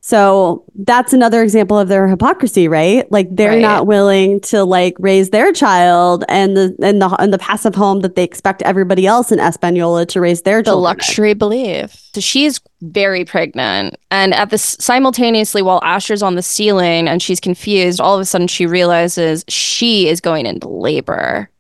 So 0.03 0.65
that's 0.77 1.13
another 1.13 1.43
example 1.43 1.79
of 1.79 1.89
their 1.89 2.09
hypocrisy, 2.09 2.69
right? 2.69 3.11
Like 3.13 3.29
they're 3.31 3.51
Right. 3.51 3.61
not 3.61 3.87
willing 3.87 4.41
to 4.41 4.65
like 4.65 4.95
raise 4.99 5.29
their 5.29 5.53
child 5.53 6.25
and 6.27 6.57
the 6.57 6.75
and 6.83 7.03
the 7.03 7.09
and 7.21 7.35
the 7.35 7.39
passive 7.39 7.75
home 7.75 8.01
that 8.01 8.17
they 8.17 8.25
expect 8.25 8.63
everybody 8.63 9.07
else 9.07 9.31
in 9.31 9.39
Espanola 9.39 10.07
to 10.07 10.21
raise 10.23 10.41
their 10.41 10.63
child. 10.63 10.65
the 10.65 10.71
children. 10.71 10.79
in. 10.79 10.85
luxury 10.85 11.35
belief. 11.35 12.01
So 12.15 12.23
she's 12.23 12.61
very 12.81 13.27
pregnant, 13.27 13.97
and 14.11 14.33
at 14.33 14.49
this 14.49 14.75
simultaneously, 14.81 15.61
while 15.61 15.81
Asher's 15.85 16.23
on 16.23 16.35
the 16.35 16.43
ceiling 16.43 17.07
and 17.07 17.21
she's 17.23 17.39
confused, 17.39 18.01
all 18.01 18.15
of 18.15 18.23
a 18.23 18.25
sudden 18.25 18.49
she 18.49 18.65
realizes 18.65 19.45
she 19.49 20.09
is 20.09 20.23
going 20.23 20.47
into 20.47 20.67
labor. 20.67 21.51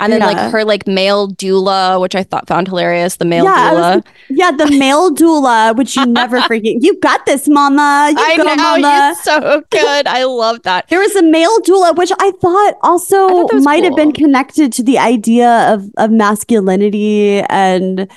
And 0.00 0.12
then 0.12 0.20
Yeah. 0.20 0.26
like 0.26 0.52
her 0.52 0.64
like 0.64 0.86
male 0.86 1.28
doula, 1.28 2.00
which 2.00 2.14
I 2.14 2.22
thought 2.22 2.46
found 2.46 2.68
hilarious, 2.68 3.16
the 3.16 3.24
male 3.24 3.44
Yeah, 3.44 3.72
was- 3.72 4.02
doula. 4.02 4.04
Yeah, 4.30 4.50
the 4.52 4.70
male 4.78 5.10
doula, 5.10 5.74
which 5.76 5.96
you 5.96 6.06
never 6.06 6.38
freaking 6.48 6.78
you 6.80 6.98
got 7.00 7.26
this, 7.26 7.48
mama. 7.48 8.10
You 8.12 8.16
I 8.18 8.36
go, 8.36 8.44
know 8.44 8.54
mama. 8.56 9.14
she's 9.16 9.24
so 9.24 9.62
good. 9.70 10.06
I 10.06 10.22
love 10.24 10.62
that. 10.62 10.86
There 10.88 11.00
was 11.00 11.16
a 11.16 11.22
male 11.22 11.58
doula, 11.62 11.96
which 11.96 12.12
I 12.20 12.30
thought 12.40 12.74
also 12.82 13.26
I 13.26 13.30
thought 13.48 13.62
might 13.62 13.82
have 13.82 13.96
been 13.96 14.12
connected 14.12 14.72
to 14.74 14.84
the 14.84 14.98
idea 14.98 15.72
of, 15.74 15.90
of 15.96 16.12
masculinity 16.12 17.40
and 17.48 18.08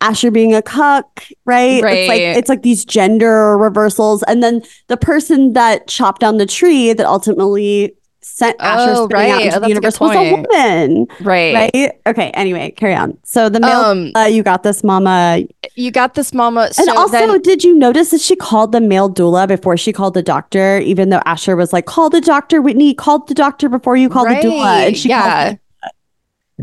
Asher 0.00 0.32
being 0.32 0.52
a 0.52 0.62
cuck, 0.62 1.22
right? 1.46 1.74
It's 1.74 1.82
like 1.84 2.08
Right. 2.08 2.36
it's 2.36 2.48
like 2.48 2.62
these 2.62 2.84
gender 2.84 3.56
reversals. 3.56 4.24
And 4.24 4.42
then 4.42 4.62
the 4.88 4.96
person 4.96 5.52
that 5.52 5.86
chopped 5.86 6.20
down 6.20 6.38
the 6.38 6.46
tree 6.46 6.92
that 6.92 7.06
ultimately 7.06 7.94
sent 8.22 8.56
Asher 8.60 8.92
Oh, 8.96 9.08
spinning 9.08 9.30
out 9.30 9.36
right. 9.36 9.44
into 9.46 9.56
Oh, 9.56 9.60
the 9.60 9.68
universe 9.68 10.00
was 10.00 10.16
a 10.16 10.30
woman. 10.32 11.06
Right. 11.20 11.54
Right? 11.74 11.92
Okay, 12.06 12.30
anyway, 12.30 12.70
carry 12.70 12.94
on. 12.94 13.18
So 13.24 13.48
the 13.48 13.60
male 13.60 13.70
Um, 13.80 14.12
uh, 14.14 14.26
you 14.26 14.42
got 14.42 14.62
this 14.62 14.82
mama. 14.84 15.40
you 15.74 15.90
got 15.90 16.14
this 16.14 16.32
mama. 16.32 16.62
And 16.64 16.74
so 16.74 16.96
also, 16.96 17.12
then, 17.12 17.40
did 17.42 17.64
you 17.64 17.74
notice 17.76 18.10
that 18.10 18.20
she 18.20 18.36
called 18.36 18.72
the 18.72 18.80
male 18.80 19.10
doula 19.10 19.48
before 19.48 19.76
she 19.76 19.92
called 19.92 20.14
the 20.14 20.22
doctor, 20.22 20.78
even 20.78 21.08
though 21.10 21.22
Asher 21.26 21.56
was 21.56 21.72
like, 21.72 21.86
call 21.86 22.10
the 22.10 22.20
doctor, 22.20 22.62
Whitney, 22.62 22.94
called 22.94 23.28
the 23.28 23.34
doctor 23.34 23.68
before 23.68 23.96
you 23.96 24.08
call 24.08 24.24
the 24.24 24.34
doula. 24.34 24.62
Right, 24.62 24.86
And 24.88 24.96
she 24.96 25.08
called 25.08 25.24
yeah. 25.24 25.54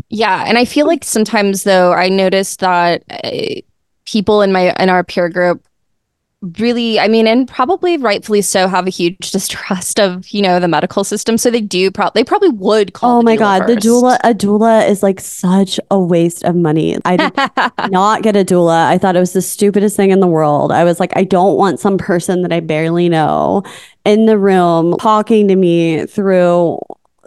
Yeah, 0.08 0.44
and 0.46 0.56
I 0.58 0.64
feel 0.64 0.86
like 0.86 1.04
sometimes 1.04 1.64
though 1.64 1.92
I 1.92 2.08
noticed 2.08 2.60
that 2.60 3.02
uh, 3.10 3.60
people 4.06 4.40
in 4.42 4.50
my 4.52 4.74
in 4.80 4.88
our 4.88 5.04
peer 5.04 5.28
group 5.28 5.64
really, 6.42 6.98
I 6.98 7.08
mean, 7.08 7.26
and 7.26 7.46
probably 7.46 7.96
rightfully 7.96 8.42
so, 8.42 8.66
have 8.68 8.86
a 8.86 8.90
huge 8.90 9.30
distrust 9.32 10.00
of 10.00 10.28
you 10.30 10.42
know 10.42 10.60
the 10.60 10.68
medical 10.68 11.04
system. 11.04 11.38
So 11.38 11.50
they 11.50 11.60
do 11.60 11.90
probably 11.90 12.20
they 12.20 12.24
probably 12.24 12.50
would 12.50 12.92
call. 12.92 13.18
Oh 13.18 13.22
my 13.22 13.36
God, 13.36 13.66
the 13.66 13.74
first. 13.74 13.86
doula, 13.86 14.18
a 14.24 14.34
doula 14.34 14.88
is 14.88 15.02
like 15.02 15.20
such 15.20 15.78
a 15.90 15.98
waste 15.98 16.44
of 16.44 16.56
money. 16.56 16.98
I 17.04 17.16
did 17.16 17.90
not 17.90 18.22
get 18.22 18.36
a 18.36 18.44
doula. 18.44 18.86
I 18.86 18.98
thought 18.98 19.16
it 19.16 19.20
was 19.20 19.32
the 19.32 19.42
stupidest 19.42 19.96
thing 19.96 20.10
in 20.10 20.20
the 20.20 20.26
world. 20.26 20.72
I 20.72 20.84
was 20.84 21.00
like, 21.00 21.12
I 21.16 21.24
don't 21.24 21.56
want 21.56 21.80
some 21.80 21.98
person 21.98 22.42
that 22.42 22.52
I 22.52 22.60
barely 22.60 23.08
know 23.08 23.62
in 24.04 24.26
the 24.26 24.38
room 24.38 24.96
talking 24.98 25.48
to 25.48 25.56
me 25.56 26.06
through 26.06 26.78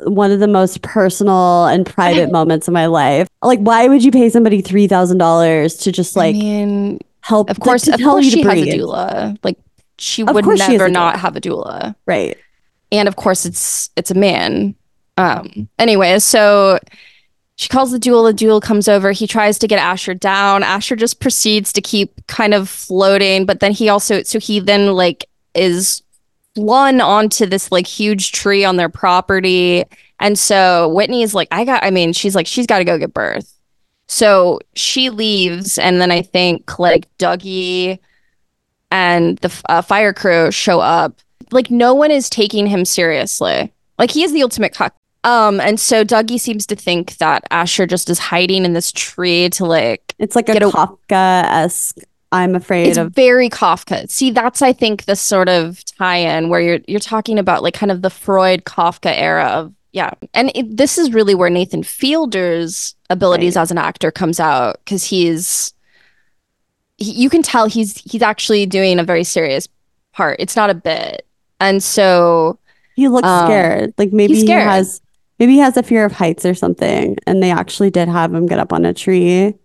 one 0.05 0.31
of 0.31 0.39
the 0.39 0.47
most 0.47 0.81
personal 0.81 1.65
and 1.65 1.85
private 1.85 2.31
moments 2.31 2.67
of 2.67 2.73
my 2.73 2.87
life. 2.87 3.27
Like, 3.41 3.59
why 3.59 3.87
would 3.87 4.03
you 4.03 4.11
pay 4.11 4.29
somebody 4.29 4.61
three 4.61 4.87
thousand 4.87 5.17
dollars 5.17 5.75
to 5.77 5.91
just 5.91 6.15
like 6.15 6.35
I 6.35 6.39
mean, 6.39 6.99
help? 7.23 7.49
of 7.49 7.59
course, 7.59 7.83
to 7.83 7.93
of 7.93 7.99
course, 8.01 8.25
she 8.25 8.41
has 8.43 8.61
a 8.61 8.65
doula. 8.77 9.37
Like 9.43 9.57
she 9.97 10.23
Of 10.23 10.33
would 10.35 10.43
course 10.45 10.61
she 10.61 10.73
never 10.73 10.89
not 10.89 11.19
have 11.19 11.35
a 11.35 11.41
doula. 11.41 11.95
Right. 12.05 12.37
and 12.91 13.07
of 13.07 13.15
course 13.15 13.45
it's 13.45 13.89
it's 13.95 14.11
a 14.11 14.15
man 14.15 14.75
um 15.17 15.69
anyway 15.79 16.17
so 16.19 16.79
she 17.55 17.69
calls 17.69 17.91
the 17.91 17.99
doula 17.99 18.35
the 18.35 18.45
doula 18.45 18.61
comes 18.61 18.87
over 18.87 19.11
he 19.11 19.27
tries 19.27 19.59
to 19.59 19.67
get 19.67 19.77
asher 19.79 20.13
down 20.15 20.63
asher 20.63 20.95
just 20.95 21.19
proceeds 21.19 21.71
to 21.73 21.81
keep 21.81 22.25
kind 22.27 22.53
of 22.53 22.67
floating 22.69 23.45
but 23.45 23.59
then 23.59 23.71
he 23.71 23.89
also 23.89 24.23
so 24.23 24.39
he 24.39 24.59
then 24.59 24.87
like 24.93 25.25
is 25.53 26.01
flung 26.55 26.99
onto 27.01 27.45
this 27.45 27.71
like 27.71 27.85
huge 27.87 28.31
tree 28.31 28.65
on 28.65 28.75
their 28.77 28.89
property 28.89 29.83
and 30.19 30.37
so 30.37 30.89
whitney 30.89 31.21
is 31.23 31.33
like 31.35 31.47
i 31.51 31.63
got 31.65 31.83
i 31.83 31.91
mean 31.91 32.13
she's 32.13 32.35
like 32.35 32.47
she's 32.47 32.65
got 32.67 32.79
to 32.79 32.85
go 32.85 32.97
get 32.97 33.13
birth 33.13 33.52
so 34.13 34.59
she 34.75 35.09
leaves 35.09 35.77
and 35.77 35.99
then 35.99 36.11
i 36.11 36.21
think 36.21 36.77
like 36.79 37.07
dougie 37.17 37.97
and 38.91 39.37
the 39.39 39.61
uh, 39.69 39.81
fire 39.81 40.13
crew 40.13 40.51
show 40.51 40.79
up 40.79 41.19
like 41.53 41.71
no 41.71 41.93
one 41.93 42.11
is 42.11 42.29
taking 42.29 42.67
him 42.67 42.83
seriously. 42.83 43.71
Like 43.97 44.11
he 44.11 44.23
is 44.23 44.33
the 44.33 44.43
ultimate 44.43 44.73
cuck. 44.73 44.95
Um, 45.23 45.61
and 45.61 45.79
so 45.79 46.03
Dougie 46.03 46.39
seems 46.39 46.65
to 46.67 46.75
think 46.75 47.17
that 47.17 47.45
Asher 47.49 47.85
just 47.85 48.09
is 48.09 48.19
hiding 48.19 48.65
in 48.65 48.73
this 48.73 48.91
tree 48.91 49.49
to 49.51 49.65
like 49.65 50.13
It's 50.19 50.35
like 50.35 50.49
a 50.49 50.53
Kafka 50.53 51.43
esque 51.45 51.99
I'm 52.33 52.55
afraid 52.55 52.87
it's 52.87 52.97
of. 52.97 53.13
very 53.13 53.47
Kafka. 53.47 54.09
See, 54.09 54.31
that's 54.31 54.61
I 54.61 54.73
think 54.73 55.05
the 55.05 55.15
sort 55.15 55.47
of 55.47 55.85
tie-in 55.85 56.49
where 56.49 56.59
you're 56.59 56.79
you're 56.87 56.99
talking 56.99 57.39
about 57.39 57.63
like 57.63 57.75
kind 57.75 57.91
of 57.91 58.01
the 58.01 58.09
Freud 58.09 58.65
Kafka 58.65 59.13
era 59.15 59.45
of 59.45 59.73
yeah, 59.93 60.11
and 60.33 60.51
it, 60.55 60.75
this 60.75 60.97
is 60.97 61.13
really 61.13 61.35
where 61.35 61.49
Nathan 61.49 61.83
Fielder's 61.83 62.95
abilities 63.09 63.55
Right. 63.55 63.61
as 63.61 63.71
an 63.71 63.77
actor 63.77 64.11
comes 64.11 64.39
out 64.39 64.79
because 64.83 65.05
he's 65.05 65.73
he, 66.97 67.11
you 67.11 67.29
can 67.29 67.41
tell 67.41 67.65
he's 67.67 67.97
he's 67.99 68.21
actually 68.21 68.65
doing 68.65 68.99
a 68.99 69.03
very 69.03 69.23
serious 69.23 69.67
part. 70.11 70.37
It's 70.39 70.55
not 70.55 70.69
a 70.69 70.73
bit, 70.75 71.25
and 71.59 71.81
so 71.81 72.59
He 72.95 73.07
looks 73.07 73.27
Um, 73.27 73.47
scared. 73.47 73.93
Like 73.97 74.11
maybe 74.13 74.35
he 74.35 74.47
has 74.49 75.01
maybe 75.39 75.53
he 75.53 75.59
has 75.59 75.77
a 75.77 75.83
fear 75.83 76.05
of 76.05 76.11
heights 76.11 76.45
or 76.45 76.53
something. 76.53 77.17
And 77.25 77.41
they 77.41 77.51
actually 77.51 77.89
did 77.89 78.07
have 78.09 78.33
him 78.33 78.45
get 78.47 78.59
up 78.59 78.73
on 78.73 78.85
a 78.85 78.93
tree. 78.93 79.55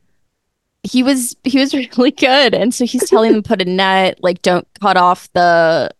he 0.84 1.02
was 1.02 1.36
he 1.44 1.58
was 1.58 1.74
really 1.96 2.10
good 2.12 2.54
and 2.54 2.72
so 2.74 2.84
he's 2.86 3.08
telling 3.10 3.32
them 3.32 3.42
put 3.50 3.60
a 3.60 3.64
net 3.64 4.18
like 4.22 4.40
don't 4.42 4.66
cut 4.80 4.96
off 4.96 5.28
the 5.34 5.90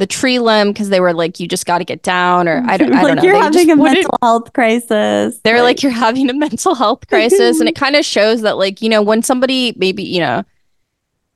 the 0.00 0.06
tree 0.06 0.38
limb 0.38 0.68
because 0.72 0.88
they 0.88 0.98
were 0.98 1.12
like 1.12 1.38
you 1.38 1.46
just 1.46 1.66
got 1.66 1.78
to 1.78 1.84
get 1.84 2.02
down 2.02 2.48
or 2.48 2.64
I 2.66 2.78
don't, 2.78 2.94
I 2.94 3.02
don't 3.02 3.16
know 3.16 3.22
you're 3.22 3.34
They 3.34 3.38
having 3.38 3.70
a 3.70 3.76
mental 3.76 4.16
health 4.22 4.50
crisis. 4.54 5.38
they're 5.44 5.60
like 5.62 5.82
you're 5.82 5.92
having 5.92 6.30
a 6.30 6.32
mental 6.32 6.74
health 6.74 7.06
crisis 7.08 7.60
and 7.60 7.68
it 7.68 7.76
kind 7.76 7.94
of 7.94 8.04
shows 8.04 8.40
that 8.40 8.56
like 8.56 8.80
you 8.80 8.88
know 8.88 9.02
when 9.02 9.22
somebody 9.22 9.74
maybe 9.76 10.02
you 10.02 10.20
know 10.20 10.42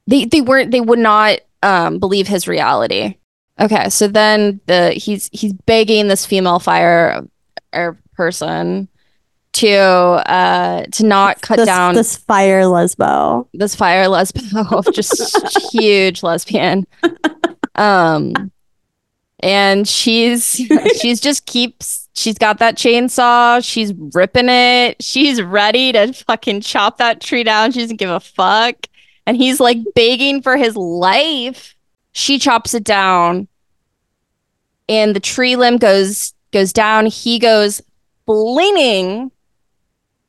they 0.06 0.24
they 0.24 0.40
weren't 0.40 0.70
they 0.70 0.80
would 0.80 0.98
not 0.98 1.40
um 1.62 1.98
believe 1.98 2.26
his 2.26 2.48
reality 2.48 3.18
okay 3.60 3.90
so 3.90 4.08
then 4.08 4.60
the 4.64 4.92
he's 4.92 5.28
he's 5.34 5.52
begging 5.52 6.08
this 6.08 6.24
female 6.24 6.58
fire 6.58 7.22
or 7.74 7.98
person 8.14 8.88
to 9.52 9.76
uh 9.76 10.84
to 10.90 11.04
not 11.04 11.42
cut 11.42 11.56
this, 11.58 11.66
down 11.66 11.94
this 11.94 12.16
fire 12.16 12.62
lesbo. 12.62 13.46
this 13.52 13.74
fire 13.74 14.06
lesbo, 14.06 14.90
just 14.94 15.70
huge 15.70 16.22
lesbian. 16.22 16.86
Um, 17.76 18.52
and 19.44 19.86
she's 19.86 20.42
she's 21.00 21.20
just 21.20 21.46
keeps 21.46 22.08
she's 22.14 22.38
got 22.38 22.58
that 22.58 22.76
chainsaw. 22.76 23.64
She's 23.64 23.92
ripping 23.94 24.48
it. 24.48 25.00
She's 25.02 25.40
ready 25.42 25.92
to 25.92 26.12
fucking 26.12 26.62
chop 26.62 26.98
that 26.98 27.20
tree 27.20 27.44
down. 27.44 27.70
She 27.70 27.80
doesn't 27.80 27.96
give 27.96 28.10
a 28.10 28.18
fuck. 28.20 28.86
And 29.26 29.36
he's 29.36 29.60
like 29.60 29.78
begging 29.94 30.42
for 30.42 30.56
his 30.56 30.74
life. 30.76 31.74
She 32.12 32.38
chops 32.38 32.74
it 32.74 32.84
down, 32.84 33.48
and 34.88 35.14
the 35.16 35.20
tree 35.20 35.56
limb 35.56 35.76
goes 35.78 36.32
goes 36.52 36.72
down. 36.72 37.06
He 37.06 37.38
goes 37.38 37.82
flaming 38.26 39.30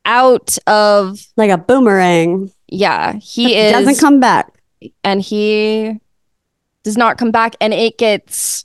out 0.04 0.56
of 0.66 1.20
Like 1.36 1.50
a 1.50 1.58
boomerang. 1.58 2.52
yeah, 2.68 3.14
he 3.14 3.56
is 3.56 3.72
doesn't 3.72 3.98
come 3.98 4.20
back. 4.20 4.52
and 5.04 5.20
he 5.22 6.00
does 6.84 6.96
not 6.96 7.18
come 7.18 7.30
back 7.32 7.56
and 7.60 7.74
it 7.74 7.98
gets 7.98 8.64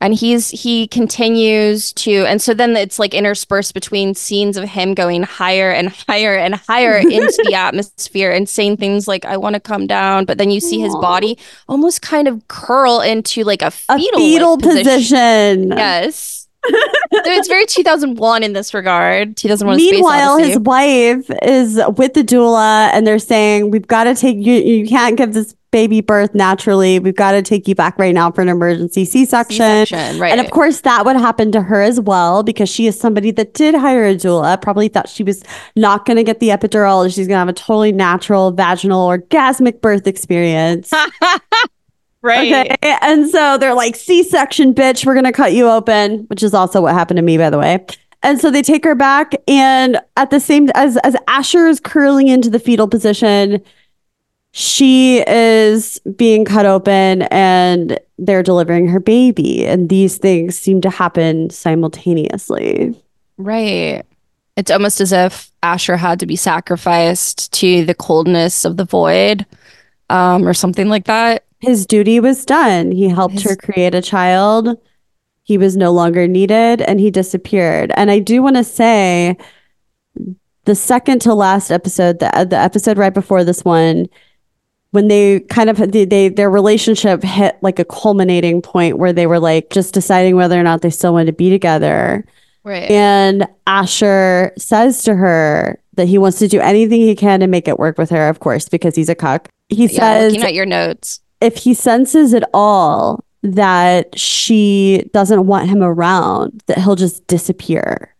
and 0.00 0.14
he's 0.14 0.50
he 0.50 0.86
continues 0.86 1.92
to 1.92 2.24
and 2.26 2.40
so 2.40 2.54
then 2.54 2.76
it's 2.76 2.98
like 2.98 3.14
interspersed 3.14 3.74
between 3.74 4.14
scenes 4.14 4.56
of 4.56 4.68
him 4.68 4.94
going 4.94 5.22
higher 5.24 5.70
and 5.70 5.88
higher 5.88 6.36
and 6.36 6.54
higher 6.54 6.96
into 6.98 7.42
the 7.46 7.54
atmosphere 7.54 8.30
and 8.30 8.48
saying 8.48 8.76
things 8.76 9.08
like 9.08 9.24
i 9.24 9.36
want 9.36 9.54
to 9.54 9.60
come 9.60 9.86
down 9.86 10.24
but 10.24 10.38
then 10.38 10.50
you 10.50 10.60
see 10.60 10.78
his 10.80 10.94
body 10.96 11.36
almost 11.68 12.00
kind 12.02 12.28
of 12.28 12.46
curl 12.48 13.00
into 13.00 13.42
like 13.44 13.62
a 13.62 13.72
A 13.88 13.98
fetal, 13.98 14.18
fetal 14.18 14.58
position. 14.58 14.84
position. 14.84 15.68
yes 15.70 16.37
it's 16.64 17.48
very 17.48 17.66
2001 17.66 18.42
in 18.42 18.52
this 18.52 18.74
regard 18.74 19.36
2001 19.36 19.78
Space 19.78 19.90
Meanwhile, 19.92 20.38
his 20.38 20.58
wife 20.58 21.30
is 21.42 21.80
with 21.96 22.14
the 22.14 22.22
doula, 22.22 22.90
and 22.92 23.06
they're 23.06 23.18
saying, 23.18 23.70
"We've 23.70 23.86
got 23.86 24.04
to 24.04 24.14
take 24.14 24.36
you. 24.36 24.54
You 24.54 24.86
can't 24.86 25.16
give 25.16 25.34
this 25.34 25.54
baby 25.70 26.00
birth 26.00 26.34
naturally. 26.34 26.98
We've 26.98 27.14
got 27.14 27.32
to 27.32 27.42
take 27.42 27.68
you 27.68 27.74
back 27.74 27.98
right 27.98 28.14
now 28.14 28.30
for 28.30 28.40
an 28.40 28.48
emergency 28.48 29.04
C-section." 29.04 29.56
C-section, 29.86 30.18
right 30.18 30.32
And 30.32 30.40
of 30.40 30.50
course, 30.50 30.80
that 30.82 31.04
would 31.04 31.16
happen 31.16 31.52
to 31.52 31.62
her 31.62 31.82
as 31.82 32.00
well 32.00 32.42
because 32.42 32.68
she 32.68 32.86
is 32.86 32.98
somebody 32.98 33.30
that 33.32 33.54
did 33.54 33.74
hire 33.74 34.06
a 34.06 34.14
doula. 34.14 34.60
Probably 34.60 34.88
thought 34.88 35.08
she 35.08 35.22
was 35.22 35.42
not 35.76 36.04
going 36.06 36.16
to 36.16 36.24
get 36.24 36.40
the 36.40 36.48
epidural. 36.48 37.04
She's 37.06 37.28
going 37.28 37.36
to 37.36 37.38
have 37.38 37.48
a 37.48 37.52
totally 37.52 37.92
natural 37.92 38.50
vaginal 38.50 39.08
orgasmic 39.08 39.80
birth 39.80 40.06
experience. 40.06 40.92
right 42.28 42.68
Okay. 42.68 42.98
And 43.02 43.28
so 43.28 43.58
they're 43.58 43.74
like, 43.74 43.96
C 43.96 44.22
section, 44.22 44.74
bitch, 44.74 45.04
we're 45.04 45.14
going 45.14 45.24
to 45.24 45.32
cut 45.32 45.52
you 45.52 45.68
open, 45.68 46.20
which 46.28 46.42
is 46.42 46.54
also 46.54 46.82
what 46.82 46.94
happened 46.94 47.16
to 47.16 47.22
me, 47.22 47.38
by 47.38 47.50
the 47.50 47.58
way. 47.58 47.84
And 48.22 48.40
so 48.40 48.50
they 48.50 48.62
take 48.62 48.84
her 48.84 48.94
back. 48.94 49.34
And 49.46 49.98
at 50.16 50.30
the 50.30 50.40
same 50.40 50.70
as 50.74 50.96
as 50.98 51.16
Asher 51.28 51.66
is 51.66 51.80
curling 51.80 52.28
into 52.28 52.50
the 52.50 52.58
fetal 52.58 52.88
position, 52.88 53.62
she 54.52 55.22
is 55.26 56.00
being 56.16 56.44
cut 56.44 56.66
open 56.66 57.22
and 57.22 57.98
they're 58.18 58.42
delivering 58.42 58.88
her 58.88 59.00
baby. 59.00 59.64
And 59.66 59.88
these 59.88 60.18
things 60.18 60.58
seem 60.58 60.80
to 60.80 60.90
happen 60.90 61.50
simultaneously. 61.50 63.00
Right. 63.36 64.02
It's 64.56 64.72
almost 64.72 65.00
as 65.00 65.12
if 65.12 65.52
Asher 65.62 65.96
had 65.96 66.18
to 66.18 66.26
be 66.26 66.34
sacrificed 66.34 67.52
to 67.52 67.84
the 67.84 67.94
coldness 67.94 68.64
of 68.64 68.76
the 68.76 68.84
void, 68.84 69.46
um, 70.10 70.46
or 70.48 70.54
something 70.54 70.88
like 70.88 71.04
that. 71.04 71.44
His 71.60 71.86
duty 71.86 72.20
was 72.20 72.44
done. 72.44 72.92
He 72.92 73.08
helped 73.08 73.34
His- 73.34 73.44
her 73.44 73.56
create 73.56 73.94
a 73.94 74.02
child. 74.02 74.78
He 75.42 75.58
was 75.58 75.76
no 75.76 75.92
longer 75.92 76.28
needed 76.28 76.82
and 76.82 77.00
he 77.00 77.10
disappeared. 77.10 77.90
And 77.96 78.10
I 78.10 78.18
do 78.18 78.42
want 78.42 78.56
to 78.56 78.64
say 78.64 79.36
the 80.64 80.74
second 80.74 81.22
to 81.22 81.32
last 81.32 81.70
episode, 81.70 82.18
the, 82.18 82.36
uh, 82.36 82.44
the 82.44 82.58
episode 82.58 82.98
right 82.98 83.14
before 83.14 83.44
this 83.44 83.64
one, 83.64 84.06
when 84.90 85.08
they 85.08 85.40
kind 85.40 85.70
of 85.70 85.78
they, 85.92 86.04
they 86.04 86.28
their 86.28 86.50
relationship 86.50 87.22
hit 87.22 87.56
like 87.62 87.78
a 87.78 87.84
culminating 87.84 88.60
point 88.60 88.98
where 88.98 89.12
they 89.12 89.26
were 89.26 89.40
like 89.40 89.70
just 89.70 89.94
deciding 89.94 90.36
whether 90.36 90.58
or 90.58 90.62
not 90.62 90.82
they 90.82 90.90
still 90.90 91.14
wanted 91.14 91.26
to 91.26 91.32
be 91.32 91.48
together. 91.50 92.24
Right. 92.64 92.90
And 92.90 93.48
Asher 93.66 94.52
says 94.58 95.02
to 95.04 95.14
her 95.14 95.80
that 95.94 96.08
he 96.08 96.18
wants 96.18 96.38
to 96.40 96.48
do 96.48 96.60
anything 96.60 97.00
he 97.00 97.14
can 97.14 97.40
to 97.40 97.46
make 97.46 97.68
it 97.68 97.78
work 97.78 97.96
with 97.96 98.10
her, 98.10 98.28
of 98.28 98.40
course, 98.40 98.68
because 98.68 98.94
he's 98.94 99.08
a 99.08 99.14
cuck. 99.14 99.48
He 99.70 99.86
yeah, 99.86 99.98
says 99.98 100.32
looking 100.32 100.46
at 100.46 100.54
your 100.54 100.66
notes. 100.66 101.20
If 101.40 101.56
he 101.56 101.74
senses 101.74 102.34
at 102.34 102.48
all 102.52 103.24
that 103.42 104.18
she 104.18 105.08
doesn't 105.12 105.46
want 105.46 105.68
him 105.68 105.82
around, 105.82 106.62
that 106.66 106.78
he'll 106.78 106.96
just 106.96 107.26
disappear. 107.26 108.14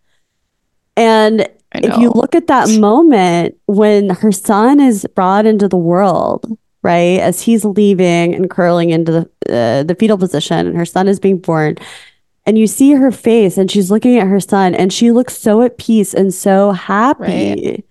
And 0.97 1.49
if 1.75 1.99
you 1.99 2.11
look 2.11 2.35
at 2.35 2.47
that 2.49 2.71
moment 2.81 3.57
when 3.67 4.11
her 4.11 4.33
son 4.33 4.81
is 4.81 5.07
brought 5.15 5.47
into 5.47 5.69
the 5.69 5.77
world, 5.77 6.59
right, 6.83 7.21
as 7.21 7.43
he's 7.43 7.65
leaving 7.65 8.35
and 8.35 8.51
curling 8.51 8.91
into 8.91 9.13
the 9.13 9.21
uh, 9.49 9.83
the 9.83 9.97
fetal 9.99 10.19
position, 10.19 10.67
and 10.67 10.77
her 10.77 10.87
son 10.87 11.09
is 11.09 11.21
being 11.21 11.39
born, 11.39 11.77
and 12.47 12.59
you 12.59 12.67
see 12.67 12.93
her 12.93 13.11
face, 13.11 13.59
and 13.59 13.71
she's 13.71 13.91
looking 13.91 14.19
at 14.19 14.27
her 14.27 14.41
son, 14.41 14.75
and 14.75 14.93
she 14.93 15.11
looks 15.11 15.37
so 15.37 15.63
at 15.63 15.79
peace 15.79 16.15
and 16.15 16.33
so 16.33 16.73
happy. 16.73 17.85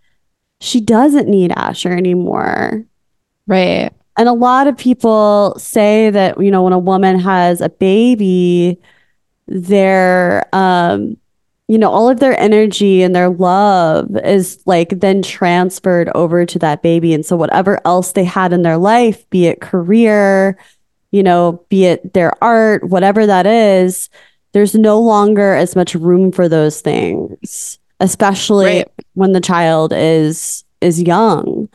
She 0.59 0.81
doesn't 0.81 1.27
need 1.27 1.51
Asher 1.51 1.91
anymore. 1.91 2.83
Right. 3.45 3.91
And 4.17 4.27
a 4.27 4.33
lot 4.33 4.67
of 4.67 4.77
people 4.77 5.55
say 5.59 6.09
that, 6.09 6.41
you 6.41 6.49
know, 6.51 6.63
when 6.63 6.73
a 6.73 6.79
woman 6.79 7.19
has 7.19 7.61
a 7.61 7.69
baby, 7.69 8.79
their, 9.47 10.43
um, 10.55 11.17
you 11.67 11.77
know, 11.77 11.91
all 11.91 12.09
of 12.09 12.19
their 12.19 12.39
energy 12.39 13.03
and 13.03 13.15
their 13.15 13.29
love 13.29 14.15
is 14.23 14.59
like 14.65 14.89
then 15.01 15.21
transferred 15.21 16.09
over 16.15 16.45
to 16.45 16.57
that 16.59 16.81
baby. 16.81 17.13
And 17.13 17.25
so 17.25 17.35
whatever 17.35 17.79
else 17.85 18.13
they 18.13 18.23
had 18.23 18.53
in 18.53 18.61
their 18.63 18.77
life, 18.77 19.29
be 19.29 19.47
it 19.47 19.61
career, 19.61 20.57
you 21.11 21.21
know, 21.23 21.63
be 21.69 21.85
it 21.85 22.13
their 22.13 22.31
art, 22.43 22.85
whatever 22.85 23.25
that 23.27 23.45
is, 23.45 24.09
there's 24.53 24.75
no 24.75 24.99
longer 24.99 25.53
as 25.53 25.75
much 25.75 25.93
room 25.93 26.31
for 26.31 26.49
those 26.49 26.81
things, 26.81 27.77
especially 27.99 28.65
Right. 28.77 28.87
when 29.13 29.33
the 29.33 29.41
child 29.41 29.93
is 29.93 30.63
is 30.81 31.01
young. 31.01 31.67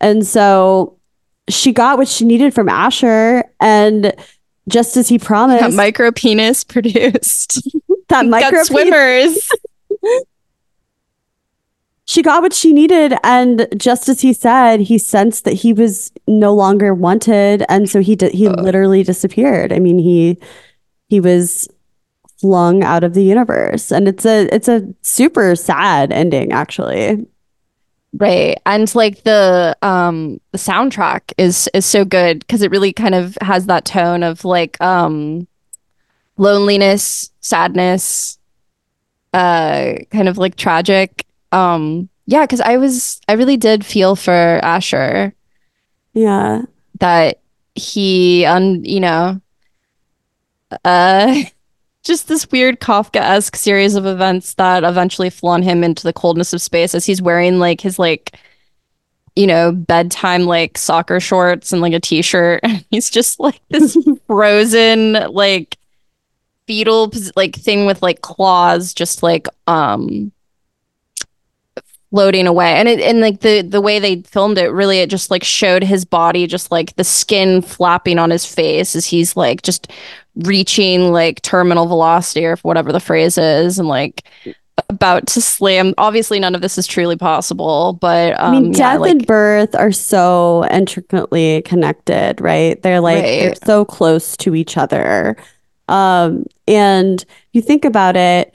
And 0.00 0.26
so 0.26 0.97
she 1.48 1.72
got 1.72 1.98
what 1.98 2.08
she 2.08 2.24
needed 2.24 2.54
from 2.54 2.68
Asher 2.68 3.44
and 3.60 4.14
just 4.68 4.96
as 4.96 5.08
he 5.08 5.18
promised 5.18 5.62
That 5.70 5.72
micro 5.72 6.10
penis 6.12 6.64
produced. 6.64 7.62
that 8.08 8.26
micro 8.26 8.62
swimmers. 8.62 9.48
she 12.08 12.22
got 12.22 12.40
what 12.40 12.54
she 12.54 12.72
needed 12.72 13.12
and 13.22 13.66
just 13.76 14.08
as 14.08 14.22
he 14.22 14.32
said 14.32 14.80
he 14.80 14.96
sensed 14.96 15.44
that 15.44 15.52
he 15.52 15.74
was 15.74 16.10
no 16.26 16.54
longer 16.54 16.94
wanted 16.94 17.64
and 17.68 17.88
so 17.88 18.00
he 18.00 18.16
did 18.16 18.32
he 18.32 18.48
literally 18.48 19.02
disappeared 19.02 19.74
i 19.74 19.78
mean 19.78 19.98
he 19.98 20.38
he 21.08 21.20
was 21.20 21.68
flung 22.40 22.82
out 22.82 23.04
of 23.04 23.12
the 23.12 23.22
universe 23.22 23.92
and 23.92 24.08
it's 24.08 24.24
a 24.24 24.48
it's 24.54 24.68
a 24.68 24.82
super 25.02 25.54
sad 25.54 26.10
ending 26.10 26.50
actually 26.50 27.26
Right. 28.14 28.58
And 28.64 28.92
like 28.94 29.22
the 29.24 29.76
um 29.82 30.40
the 30.52 30.58
soundtrack 30.58 31.32
is 31.36 31.68
is 31.74 31.84
so 31.84 32.04
good 32.04 32.40
because 32.40 32.62
it 32.62 32.70
really 32.70 32.92
kind 32.92 33.14
of 33.14 33.36
has 33.42 33.66
that 33.66 33.84
tone 33.84 34.22
of 34.22 34.44
like 34.44 34.80
um 34.80 35.46
loneliness, 36.38 37.30
sadness, 37.40 38.38
uh 39.34 39.94
kind 40.10 40.28
of 40.28 40.38
like 40.38 40.56
tragic. 40.56 41.26
Um 41.52 42.08
yeah, 42.26 42.44
because 42.44 42.60
I 42.60 42.76
was 42.78 43.20
I 43.28 43.34
really 43.34 43.56
did 43.58 43.84
feel 43.84 44.16
for 44.16 44.32
Asher. 44.62 45.34
Yeah. 46.14 46.62
that 47.00 47.40
he 47.74 48.44
un 48.44 48.84
you 48.84 49.00
know 49.00 49.40
uh 50.84 51.42
just 52.08 52.26
this 52.26 52.50
weird 52.50 52.80
Kafka-esque 52.80 53.54
series 53.54 53.94
of 53.94 54.06
events 54.06 54.54
that 54.54 54.82
eventually 54.82 55.30
flung 55.30 55.62
him 55.62 55.84
into 55.84 56.02
the 56.02 56.12
coldness 56.12 56.52
of 56.52 56.60
space 56.60 56.94
as 56.94 57.06
he's 57.06 57.22
wearing 57.22 57.58
like 57.60 57.80
his 57.80 57.98
like 57.98 58.36
you 59.36 59.46
know 59.46 59.70
bedtime 59.70 60.42
like 60.42 60.76
soccer 60.76 61.20
shorts 61.20 61.72
and 61.72 61.80
like 61.80 61.92
a 61.92 62.00
t-shirt. 62.00 62.60
And 62.64 62.84
he's 62.90 63.10
just 63.10 63.38
like 63.38 63.60
this 63.68 63.96
frozen 64.26 65.12
like 65.12 65.78
fetal 66.66 67.12
like 67.36 67.54
thing 67.54 67.86
with 67.86 68.02
like 68.02 68.22
claws 68.22 68.92
just 68.92 69.22
like 69.22 69.46
um 69.66 70.32
floating 72.10 72.46
away. 72.46 72.72
And 72.74 72.88
it 72.88 73.00
and 73.00 73.20
like 73.20 73.40
the 73.40 73.62
the 73.62 73.80
way 73.80 73.98
they 73.98 74.22
filmed 74.22 74.58
it 74.58 74.68
really 74.68 74.98
it 74.98 75.10
just 75.10 75.30
like 75.30 75.44
showed 75.44 75.84
his 75.84 76.04
body 76.04 76.46
just 76.46 76.70
like 76.70 76.96
the 76.96 77.04
skin 77.04 77.62
flapping 77.62 78.18
on 78.18 78.30
his 78.30 78.46
face 78.46 78.96
as 78.96 79.06
he's 79.06 79.36
like 79.36 79.62
just 79.62 79.90
reaching 80.38 81.12
like 81.12 81.42
terminal 81.42 81.86
velocity 81.86 82.44
or 82.44 82.56
whatever 82.58 82.92
the 82.92 83.00
phrase 83.00 83.38
is 83.38 83.78
and 83.78 83.88
like 83.88 84.22
about 84.88 85.26
to 85.26 85.40
slam 85.40 85.92
obviously 85.98 86.38
none 86.38 86.54
of 86.54 86.60
this 86.60 86.78
is 86.78 86.86
truly 86.86 87.16
possible 87.16 87.94
but 87.94 88.38
um 88.40 88.54
I 88.54 88.60
mean, 88.60 88.72
yeah, 88.72 88.78
death 88.78 89.00
like, 89.00 89.10
and 89.10 89.26
birth 89.26 89.74
are 89.74 89.92
so 89.92 90.64
intricately 90.70 91.62
connected, 91.62 92.40
right? 92.40 92.80
They're 92.82 93.00
like 93.00 93.24
they're 93.24 93.54
so 93.66 93.84
close 93.84 94.36
to 94.38 94.54
each 94.54 94.76
other. 94.76 95.36
Um, 95.88 96.44
and 96.66 97.24
you 97.52 97.62
think 97.62 97.84
about 97.84 98.16
it, 98.16 98.54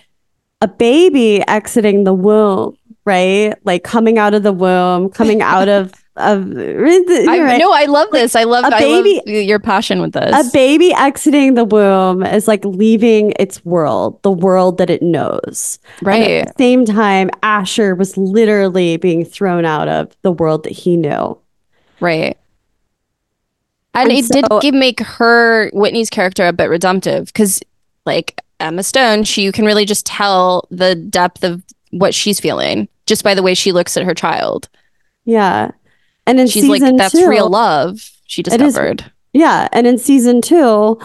a 0.61 0.67
baby 0.67 1.45
exiting 1.47 2.03
the 2.03 2.13
womb, 2.13 2.77
right? 3.05 3.55
Like 3.65 3.83
coming 3.83 4.17
out 4.17 4.33
of 4.33 4.43
the 4.43 4.53
womb, 4.53 5.09
coming 5.09 5.41
out 5.41 5.67
of 5.67 5.91
of 6.15 6.55
I 6.57 7.39
right? 7.41 7.57
no 7.57 7.73
I 7.73 7.85
love 7.85 8.09
this 8.11 8.35
I 8.35 8.43
love 8.43 8.65
a 8.65 8.69
baby- 8.71 9.21
love 9.25 9.27
your 9.27 9.59
passion 9.59 9.99
with 9.99 10.13
this 10.13 10.47
a 10.47 10.51
baby 10.51 10.93
exiting 10.93 11.55
the 11.55 11.65
womb 11.65 12.23
is 12.23 12.47
like 12.47 12.63
leaving 12.63 13.33
its 13.39 13.65
world, 13.65 14.21
the 14.21 14.31
world 14.31 14.77
that 14.77 14.89
it 14.89 15.01
knows. 15.01 15.79
And 15.99 16.07
right 16.07 16.31
at 16.31 16.47
the 16.47 16.63
same 16.63 16.85
time, 16.85 17.29
Asher 17.41 17.95
was 17.95 18.15
literally 18.15 18.97
being 18.97 19.25
thrown 19.25 19.65
out 19.65 19.87
of 19.87 20.15
the 20.21 20.31
world 20.31 20.63
that 20.63 20.73
he 20.73 20.97
knew. 20.97 21.37
Right. 21.99 22.37
And, 23.95 24.09
And 24.09 24.19
it 24.19 24.27
did 24.29 24.45
give, 24.61 24.73
make 24.73 24.99
her 25.01 25.69
Whitney's 25.71 26.09
character 26.09 26.47
a 26.47 26.53
bit 26.53 26.69
redemptive 26.69 27.27
because, 27.27 27.61
like 28.05 28.41
Emma 28.59 28.83
Stone, 28.83 29.23
she 29.23 29.43
you 29.43 29.51
can 29.51 29.65
really 29.65 29.85
just 29.85 30.05
tell 30.05 30.67
the 30.71 30.95
depth 30.95 31.43
of 31.43 31.63
what 31.91 32.13
she's 32.13 32.39
feeling 32.39 32.87
just 33.05 33.23
by 33.23 33.35
the 33.35 33.43
way 33.43 33.53
she 33.53 33.71
looks 33.71 33.95
at 33.97 34.03
her 34.03 34.13
child. 34.13 34.67
Yeah. 35.25 35.71
And 36.25 36.39
in 36.39 36.47
She's 36.47 36.67
like, 36.67 36.81
"That's 36.97 37.11
two, 37.13 37.27
real 37.27 37.49
love." 37.49 38.09
She 38.27 38.41
It 38.41 38.47
is- 38.47 38.57
discovered. 38.57 39.11
Yeah. 39.33 39.67
And 39.73 39.85
in 39.87 39.97
season 39.97 40.41
two, 40.41 40.99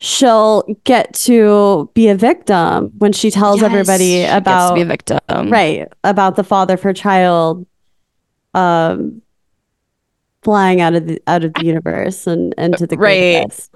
she'll 0.00 0.62
get 0.84 1.14
to 1.14 1.88
be 1.94 2.08
a 2.08 2.14
victim 2.14 2.92
when 2.98 3.12
she 3.12 3.30
tells 3.30 3.60
Yes, 3.62 3.66
everybody 3.70 4.16
gets 4.22 4.32
to 4.32 4.36
about 4.36 4.74
be 4.74 4.82
a 4.82 4.84
victim. 4.84 5.50
right 5.50 5.88
about 6.02 6.36
the 6.36 6.44
father 6.44 6.74
of 6.74 6.82
her 6.82 6.92
child 6.92 7.64
um 8.54 9.22
flying 10.42 10.80
out 10.80 10.94
of 10.94 11.06
the 11.06 11.22
out 11.26 11.42
of 11.44 11.54
the 11.54 11.64
universe 11.64 12.26
and 12.26 12.52
into 12.58 12.86
the 12.86 12.96
great 12.96 13.36
Right. 13.36 13.44
abyss. 13.44 13.70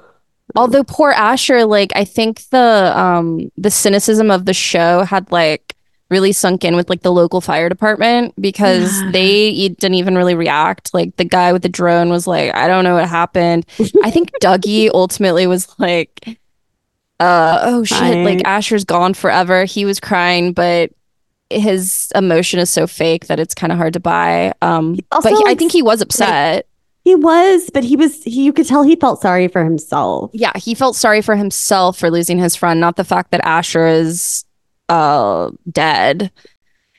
Although 0.54 0.84
poor 0.84 1.10
Asher, 1.12 1.64
like 1.64 1.92
I 1.94 2.04
think 2.04 2.42
the 2.50 2.92
um 2.98 3.50
the 3.56 3.70
cynicism 3.70 4.30
of 4.30 4.44
the 4.44 4.54
show 4.54 5.04
had 5.04 5.30
like 5.32 5.74
really 6.10 6.32
sunk 6.32 6.64
in 6.64 6.74
with 6.74 6.88
like 6.88 7.02
the 7.02 7.12
local 7.12 7.40
fire 7.40 7.68
department 7.68 8.34
because 8.40 9.02
Yeah. 9.02 9.10
they 9.10 9.68
didn't 9.68 9.94
even 9.94 10.16
really 10.16 10.34
react. 10.34 10.94
Like 10.94 11.16
the 11.16 11.24
guy 11.24 11.52
with 11.52 11.62
the 11.62 11.68
drone 11.68 12.08
was 12.08 12.26
like, 12.26 12.54
I 12.54 12.66
don't 12.66 12.82
know 12.84 12.94
what 12.94 13.08
happened. 13.08 13.66
I 14.02 14.10
think 14.10 14.30
Dougie 14.42 14.90
ultimately 14.94 15.46
was 15.46 15.68
like, 15.78 16.38
uh 17.20 17.58
oh 17.62 17.84
shit, 17.84 17.98
Crying. 17.98 18.24
like 18.24 18.42
Asher's 18.46 18.84
gone 18.84 19.12
forever. 19.14 19.64
He 19.64 19.84
was 19.84 19.98
crying, 20.00 20.52
but 20.52 20.90
his 21.50 22.12
emotion 22.14 22.60
is 22.60 22.70
so 22.70 22.86
fake 22.86 23.26
that 23.26 23.40
it's 23.40 23.54
kind 23.54 23.72
of 23.72 23.78
hard 23.78 23.92
to 23.94 24.00
buy. 24.00 24.52
Um 24.62 24.98
also, 25.10 25.30
but 25.30 25.36
he, 25.38 25.44
I 25.46 25.54
think 25.54 25.72
he 25.72 25.82
was 25.82 26.00
upset. 26.00 26.66
He 27.04 27.14
was, 27.14 27.70
but 27.72 27.84
he 27.84 27.96
was 27.96 28.22
he 28.22 28.44
you 28.44 28.52
could 28.52 28.66
tell 28.66 28.82
he 28.82 28.94
felt 28.96 29.20
sorry 29.20 29.48
for 29.48 29.64
himself. 29.64 30.30
yeah, 30.34 30.52
he 30.56 30.74
felt 30.74 30.94
sorry 30.94 31.20
for 31.22 31.36
himself 31.36 31.98
for 31.98 32.10
losing 32.10 32.38
his 32.38 32.54
friend, 32.54 32.80
not 32.80 32.96
the 32.96 33.04
fact 33.04 33.30
that 33.32 33.40
Asher 33.44 33.86
is 33.86 34.44
uh 34.88 35.50
dead. 35.70 36.30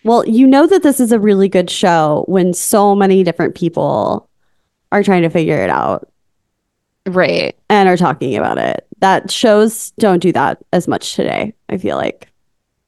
Well, 0.04 0.26
you 0.28 0.48
know 0.48 0.66
that 0.68 0.84
this 0.84 1.00
is 1.00 1.12
a 1.12 1.20
really 1.20 1.50
good 1.50 1.70
show 1.70 2.24
when 2.28 2.54
so 2.54 2.96
many 2.96 3.24
different 3.24 3.56
people 3.56 4.30
are 4.92 5.04
trying 5.04 5.24
to 5.24 5.30
figure 5.30 5.62
it 5.62 5.70
out 5.70 6.10
Right. 7.06 7.56
and 7.70 7.90
are 7.90 7.98
talking 7.98 8.38
about 8.38 8.58
it. 8.58 8.86
That 9.00 9.30
shows 9.32 9.92
don't 10.00 10.20
do 10.22 10.32
that 10.34 10.60
as 10.74 10.88
much 10.88 11.16
today, 11.16 11.54
I 11.70 11.78
feel 11.78 11.98
like. 11.98 12.28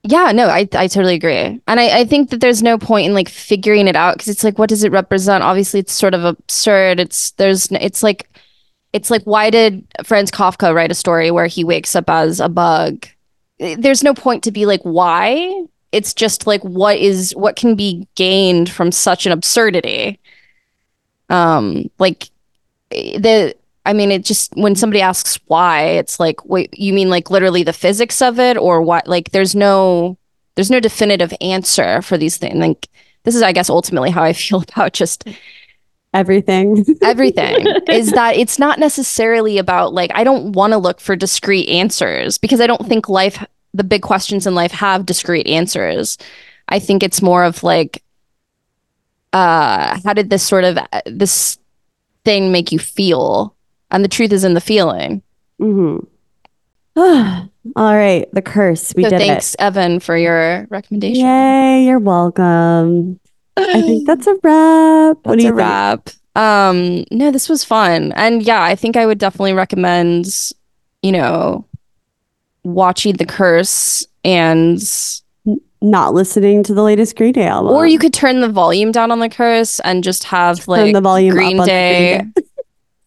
Yeah, 0.04 0.32
no, 0.32 0.48
I 0.48 0.68
I 0.74 0.88
totally 0.88 1.16
agree. 1.16 1.60
And 1.68 1.80
I, 1.80 2.00
I 2.00 2.06
think 2.06 2.30
that 2.32 2.40
there's 2.40 2.64
no 2.64 2.78
point 2.78 3.08
in 3.08 3.14
like 3.14 3.30
figuring 3.30 3.88
it 3.88 3.96
out 3.96 4.16
because 4.16 4.30
it's 4.30 4.44
like 4.44 4.58
what 4.58 4.70
does 4.70 4.84
it 4.84 4.92
represent? 4.92 5.44
Obviously 5.44 5.80
it's 5.80 5.94
sort 5.94 6.14
of 6.14 6.24
absurd. 6.26 7.00
It's 7.00 7.32
there's 7.32 7.70
it's 7.72 8.02
like 8.04 8.28
it's 8.94 9.12
like 9.12 9.24
why 9.24 9.50
did 9.50 9.86
Franz 10.04 10.32
Kafka 10.32 10.74
write 10.74 10.92
a 10.92 10.96
story 10.96 11.30
where 11.30 11.48
he 11.48 11.64
wakes 11.64 11.96
up 11.96 12.10
as 12.10 12.40
a 12.40 12.50
bug? 12.50 13.06
There's 13.78 14.04
no 14.04 14.14
point 14.14 14.44
to 14.44 14.52
be 14.52 14.66
like 14.66 14.82
why? 14.82 15.66
It's 15.92 16.14
just 16.14 16.48
like 16.48 16.62
what 16.64 16.98
is 16.98 17.34
what 17.36 17.56
can 17.56 17.76
be 17.76 18.08
gained 18.16 18.70
from 18.70 18.92
such 18.92 19.26
an 19.26 19.32
absurdity. 19.32 20.20
Um 21.30 21.90
like 22.00 22.30
eh, 22.92 23.18
the 23.20 23.56
I 23.86 23.94
mean, 23.94 24.12
it 24.12 24.24
just 24.24 24.56
when 24.56 24.76
somebody 24.76 25.02
asks 25.02 25.40
why, 25.48 25.84
it's 25.84 26.20
like, 26.20 26.46
wait, 26.46 26.78
you 26.78 26.94
mean 26.94 27.10
like 27.10 27.32
literally 27.32 27.64
the 27.64 27.74
physics 27.74 28.22
of 28.22 28.40
it, 28.40 28.58
or 28.58 28.82
what? 28.82 29.08
Like, 29.08 29.32
there's 29.32 29.56
no, 29.56 30.18
there's 30.56 30.70
no 30.70 30.80
definitive 30.80 31.34
answer 31.42 32.02
for 32.02 32.18
these 32.18 32.38
things. 32.38 32.58
Like, 32.58 32.88
this 33.24 33.36
is, 33.36 33.42
I 33.42 33.54
guess, 33.54 33.70
ultimately 33.70 34.12
how 34.12 34.24
I 34.24 34.34
feel 34.34 34.62
about 34.62 34.94
just 34.94 35.28
Everything. 36.14 36.86
everything. 37.02 37.68
is 37.88 38.12
that 38.12 38.36
it's 38.36 38.60
not 38.60 38.80
necessarily 38.80 39.58
about 39.58 39.94
like 39.94 40.12
I 40.14 40.24
don't 40.24 40.54
want 40.54 40.74
to 40.74 40.78
look 40.78 41.00
for 41.00 41.16
discrete 41.16 41.70
answers 41.70 42.38
because 42.38 42.60
I 42.60 42.68
don't 42.68 42.86
think 42.88 43.08
life, 43.08 43.44
the 43.74 43.84
big 43.84 44.02
questions 44.02 44.46
in 44.46 44.54
life, 44.54 44.72
have 44.72 45.06
discrete 45.06 45.48
answers. 45.48 46.18
I 46.68 46.80
think 46.80 47.04
it's 47.04 47.22
more 47.22 47.44
of 47.44 47.64
like, 47.64 48.04
uh, 49.34 50.00
how 50.04 50.14
did 50.14 50.30
this 50.30 50.44
sort 50.44 50.64
of 50.66 50.78
this 51.06 51.58
thing 52.26 52.52
make 52.52 52.72
you 52.72 52.80
feel? 52.80 53.56
And 53.90 54.04
the 54.04 54.10
truth 54.10 54.32
is 54.32 54.44
in 54.44 54.54
the 54.54 54.62
feeling. 54.62 55.22
mm-hmm. 55.60 56.06
All 57.76 57.96
right, 57.96 58.28
the 58.34 58.42
curse. 58.42 58.94
We 58.96 59.04
so 59.04 59.10
did 59.10 59.20
thanks, 59.20 59.56
Evan, 59.60 60.02
for 60.02 60.18
your 60.18 60.68
recommendation. 60.70 61.26
Yay, 61.26 61.86
you're 61.86 62.00
welcome. 62.00 63.20
I 63.58 63.82
think 63.82 64.08
that's 64.08 64.28
a 64.28 64.36
wrap. 64.44 65.18
what 65.18 65.24
That's 65.24 65.38
do 65.38 65.44
you 65.44 65.50
a 65.50 65.54
wrap. 65.54 66.10
Um, 66.36 67.04
no, 67.12 67.32
this 67.32 67.50
was 67.50 67.64
fun. 67.64 68.14
And 68.14 68.42
yeah, 68.44 68.64
I 68.64 68.76
think 68.76 68.96
I 68.96 69.06
would 69.06 69.18
definitely 69.18 69.54
recommend, 69.54 70.28
you 71.02 71.12
know, 71.12 71.66
watching 72.64 73.16
The 73.16 73.26
Curse 73.26 74.06
and? 74.24 74.82
Not 75.84 76.14
listening 76.14 76.62
to 76.64 76.76
the 76.76 76.84
latest 76.84 77.16
Green 77.16 77.34
Day 77.34 77.48
album. 77.48 77.74
or 77.74 77.88
you 77.88 77.98
could 77.98 78.14
turn 78.14 78.42
the 78.42 78.50
volume 78.50 78.92
down 78.92 79.12
on 79.12 79.20
The 79.20 79.30
Curse 79.30 79.80
and 79.80 80.04
just 80.04 80.24
have 80.26 80.58
turn 80.60 80.66
like 80.68 80.94
the 80.94 81.02
volume 81.02 81.34
Green 81.34 81.58
up 81.58 81.62
on 81.62 81.66
the 81.66 81.72
Day 81.72 82.18
Green 82.18 82.32
Day. 82.36 82.42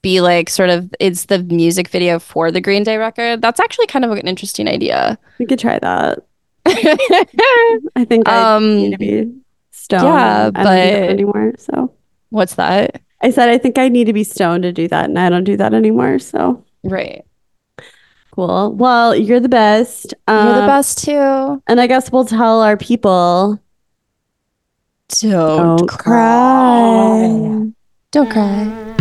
be 0.03 0.21
like 0.21 0.51
sort 0.51 0.69
of 0.69 0.93
it's 1.01 1.27
the 1.27 1.39
music 1.45 1.89
video 1.89 2.19
for 2.19 2.51
the 2.51 2.61
Green 2.61 2.83
Day 2.83 2.99
record. 2.99 3.41
That's 3.41 3.59
actually 3.61 3.87
kind 3.87 4.05
of 4.05 4.11
an 4.11 4.27
interesting 4.29 4.69
idea. 4.69 5.19
We 5.39 5.47
could 5.47 5.59
try 5.59 5.79
that. 5.79 6.19
I 6.67 8.05
think 8.05 8.29
I 8.29 8.57
um 8.57 8.77
need 8.77 8.91
to 8.91 8.99
be 8.99 9.33
stoned. 9.85 10.05
yeah, 10.05 10.47
and 10.47 10.57
I 10.59 10.65
don't 10.65 10.75
do 10.75 10.91
that 10.93 11.01
but- 11.01 11.11
anymore. 11.11 11.53
So 11.59 11.93
what's 12.31 12.55
that? 12.57 13.01
I 13.23 13.31
said 13.31 13.49
I 13.49 13.57
think 13.59 13.79
I 13.79 13.89
need 13.89 14.05
to 14.05 14.13
be 14.13 14.25
stoned 14.25 14.65
to 14.65 14.73
do 14.73 14.87
that, 14.89 15.07
and 15.07 15.19
I 15.19 15.29
don't 15.31 15.45
do 15.45 15.57
that 15.57 15.73
anymore. 15.75 16.19
So 16.19 16.63
Right. 16.83 17.25
cool. 18.33 18.73
Well, 18.75 19.15
you're 19.17 19.41
the 19.41 19.49
best. 19.49 20.13
You're 20.29 20.37
the 20.45 20.61
Um, 20.63 20.67
best 20.67 21.05
too. 21.05 21.63
And 21.67 21.81
I 21.81 21.87
guess 21.87 22.11
we'll 22.13 22.27
tell 22.27 22.61
our 22.63 22.77
people 22.77 23.59
Don't, 25.21 25.31
don't 25.79 25.89
cry. 25.89 27.73
Don't 28.11 28.31
cry. 28.31 28.94